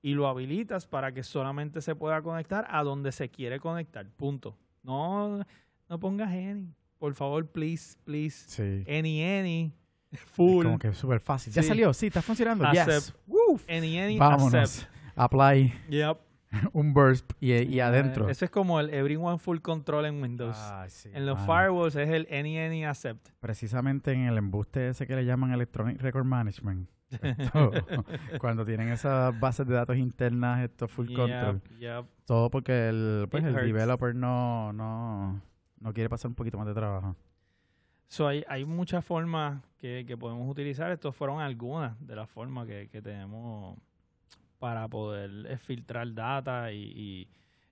y 0.07 0.14
lo 0.14 0.28
habilitas 0.28 0.86
para 0.86 1.11
que 1.11 1.24
solamente 1.24 1.80
se 1.80 1.96
pueda 1.96 2.22
conectar 2.22 2.64
a 2.70 2.84
donde 2.84 3.11
se 3.11 3.28
quiere 3.28 3.59
conectar, 3.59 4.09
punto. 4.09 4.57
No, 4.84 5.44
no 5.88 5.98
pongas 5.98 6.28
any, 6.28 6.72
por 6.96 7.12
favor, 7.14 7.44
please, 7.44 7.98
please. 8.04 8.44
Sí. 8.46 8.84
Any, 8.88 9.20
any, 9.24 9.72
Es 10.12 10.20
full, 10.20 10.64
como 10.64 10.78
que 10.78 10.88
es 10.90 10.96
súper 10.96 11.18
fácil. 11.18 11.52
Ya 11.52 11.64
salió, 11.64 11.92
sí, 11.92 12.07
está 12.07 12.22
funcionando. 12.22 12.64
Accept. 12.64 12.88
Yes. 12.88 13.14
Woo. 13.26 13.59
any, 13.68 13.98
any, 13.98 14.16
Vámonos. 14.16 14.54
accept. 14.54 14.88
Apply 15.16 15.74
Yep. 15.88 16.18
un 16.72 16.94
burst 16.94 17.32
y, 17.40 17.54
y 17.54 17.80
adentro. 17.80 18.28
Eh, 18.28 18.30
Ese 18.30 18.44
es 18.44 18.50
como 18.52 18.78
el 18.78 18.94
everyone 18.94 19.40
full 19.40 19.59
control 19.59 20.07
en 20.07 20.22
Windows. 20.22 20.57
Ay, 20.57 20.88
sí, 20.88 21.11
en 21.12 21.26
los 21.26 21.40
firewalls 21.40 21.96
es 21.96 22.09
el 22.11 22.28
any, 22.30 22.57
any, 22.61 22.84
accept. 22.84 23.30
Precisamente 23.40 24.12
en 24.12 24.26
el 24.26 24.38
embuste 24.38 24.90
ese 24.90 25.04
que 25.09 25.16
le 25.16 25.24
llaman 25.24 25.50
Electronic 25.50 26.00
Record 26.00 26.26
Management. 26.26 26.88
Esto, 27.11 27.70
cuando 28.40 28.64
tienen 28.64 28.88
esas 28.88 29.38
bases 29.38 29.66
de 29.66 29.74
datos 29.74 29.96
internas, 29.96 30.61
esto 30.64 30.88
full 30.88 31.07
Yep, 31.09 31.16
control. 31.16 31.62
yep. 31.78 32.04
Todo 32.24 32.50
porque 32.50 32.88
el, 32.88 33.28
pues, 33.30 33.42
It 33.44 33.48
el 33.50 33.54
hurts. 33.54 33.66
developer 33.66 34.14
no, 34.14 34.72
no, 34.72 35.40
no 35.80 35.92
quiere 35.92 36.09
pasar 36.09 36.28
un 36.30 36.34
poquito 36.34 36.59
más 36.59 36.66
de 36.66 36.74
trabajo. 36.74 37.14
So, 38.09 38.26
hay, 38.28 38.44
hay 38.48 38.64
muchas 38.64 39.04
formas 39.04 39.62
que, 39.78 40.04
que 40.07 40.16
podemos 40.16 40.48
utilizar. 40.48 40.90
Estos 40.92 41.14
fueron 41.14 41.40
algunas 41.40 41.98
de 42.07 42.16
las 42.16 42.28
formas 42.30 42.66
que, 42.66 42.88
que 42.88 43.02
tenemos 43.02 43.78
para 44.59 44.88
poder 44.88 45.59
filtrar 45.59 46.12
data 46.14 46.72
y, 46.72 47.28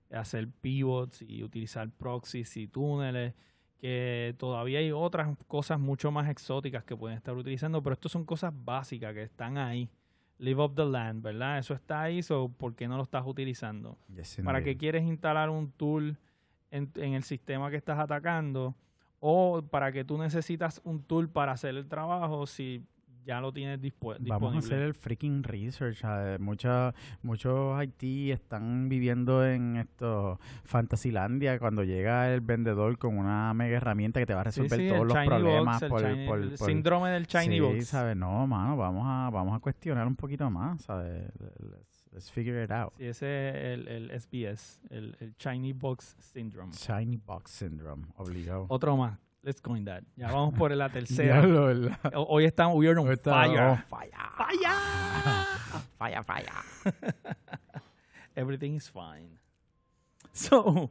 y 0.09 0.15
hacer 0.15 0.47
pivots 0.49 1.21
y 1.21 1.43
utilizar 1.43 1.89
proxies 1.89 2.55
y 2.57 2.67
túneles. 2.67 3.33
Que 3.85 4.33
todavía 4.39 4.79
hay 4.79 4.91
otras 4.91 5.37
cosas 5.47 5.79
mucho 5.79 6.09
más 6.09 6.27
exóticas 6.27 6.83
que 6.83 6.97
pueden 6.97 7.17
estar 7.17 7.35
utilizando, 7.35 7.83
pero 7.83 7.93
estas 7.93 8.11
son 8.11 8.25
cosas 8.25 8.51
básicas 8.51 9.13
que 9.13 9.21
están 9.21 9.59
ahí. 9.59 9.91
Live 10.39 10.59
of 10.59 10.73
the 10.73 10.85
land, 10.85 11.21
¿verdad? 11.21 11.59
Eso 11.59 11.75
está 11.75 12.01
ahí, 12.01 12.23
so, 12.23 12.49
¿por 12.49 12.73
qué 12.73 12.87
no 12.87 12.97
lo 12.97 13.03
estás 13.03 13.21
utilizando? 13.27 13.95
Yes, 14.11 14.41
¿Para 14.43 14.63
qué 14.63 14.75
quieres 14.75 15.03
instalar 15.03 15.51
un 15.51 15.69
tool 15.69 16.17
en, 16.71 16.89
en 16.95 17.13
el 17.13 17.21
sistema 17.21 17.69
que 17.69 17.75
estás 17.75 17.99
atacando? 17.99 18.73
¿O 19.19 19.61
para 19.61 19.91
que 19.91 20.03
tú 20.03 20.17
necesitas 20.17 20.81
un 20.83 21.03
tool 21.03 21.29
para 21.29 21.51
hacer 21.51 21.75
el 21.75 21.87
trabajo 21.87 22.47
si 22.47 22.83
ya 23.25 23.41
lo 23.41 23.51
tienes 23.51 23.81
disponible? 23.81 24.29
Vamos 24.29 24.55
a 24.55 24.59
hacer 24.59 24.81
el 24.81 24.93
freaking 24.93 25.43
research. 25.43 26.03
Mucha- 26.39 26.93
muchos 27.23 27.83
IT 27.83 28.31
están 28.31 28.87
viviendo 28.89 29.45
en 29.45 29.77
esto 29.77 30.39
Fantasylandia 30.63 31.57
cuando 31.59 31.83
llega 31.83 32.33
el 32.33 32.41
vendedor 32.41 32.97
con 32.97 33.17
una 33.17 33.53
mega 33.53 33.77
herramienta 33.77 34.19
que 34.19 34.25
te 34.25 34.33
va 34.33 34.41
a 34.41 34.51
Sí, 34.51 34.61
resolver 34.61 34.79
sí, 34.79 34.87
todos 34.89 35.01
el 35.01 35.07
los 35.07 35.25
problemas 35.25 35.81
Box, 35.81 35.83
el 35.83 35.89
por, 35.89 36.01
por- 36.27 36.39
el 36.43 36.57
por- 36.57 36.67
síndrome 36.67 37.09
del 37.09 37.25
Shiny 37.27 37.55
sí, 37.55 37.59
Box. 37.59 37.87
¿sabes? 37.87 38.15
No, 38.15 38.45
mano, 38.47 38.77
vamos 38.77 39.03
a, 39.07 39.29
vamos 39.31 39.55
a 39.55 39.59
cuestionar 39.59 40.05
un 40.07 40.15
poquito 40.15 40.49
más, 40.49 40.81
¿sabes? 40.81 41.31
Let's, 41.59 42.05
let's 42.11 42.31
figure 42.31 42.63
it 42.63 42.71
out. 42.71 42.93
Sí, 42.97 43.05
ese 43.05 43.49
es 43.49 43.55
el, 43.79 43.87
el 43.87 44.11
SBS, 44.21 44.79
el, 44.89 45.15
el 45.19 45.33
Shiny 45.37 45.73
Box 45.73 46.15
Syndrome. 46.19 46.71
Shiny 46.73 47.17
Box 47.17 47.51
Syndrome, 47.51 48.05
obligado. 48.17 48.65
Otro 48.69 48.95
más. 48.97 49.17
Let's 49.45 49.61
go 49.61 49.75
in 49.75 49.85
that. 49.85 50.01
Ya 50.15 50.31
vamos 50.31 50.55
por 50.55 50.71
la 50.71 50.89
tercera. 50.89 51.39
Hoy 52.15 52.45
estamos, 52.45 52.75
we 52.77 52.87
are 52.89 52.99
on 52.99 53.15
fire. 53.15 53.59
oh, 53.61 53.77
fire. 53.87 54.11
Fire. 54.35 56.23
Fire, 56.23 56.23
fire. 56.23 56.49
Everything 58.35 58.73
is 58.73 58.89
fine. 58.89 59.37
So, 60.33 60.89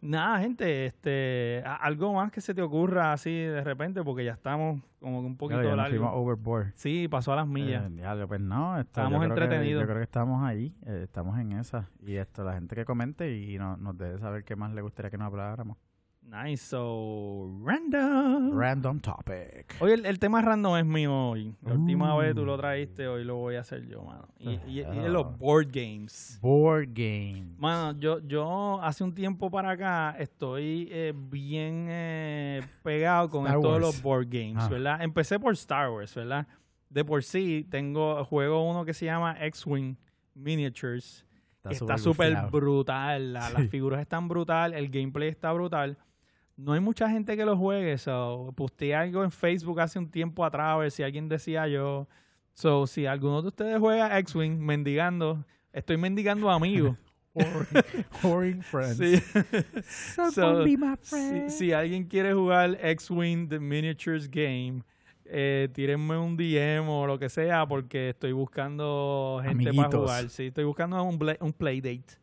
nada, 0.00 0.40
gente, 0.40 0.86
este, 0.86 1.62
algo 1.64 2.14
más 2.14 2.32
que 2.32 2.40
se 2.40 2.54
te 2.54 2.62
ocurra 2.62 3.12
así 3.12 3.30
de 3.32 3.62
repente, 3.62 4.02
porque 4.02 4.24
ya 4.24 4.32
estamos 4.32 4.80
como 4.98 5.20
que 5.20 5.26
un 5.26 5.36
poquito 5.36 5.62
nos 5.62 5.76
largo. 5.76 6.10
overboard. 6.10 6.72
Sí, 6.76 7.06
pasó 7.06 7.34
a 7.34 7.36
las 7.36 7.46
millas. 7.46 7.84
Eh, 7.84 7.90
diablo, 7.90 8.26
pues 8.26 8.40
no, 8.40 8.80
esto, 8.80 9.08
yo 9.10 9.18
que- 9.20 9.26
entretenidos. 9.26 9.82
yo 9.82 9.86
creo 9.86 9.98
que 9.98 10.04
estamos 10.04 10.42
ahí, 10.42 10.74
eh, 10.86 11.02
estamos 11.04 11.38
en 11.38 11.52
esa. 11.52 11.88
Y 12.00 12.14
esto, 12.16 12.44
la 12.44 12.54
gente 12.54 12.74
que 12.74 12.86
comente 12.86 13.30
y 13.36 13.58
no- 13.58 13.76
nos 13.76 13.96
debe 13.98 14.18
saber 14.18 14.42
qué 14.42 14.56
más 14.56 14.72
le 14.72 14.80
gustaría 14.80 15.10
que 15.10 15.18
nos 15.18 15.26
habláramos. 15.26 15.76
Nice, 16.22 16.62
so 16.62 17.50
random. 17.64 18.52
Random 18.56 19.00
topic. 19.00 19.74
Hoy 19.80 19.92
el, 19.92 20.06
el 20.06 20.18
tema 20.20 20.40
random 20.40 20.76
es 20.76 20.84
mío 20.84 21.12
hoy. 21.30 21.56
La 21.62 21.72
última 21.74 22.16
vez 22.16 22.36
tú 22.36 22.44
lo 22.44 22.56
traíste, 22.56 23.08
hoy 23.08 23.24
lo 23.24 23.36
voy 23.36 23.56
a 23.56 23.60
hacer 23.60 23.84
yo, 23.88 24.04
mano. 24.04 24.28
Y, 24.38 24.56
The 24.58 24.70
y- 24.70 24.80
hell? 24.80 25.12
los 25.12 25.36
board 25.38 25.68
games. 25.72 26.38
Board 26.40 26.88
game. 26.92 27.54
Mano, 27.58 27.98
yo, 27.98 28.20
yo 28.20 28.80
hace 28.80 29.02
un 29.02 29.12
tiempo 29.12 29.50
para 29.50 29.70
acá 29.72 30.14
estoy 30.20 30.88
eh, 30.92 31.12
bien 31.16 31.86
eh, 31.88 32.62
pegado 32.84 33.28
con 33.28 33.42
Wars. 33.44 33.80
los 33.80 34.00
board 34.02 34.28
games, 34.30 34.58
Ah. 34.64 34.68
¿verdad? 34.68 35.02
Empecé 35.02 35.40
por 35.40 35.54
Star 35.54 35.90
Wars, 35.90 36.14
¿verdad? 36.14 36.46
De 36.90 37.04
por 37.04 37.24
sí 37.24 37.66
tengo 37.70 38.24
juego 38.24 38.70
uno 38.70 38.84
que 38.84 38.94
se 38.94 39.06
llama 39.06 39.36
X-Wing 39.46 39.96
Miniatures. 40.34 41.26
Está 41.68 41.98
súper 41.98 42.36
brutal, 42.52 43.32
la- 43.32 43.42
Sí. 43.48 43.54
las 43.58 43.68
figuras 43.68 44.00
están 44.00 44.28
brutal, 44.28 44.74
el 44.74 44.88
gameplay 44.90 45.28
está 45.28 45.52
brutal. 45.52 45.98
No 46.62 46.72
hay 46.74 46.80
mucha 46.80 47.08
gente 47.08 47.36
que 47.36 47.44
lo 47.44 47.56
juegue, 47.56 47.96
so 47.98 48.52
posteé 48.56 48.94
algo 48.94 49.24
en 49.24 49.30
Facebook 49.30 49.80
hace 49.80 49.98
un 49.98 50.10
tiempo 50.10 50.44
atrás 50.44 50.74
a 50.74 50.76
ver 50.76 50.90
si 50.90 51.02
alguien 51.02 51.28
decía 51.28 51.66
yo. 51.68 52.06
So, 52.52 52.86
si 52.86 53.06
alguno 53.06 53.40
de 53.42 53.48
ustedes 53.48 53.78
juega 53.78 54.18
X-Wing 54.18 54.58
mendigando, 54.58 55.44
estoy 55.72 55.96
mendigando 55.96 56.50
amigos. 56.50 56.96
Whoring 58.22 58.62
friends. 58.62 58.98
Sí. 58.98 59.22
So, 60.14 60.30
So, 60.30 60.64
be 60.64 60.76
my 60.76 60.96
si, 61.00 61.08
friend. 61.10 61.50
si 61.50 61.72
alguien 61.72 62.04
quiere 62.04 62.34
jugar 62.34 62.76
X-Wing 62.82 63.48
The 63.48 63.58
Miniatures 63.60 64.28
Game, 64.28 64.82
eh, 65.24 65.68
tírenme 65.72 66.18
un 66.18 66.36
DM 66.36 66.88
o 66.88 67.06
lo 67.06 67.18
que 67.18 67.28
sea, 67.28 67.66
porque 67.66 68.10
estoy 68.10 68.32
buscando 68.32 69.40
gente 69.44 69.72
para 69.72 69.90
jugar. 69.90 70.28
Sí, 70.28 70.46
estoy 70.46 70.64
buscando 70.64 71.02
un, 71.02 71.18
un 71.40 71.52
playdate. 71.52 72.19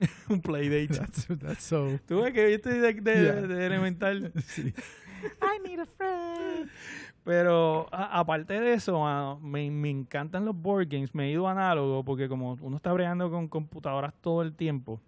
un 0.28 0.40
playdate. 0.40 0.88
That's, 0.88 1.26
that's 1.38 1.62
so. 1.64 1.98
Tú 2.06 2.22
ves 2.22 2.32
que 2.32 2.42
yo 2.50 2.56
estoy 2.56 2.78
de, 2.78 2.92
de- 2.94 3.22
Yeah. 3.22 3.34
de 3.42 3.66
elemental. 3.66 4.32
Sí. 4.46 4.72
I 5.42 5.68
need 5.68 5.80
a 5.80 5.86
friend. 5.86 6.70
Pero 7.24 7.86
a- 7.92 8.18
aparte 8.18 8.58
de 8.58 8.72
eso, 8.72 8.98
mano, 9.00 9.38
me, 9.40 9.70
me 9.70 9.90
encantan 9.90 10.44
los 10.46 10.56
board 10.56 10.88
games. 10.88 11.14
Me 11.14 11.26
he 11.26 11.32
ido 11.32 11.46
análogo 11.46 12.02
porque 12.04 12.28
como 12.28 12.56
uno 12.60 12.76
está 12.76 12.92
bregando 12.92 13.30
con 13.30 13.46
computadoras 13.46 14.14
todo 14.22 14.40
el 14.42 14.54
tiempo 14.54 15.00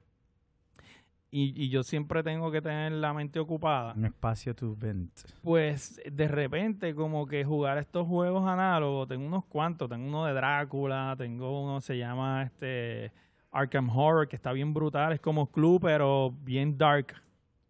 y, 1.30 1.54
y 1.56 1.70
yo 1.70 1.82
siempre 1.82 2.22
tengo 2.22 2.50
que 2.52 2.60
tener 2.60 2.92
la 2.92 3.14
mente 3.14 3.38
ocupada, 3.40 3.94
Un 3.94 4.04
espacio 4.04 4.54
to 4.54 4.76
vent. 4.76 5.10
pues 5.42 5.98
de 6.04 6.28
repente 6.28 6.94
como 6.94 7.24
que 7.26 7.42
jugar 7.42 7.78
estos 7.78 8.06
juegos 8.06 8.46
análogos, 8.46 9.08
tengo 9.08 9.26
unos 9.26 9.46
cuantos, 9.46 9.88
tengo 9.88 10.06
uno 10.06 10.26
de 10.26 10.34
Drácula, 10.34 11.14
tengo 11.16 11.62
uno 11.64 11.80
se 11.80 11.96
llama 11.96 12.42
este 12.42 13.12
Arkham 13.52 13.88
Horror, 13.90 14.26
que 14.28 14.36
está 14.36 14.52
bien 14.52 14.72
brutal, 14.74 15.12
es 15.12 15.20
como 15.20 15.50
Club, 15.52 15.82
pero 15.82 16.34
bien 16.42 16.76
dark, 16.76 17.14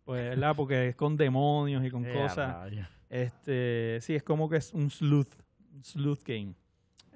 pues, 0.05 0.31
¿verdad? 0.31 0.55
Porque 0.57 0.89
es 0.89 0.97
con 0.97 1.17
demonios 1.17 1.85
y 1.85 1.91
con 1.91 2.07
Eh, 2.07 2.13
cosas. 2.15 2.71
Este, 3.11 3.99
sí, 4.01 4.15
es 4.15 4.23
como 4.23 4.49
que 4.49 4.57
es 4.57 4.73
un 4.73 4.89
sleuth, 4.91 5.35
sleuth 5.83 6.23
game. 6.25 6.55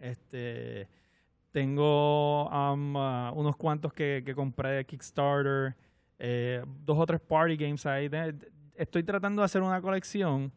Este, 0.01 0.89
Tengo 1.53 2.45
um, 2.49 2.97
ah, 2.99 3.33
unos 3.35 3.57
cuantos 3.57 3.93
que, 3.93 4.23
que 4.27 4.35
compré 4.35 4.71
de 4.71 4.85
Kickstarter. 4.85 5.75
eh, 6.19 6.63
dos 6.85 6.99
o 6.99 7.07
tres 7.07 7.21
party 7.21 7.57
games 7.57 7.87
ahí. 7.87 8.11
Estoy 8.75 9.03
tratando 9.05 9.41
de 9.41 9.47
hacer 9.47 9.63
una 9.63 9.81
colección. 9.81 10.53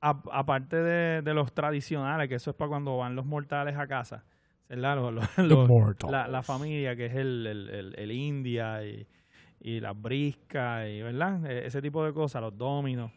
aparte 0.00 0.76
de, 0.76 1.22
de 1.22 1.34
los 1.34 1.52
tradicionales, 1.52 2.28
que 2.28 2.34
eso 2.36 2.50
es 2.50 2.56
para 2.56 2.68
cuando 2.68 2.96
van 2.98 3.14
los 3.16 3.24
mortales 3.26 3.76
a 3.76 3.86
casa. 3.86 4.24
¿Verdad? 4.68 4.96
Los- 4.96 5.12
los- 5.38 5.48
los- 5.48 5.68
mortals. 5.68 6.10
la, 6.12 6.28
la 6.28 6.42
familia, 6.42 6.96
que 6.96 7.06
es 7.06 7.14
el, 7.14 7.46
el, 7.46 7.68
el- 7.68 7.94
el 7.98 8.12
India 8.12 8.84
y, 8.84 9.06
y 9.60 9.80
las 9.80 10.00
briscas, 10.00 10.88
y, 10.88 11.02
¿verdad? 11.02 11.44
E- 11.50 11.66
ese 11.66 11.80
tipo 11.82 12.04
de 12.04 12.12
cosas, 12.12 12.40
los 12.42 12.56
dominos. 12.56 13.10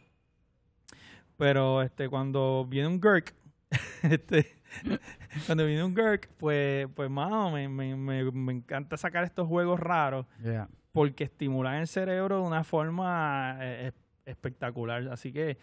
Pero 1.38 1.82
este 1.82 2.08
cuando 2.10 2.66
viene 2.68 2.88
un 2.88 3.00
Gurk, 3.00 3.34
este, 4.04 4.46
cuando 5.46 5.66
viene 5.66 5.84
un 5.84 5.94
Gurk, 5.94 6.30
pues, 6.38 6.88
pues 6.96 7.10
mano, 7.10 7.52
me, 7.52 7.68
me, 7.68 7.96
me, 7.96 8.32
me 8.32 8.54
encanta 8.54 8.98
sacar 8.98 9.24
estos 9.24 9.48
juegos 9.48 9.80
raros 9.80 10.26
Yeah. 10.44 10.70
porque 10.92 11.26
estimulan 11.26 11.76
el 11.76 11.88
cerebro 11.88 12.38
de 12.42 12.48
una 12.48 12.64
forma 12.64 13.58
eh, 13.62 13.88
es- 13.88 13.94
espectacular. 14.26 15.08
Así 15.10 15.34
que 15.34 15.58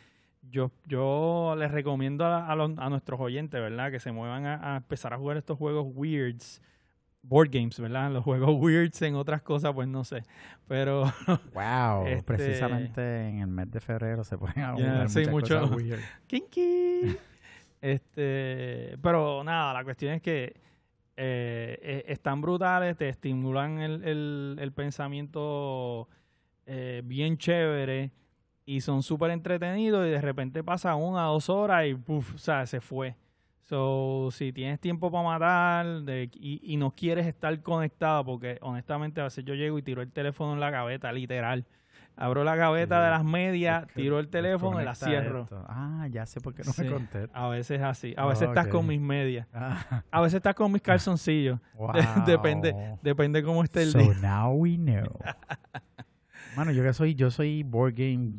yo, 0.51 0.71
yo 0.87 1.55
les 1.57 1.71
recomiendo 1.71 2.25
a, 2.25 2.47
a 2.51 2.57
los- 2.57 2.77
a 2.79 2.89
nuestros 2.91 3.21
oyentes, 3.21 3.61
¿verdad? 3.61 3.91
Que 3.91 4.01
se 4.01 4.13
muevan 4.13 4.45
a, 4.47 4.75
a 4.75 4.77
empezar 4.79 5.15
a 5.15 5.19
jugar 5.19 5.37
estos 5.37 5.57
juegos 5.59 5.87
weirds, 5.95 6.61
board 7.23 7.51
games, 7.53 7.79
¿verdad? 7.81 8.11
Los 8.11 8.25
juegos 8.25 8.51
weirds 8.61 9.01
en 9.03 9.15
otras 9.15 9.43
cosas, 9.43 9.73
pues 9.73 9.89
no 9.89 10.05
sé. 10.05 10.23
Pero 10.69 11.05
Wow, 11.55 12.07
Este- 12.07 12.23
precisamente 12.25 13.29
en 13.29 13.39
el 13.39 13.47
mes 13.47 13.71
de 13.71 13.81
febrero 13.81 14.25
se 14.25 14.37
pueden 14.37 14.75
jugar 14.75 15.09
sí, 15.09 15.25
mucho. 15.27 15.61
cosas 15.61 15.77
weird. 15.77 16.01
Kinky. 16.27 17.17
este, 17.81 18.97
pero 19.03 19.43
nada, 19.45 19.73
la 19.75 19.85
cuestión 19.85 20.15
es 20.15 20.23
que 20.23 20.55
eh, 21.17 21.79
eh, 21.83 22.05
están 22.09 22.41
brutales, 22.41 22.97
te 22.97 23.09
estimulan 23.09 23.79
el, 23.79 24.03
el- 24.05 24.57
el 24.61 24.73
pensamiento 24.73 26.09
eh, 26.67 27.03
bien 27.05 27.37
chévere 27.39 28.11
y 28.65 28.81
son 28.81 29.03
súper 29.03 29.31
entretenidos 29.31 30.07
y 30.07 30.11
de 30.11 30.21
repente 30.21 30.63
pasa 30.63 30.95
una, 30.95 31.23
dos 31.25 31.49
horas 31.51 31.87
y 31.87 31.95
puf, 31.95 32.35
o 32.35 32.39
sea, 32.39 32.65
se 32.67 32.81
fue. 32.81 33.17
So, 33.65 34.29
si 34.33 34.53
tienes 34.53 34.81
tiempo 34.81 35.11
para 35.11 35.25
matar 35.25 36.03
de- 36.03 36.29
y, 36.35 36.61
y 36.63 36.77
no 36.77 36.91
quieres 36.91 37.27
estar 37.27 37.61
conectado, 37.63 38.25
porque 38.25 38.59
honestamente 38.61 39.21
a 39.21 39.25
veces 39.25 39.45
yo 39.45 39.55
llego 39.55 39.79
y 39.79 39.83
tiro 39.83 40.03
el 40.03 40.11
teléfono 40.13 40.53
en 40.53 40.61
la 40.61 40.71
gaveta, 40.71 41.11
literal. 41.13 41.65
Abro 42.15 42.45
la 42.45 42.55
gaveta 42.57 42.99
Sí. 42.99 43.05
de 43.05 43.11
las 43.11 43.25
medias, 43.25 43.87
tiro 43.95 44.19
el 44.19 44.29
teléfono 44.29 44.83
y 44.83 44.85
la 44.85 44.95
cierro. 44.95 45.45
esto. 45.45 45.65
Ah, 45.67 46.07
ya 46.11 46.27
sé 46.27 46.43
por 46.43 46.53
qué 46.55 46.63
no 46.63 46.73
Sí, 46.73 46.83
me 46.83 46.91
contesta. 46.91 47.39
A 47.39 47.49
veces 47.49 47.81
así. 47.81 48.13
A 48.19 48.27
veces 48.27 48.49
estás 48.49 48.67
Ok. 48.67 48.73
con 48.73 48.87
mis 48.87 49.01
medias. 49.01 49.47
Ah, 49.55 50.03
A 50.11 50.21
veces 50.21 50.35
estás 50.37 50.55
con 50.55 50.71
mis 50.71 50.83
calzoncillos. 50.83 51.59
wow. 51.75 51.93
depende, 52.27 52.75
depende 53.01 53.43
cómo 53.43 53.65
esté 53.65 53.85
el 53.85 53.91
so 53.93 53.99
día. 53.99 54.13
now 54.21 54.53
we 54.53 54.77
know. 54.77 55.07
Mano, 56.57 56.71
yo 56.73 56.83
que 56.83 56.93
soy, 56.93 57.15
yo 57.15 57.31
soy 57.31 57.63
board 57.63 57.95
game 57.97 58.33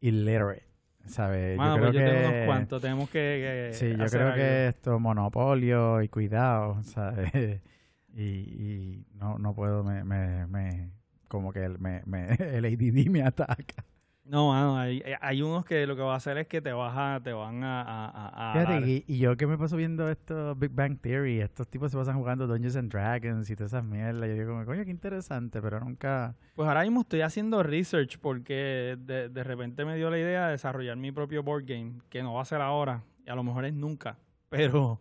illiterate, 0.00 0.62
¿sabes? 1.06 1.56
Mano, 1.56 1.76
yo 1.76 1.80
pues 1.82 1.90
creo 1.90 1.92
yo 1.92 2.10
que 2.10 2.16
tengo 2.16 2.28
unos 2.34 2.46
cuantos. 2.46 2.82
Tenemos 2.82 3.10
que, 3.10 3.68
que 3.70 3.74
Sí, 3.76 3.90
yo 3.96 4.06
creo 4.10 4.26
algo. 4.26 4.36
que 4.36 4.68
esto 4.68 4.98
monopolio 5.00 6.02
y 6.02 6.08
cuidado, 6.08 6.82
¿sabes? 6.84 7.30
y, 8.14 8.22
y 8.22 9.06
no, 9.14 9.38
no 9.38 9.54
puedo, 9.54 9.84
me, 9.84 10.04
me, 10.04 10.46
me 10.46 10.90
como 11.28 11.52
que 11.52 11.64
el, 11.64 11.78
me, 11.78 12.02
me, 12.06 12.34
el 12.38 12.64
ADD 12.64 13.10
me 13.10 13.22
ataca. 13.22 13.84
No, 14.28 14.48
mano, 14.50 14.76
hay, 14.76 15.02
hay 15.22 15.40
unos 15.40 15.64
que 15.64 15.86
lo 15.86 15.96
que 15.96 16.02
va 16.02 16.12
a 16.12 16.16
hacer 16.18 16.36
es 16.36 16.46
que 16.46 16.60
te, 16.60 16.70
vas 16.70 16.92
a, 16.94 17.18
te 17.22 17.32
van 17.32 17.64
a... 17.64 17.80
a, 17.82 18.50
a- 18.50 18.52
Fíjate, 18.52 18.72
dar. 18.74 18.86
y, 18.86 19.02
y 19.06 19.18
yo 19.18 19.34
que 19.38 19.46
me 19.46 19.56
paso 19.56 19.74
viendo 19.76 20.06
esto 20.10 20.54
Big 20.54 20.70
Bang 20.70 20.98
Theory, 21.00 21.40
estos 21.40 21.66
tipos 21.66 21.90
se 21.90 21.96
pasan 21.96 22.16
jugando 22.18 22.46
Dungeons 22.46 22.76
and 22.76 22.92
Dragons 22.92 23.48
y 23.48 23.56
todas 23.56 23.72
esas 23.72 23.84
mierdas. 23.84 24.28
Yo 24.28 24.34
digo, 24.34 24.52
como, 24.52 24.66
coño, 24.66 24.84
qué 24.84 24.90
interesante, 24.90 25.62
pero 25.62 25.80
nunca... 25.80 26.34
Pues 26.54 26.68
ahora 26.68 26.82
mismo 26.82 27.00
estoy 27.00 27.22
haciendo 27.22 27.62
research 27.62 28.18
porque 28.18 28.98
de, 29.00 29.30
de 29.30 29.44
repente 29.44 29.86
me 29.86 29.96
dio 29.96 30.10
la 30.10 30.18
idea 30.18 30.44
de 30.46 30.50
desarrollar 30.52 30.98
mi 30.98 31.10
propio 31.10 31.42
board 31.42 31.64
game, 31.64 31.94
que 32.10 32.22
no 32.22 32.34
va 32.34 32.42
a 32.42 32.44
ser 32.44 32.60
ahora, 32.60 33.02
y 33.24 33.30
a 33.30 33.34
lo 33.34 33.42
mejor 33.42 33.64
es 33.64 33.72
nunca, 33.72 34.18
pero, 34.50 35.00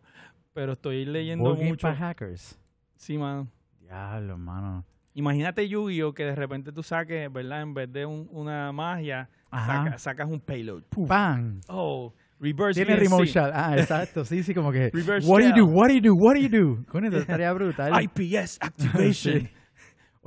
pero 0.54 0.72
estoy 0.74 1.04
leyendo 1.04 1.44
Board 1.44 1.58
game 1.58 1.70
mucho. 1.72 1.82
para 1.88 1.98
hackers. 1.98 2.58
Sí, 2.96 3.18
mano. 3.18 3.50
Diablo, 3.82 4.38
mano. 4.38 4.86
Imagínate 5.18 5.68
Yu-Gi-Oh! 5.68 6.14
que 6.14 6.26
de 6.26 6.36
repente 6.36 6.72
tú 6.72 6.84
saques, 6.84 7.32
¿verdad? 7.34 7.62
En 7.64 7.74
vez 7.74 7.92
de 7.92 8.06
un- 8.06 8.28
una 8.32 8.72
magia, 8.72 9.28
saca- 9.52 9.98
sacas 9.98 10.30
un 10.30 10.40
payload. 10.40 10.84
¡Pam! 11.08 11.60
Oh, 11.68 12.14
reverse 12.40 12.86
Tiene 12.86 12.94
VNC. 13.00 13.04
remote 13.10 13.26
shot. 13.26 13.52
Ah, 13.52 13.76
exacto. 13.78 14.24
Sí, 14.26 14.44
sí, 14.44 14.54
como 14.54 14.72
que... 14.72 14.92
Reverse 14.94 15.28
What 15.28 15.42
do 15.42 15.48
you 15.48 15.56
do? 15.56 15.66
shell. 15.66 15.76
What 15.76 15.88
do 15.88 15.94
you 15.96 16.02
do? 16.02 16.14
What 16.16 16.36
do 16.36 16.40
you 16.42 16.50
do? 16.50 16.86
Coño, 16.92 17.08
eso 17.08 17.18
estaría 17.28 17.52
brutal. 17.52 17.92
IPS 18.00 18.60
activation. 18.62 19.50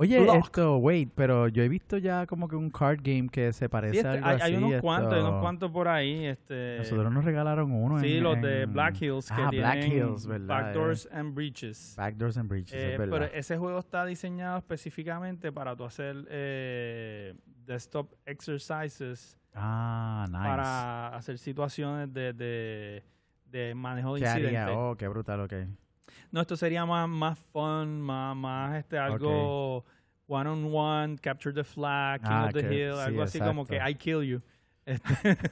Sí. 0.01 0.07
Oye, 0.15 0.19
Block. 0.23 0.45
esto, 0.45 0.77
wait, 0.77 1.09
pero 1.15 1.47
yo 1.47 1.61
he 1.63 1.69
visto 1.69 1.97
ya 1.97 2.25
como 2.25 2.47
que 2.47 2.55
un 2.55 2.69
card 2.71 2.99
game 3.03 3.29
que 3.29 3.53
se 3.53 3.65
Sí, 3.65 3.69
parece 3.69 3.97
este, 3.97 4.07
a 4.07 4.11
algo 4.13 4.27
hay, 4.27 4.35
así. 4.35 4.43
hay 4.43 4.55
unos 4.55 4.71
esto. 4.71 4.81
cuantos, 4.81 5.13
hay 5.13 5.19
unos 5.21 5.41
cuantos 5.41 5.71
por 5.71 5.87
ahí. 5.87 6.25
Este, 6.25 6.75
Nosotros 6.79 7.11
nos 7.13 7.23
regalaron 7.25 7.71
uno 7.71 7.99
sí, 7.99 8.17
en- 8.17 8.23
los 8.23 8.41
de 8.41 8.61
en- 8.63 8.73
Black 8.73 9.01
Hills 9.01 9.27
que 9.27 9.33
ah, 9.41 9.47
tienen 9.49 9.71
Black 9.71 9.87
Hills, 9.91 10.25
¿verdad? 10.27 10.47
backdoors 10.47 11.09
and 11.11 11.33
breaches. 11.35 11.93
Backdoors 11.97 12.37
and 12.37 12.49
Breaches, 12.49 12.73
Eh, 12.73 12.91
es 12.93 12.97
pero 12.97 13.11
verdad. 13.11 13.29
ese 13.33 13.57
juego 13.57 13.79
está 13.79 14.05
diseñado 14.05 14.57
específicamente 14.57 15.51
para 15.51 15.75
tú 15.75 15.83
hacer 15.85 16.25
eh, 16.29 17.35
desktop 17.65 18.11
exercises 18.25 19.37
ah, 19.53 20.25
nice. 20.29 20.43
para 20.43 21.15
hacer 21.15 21.37
situaciones 21.37 22.11
de, 22.13 22.33
de, 22.33 23.03
de 23.45 23.75
manejo 23.75 24.15
de 24.15 24.21
incidentes. 24.21 24.73
Oh, 24.75 24.95
qué 24.97 25.07
brutal, 25.07 25.41
ok. 25.41 25.53
No, 26.31 26.41
esto 26.41 26.55
sería 26.55 26.85
más, 26.85 27.07
más 27.09 27.37
fun, 27.51 28.01
más, 28.01 28.35
más 28.35 28.75
este, 28.77 28.97
algo 28.97 29.85
one 30.27 30.49
on 30.49 30.69
one, 30.73 31.17
capture 31.17 31.53
the 31.53 31.63
flag, 31.63 32.21
king 32.21 32.29
Ah, 32.31 32.45
of 32.45 32.53
the 32.53 32.61
que- 32.61 32.73
hill, 32.87 32.93
sí, 32.95 32.99
algo 33.01 33.21
así 33.23 33.39
como 33.39 33.65
que. 33.65 33.77
I 33.77 33.95
kill 33.95 34.21
you. 34.23 34.41
Este, 34.85 35.01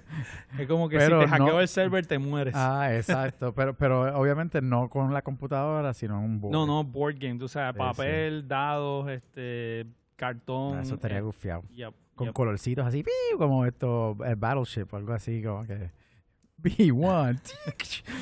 es 0.57 0.67
como 0.67 0.89
que 0.89 0.97
Pero 0.97 1.19
si 1.19 1.25
te 1.25 1.31
hackeo 1.31 1.47
no- 1.47 1.59
el 1.61 1.67
server 1.67 2.05
te 2.05 2.17
mueres. 2.17 2.53
Ah, 2.57 2.89
exacto. 2.95 3.53
pero, 3.53 3.73
pero 3.75 4.17
obviamente 4.19 4.61
no 4.61 4.89
con 4.89 5.13
la 5.13 5.21
computadora, 5.21 5.93
sino 5.93 6.17
en 6.17 6.23
un 6.25 6.41
board. 6.41 6.51
no, 6.53 6.65
no, 6.65 6.83
board 6.83 7.15
game, 7.19 7.37
tú 7.37 7.47
sabes, 7.47 7.73
Sí, 7.73 7.77
papel, 7.79 8.47
dados, 8.47 9.09
este, 9.09 9.85
cartón. 10.15 10.79
Ah, 10.79 10.81
eso 10.81 10.95
estaría 10.95 11.19
eh, 11.19 11.21
gufiado. 11.21 11.63
yep, 11.69 11.93
Con 12.15 12.27
yep. 12.27 12.33
colorcitos 12.33 12.85
así, 12.85 13.03
como 13.37 13.65
esto, 13.65 14.17
el 14.25 14.35
Battleship, 14.35 14.87
algo 14.93 15.13
así, 15.13 15.43
como 15.43 15.63
que. 15.65 15.91
B1, 16.63 17.39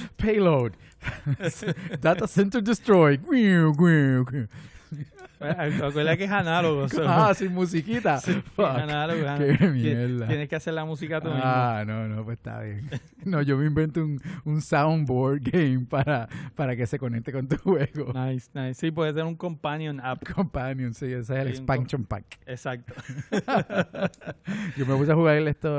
payload, 0.18 0.74
data 2.02 2.28
center 2.28 2.62
destroyed. 2.62 3.24
Acuérdate 5.40 6.18
que 6.18 6.24
es 6.26 6.32
análogo. 6.32 6.88
Ah, 7.08 7.34
sin 7.34 7.54
musiquita. 7.54 8.18
Sí, 8.22 8.34
Fuck. 8.56 8.66
análogo, 8.66 9.22
Qué 9.38 9.68
mierda. 9.68 10.28
Tienes 10.28 10.50
que 10.50 10.56
hacer 10.56 10.74
la 10.74 10.86
música 10.86 11.22
tú 11.22 11.28
mismo. 11.30 11.42
Ah, 11.44 11.84
no, 11.86 12.08
no, 12.08 12.24
pues 12.24 12.38
está 12.38 12.60
bien. 12.62 12.90
No, 13.26 13.42
yo 13.42 13.58
me 13.58 13.66
invento 13.66 14.00
un, 14.02 14.22
un 14.46 14.62
soundboard 14.62 15.42
game 15.52 15.86
para, 15.90 16.30
para 16.56 16.76
que 16.78 16.86
se 16.88 16.98
conecte 16.98 17.34
con 17.34 17.46
tu 17.48 17.58
juego. 17.58 18.14
Nice, 18.14 18.50
nice. 18.54 18.76
Sí, 18.76 18.92
puede 18.92 19.12
ser 19.14 19.26
un 19.26 19.36
companion 19.36 20.00
app. 20.00 20.24
Companion, 20.34 20.94
sí, 20.94 21.08
ese 21.08 21.20
es 21.20 21.30
el 21.30 21.44
Sí, 21.48 21.50
expansion 21.58 22.06
pack. 22.06 22.40
Exacto. 22.46 22.94
Yo 24.78 24.86
me 24.86 24.96
puse 24.96 25.12
a 25.12 25.16
jugar 25.16 25.38
esto, 25.48 25.70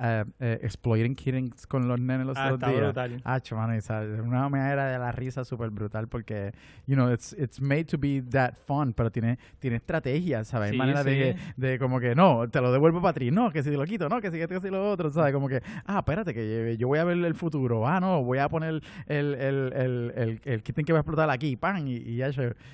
eh, 0.00 0.24
eh, 0.40 0.58
Exploiting 0.62 1.14
Kittens 1.14 1.66
con 1.66 1.86
los 1.88 2.00
nenes 2.00 2.26
los 2.26 2.36
Ah, 2.38 2.52
otros 2.54 2.70
días. 2.70 2.82
brutal. 2.84 3.20
Ah, 3.24 3.40
mano, 3.52 3.76
y 3.76 3.80
sabes, 3.80 4.20
una 4.20 4.48
manera 4.48 4.86
de 4.86 4.98
la 4.98 5.12
risa 5.12 5.44
súper 5.44 5.70
brutal 5.70 6.08
porque, 6.08 6.52
you 6.86 6.94
know, 6.94 7.12
it's, 7.12 7.34
it's 7.34 7.60
made 7.60 7.84
to 7.84 7.98
be 7.98 8.22
that 8.30 8.54
fun, 8.66 8.92
pero 8.94 9.03
tiene, 9.10 9.38
tiene 9.58 9.76
estrategia, 9.76 10.44
¿sabes? 10.44 10.68
Hay 10.68 10.72
Sí, 10.74 10.78
manera 10.78 11.04
de, 11.04 11.34
sí. 11.38 11.52
de 11.56 11.78
como 11.78 12.00
que, 12.00 12.14
no, 12.14 12.48
te 12.48 12.60
lo 12.60 12.72
devuelvo 12.72 13.00
para 13.00 13.14
ti, 13.14 13.30
no, 13.30 13.50
que 13.50 13.62
si 13.62 13.70
te 13.70 13.76
lo 13.76 13.84
quito, 13.84 14.08
no, 14.08 14.20
que 14.20 14.30
si 14.30 14.38
que, 14.38 14.60
si 14.60 14.68
lo 14.70 14.90
otro, 14.90 15.10
¿sabes? 15.10 15.32
Como 15.32 15.48
que, 15.48 15.62
ah, 15.86 15.98
espérate, 15.98 16.34
que 16.34 16.76
yo 16.78 16.88
voy 16.88 16.98
a 16.98 17.04
ver 17.04 17.16
el 17.18 17.34
futuro, 17.34 17.86
ah, 17.86 18.00
no, 18.00 18.22
voy 18.22 18.38
a 18.38 18.48
poner 18.48 18.70
el, 18.70 18.82
el, 19.06 19.72
el, 19.72 20.12
el, 20.16 20.40
el 20.44 20.62
kitten 20.62 20.84
que 20.84 20.92
va 20.92 20.98
a 20.98 21.02
explotar 21.02 21.30
aquí, 21.30 21.56
pan, 21.56 21.86
y, 21.88 21.96
y 21.96 22.16
ya, 22.16 22.30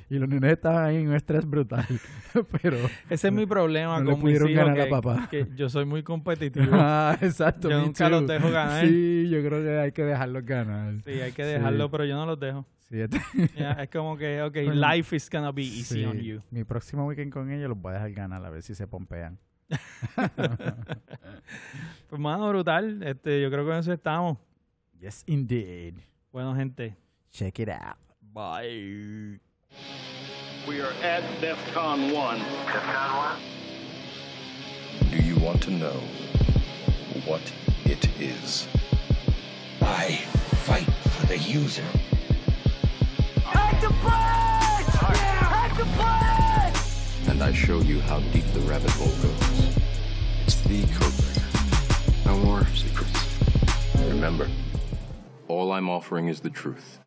y 0.09 0.19
los 0.19 0.29
nenes 0.29 0.53
estaban 0.53 0.85
ahí 0.85 0.97
en 0.97 1.09
un 1.09 1.15
estrés 1.15 1.45
brutal, 1.47 1.87
pero... 2.63 2.77
Ese 3.09 3.29
es 3.29 3.33
mi 3.33 3.47
problema 3.47 4.01
no 4.01 4.13
con 4.13 4.25
mis 4.25 4.37
hijos, 4.41 4.75
que, 4.75 4.87
papá. 4.87 5.29
que 5.31 5.47
yo 5.57 5.69
soy 5.69 5.85
muy 5.85 6.03
competitivo. 6.03 6.67
Ah, 6.83 7.17
exacto. 7.21 7.69
Yo 7.69 7.81
nunca 7.81 8.09
los 8.09 8.27
dejo 8.27 8.51
ganar. 8.51 8.87
Sí, 8.87 9.29
yo 9.29 9.41
creo 9.45 9.63
que 9.63 9.79
hay 9.79 9.93
que 9.93 10.05
dejarlos 10.05 10.45
ganar. 10.45 10.95
Sí, 11.05 11.13
hay 11.13 11.33
que 11.33 11.45
dejarlo, 11.45 11.85
Sí. 11.85 11.89
pero 11.93 12.05
yo 12.05 12.17
no 12.17 12.27
los 12.27 12.41
dejo. 12.41 12.67
Ya, 12.91 13.73
es 13.73 13.89
como 13.91 14.17
que, 14.17 14.43
ok, 14.43 14.57
life 14.75 15.15
is 15.15 15.31
gonna 15.31 15.53
be 15.53 15.63
easy 15.63 16.01
sí. 16.01 16.05
on 16.05 16.19
you. 16.19 16.43
Mi 16.51 16.65
próximo 16.65 17.07
weekend 17.07 17.33
con 17.33 17.51
ellos 17.51 17.69
los 17.69 17.81
voy 17.81 17.93
a 17.93 17.95
dejar 17.95 18.13
ganar 18.13 18.45
a 18.45 18.51
ver 18.51 18.63
si 18.63 18.75
se 18.75 18.87
pompean. 18.87 19.39
Pues, 22.09 22.21
mano, 22.21 22.49
brutal. 22.49 23.01
Este, 23.05 23.41
yo 23.41 23.51
creo 23.51 23.65
que 23.65 23.71
en 23.71 23.79
eso 23.79 23.93
estamos. 23.93 24.37
Yes, 24.99 25.23
indeed. 25.27 25.95
Bueno, 26.33 26.57
gente. 26.57 26.97
Check 27.31 27.61
it 27.61 27.69
out. 27.69 27.97
Bye. 28.33 29.39
We 30.67 30.81
are 30.81 30.93
at 31.05 31.23
DEFCON 31.41 32.13
1. 32.13 32.39
DEFCON 32.67 33.17
1? 33.17 35.11
Do 35.11 35.17
you 35.19 35.37
want 35.37 35.63
to 35.63 35.71
know 35.71 36.01
what 37.27 37.41
it 37.85 38.05
is? 38.21 38.67
I 39.81 40.19
fight 40.67 40.85
for 40.85 41.27
the 41.27 41.39
user. 41.39 41.85
And 47.29 47.43
I 47.43 47.53
show 47.53 47.81
you 47.81 48.01
how 48.01 48.21
deep 48.33 48.45
the 48.53 48.61
rabbit 48.61 48.91
hole 48.91 49.09
goes. 49.23 49.77
It's 50.45 50.61
the 50.63 50.83
Codebreaker. 50.83 52.27
No 52.27 52.39
more 52.39 52.67
secrets. 52.75 53.27
Remember, 54.09 54.49
all 55.49 55.73
I'm 55.73 55.89
offering 55.89 56.29
is 56.29 56.41
the 56.41 56.51
truth. 56.51 57.01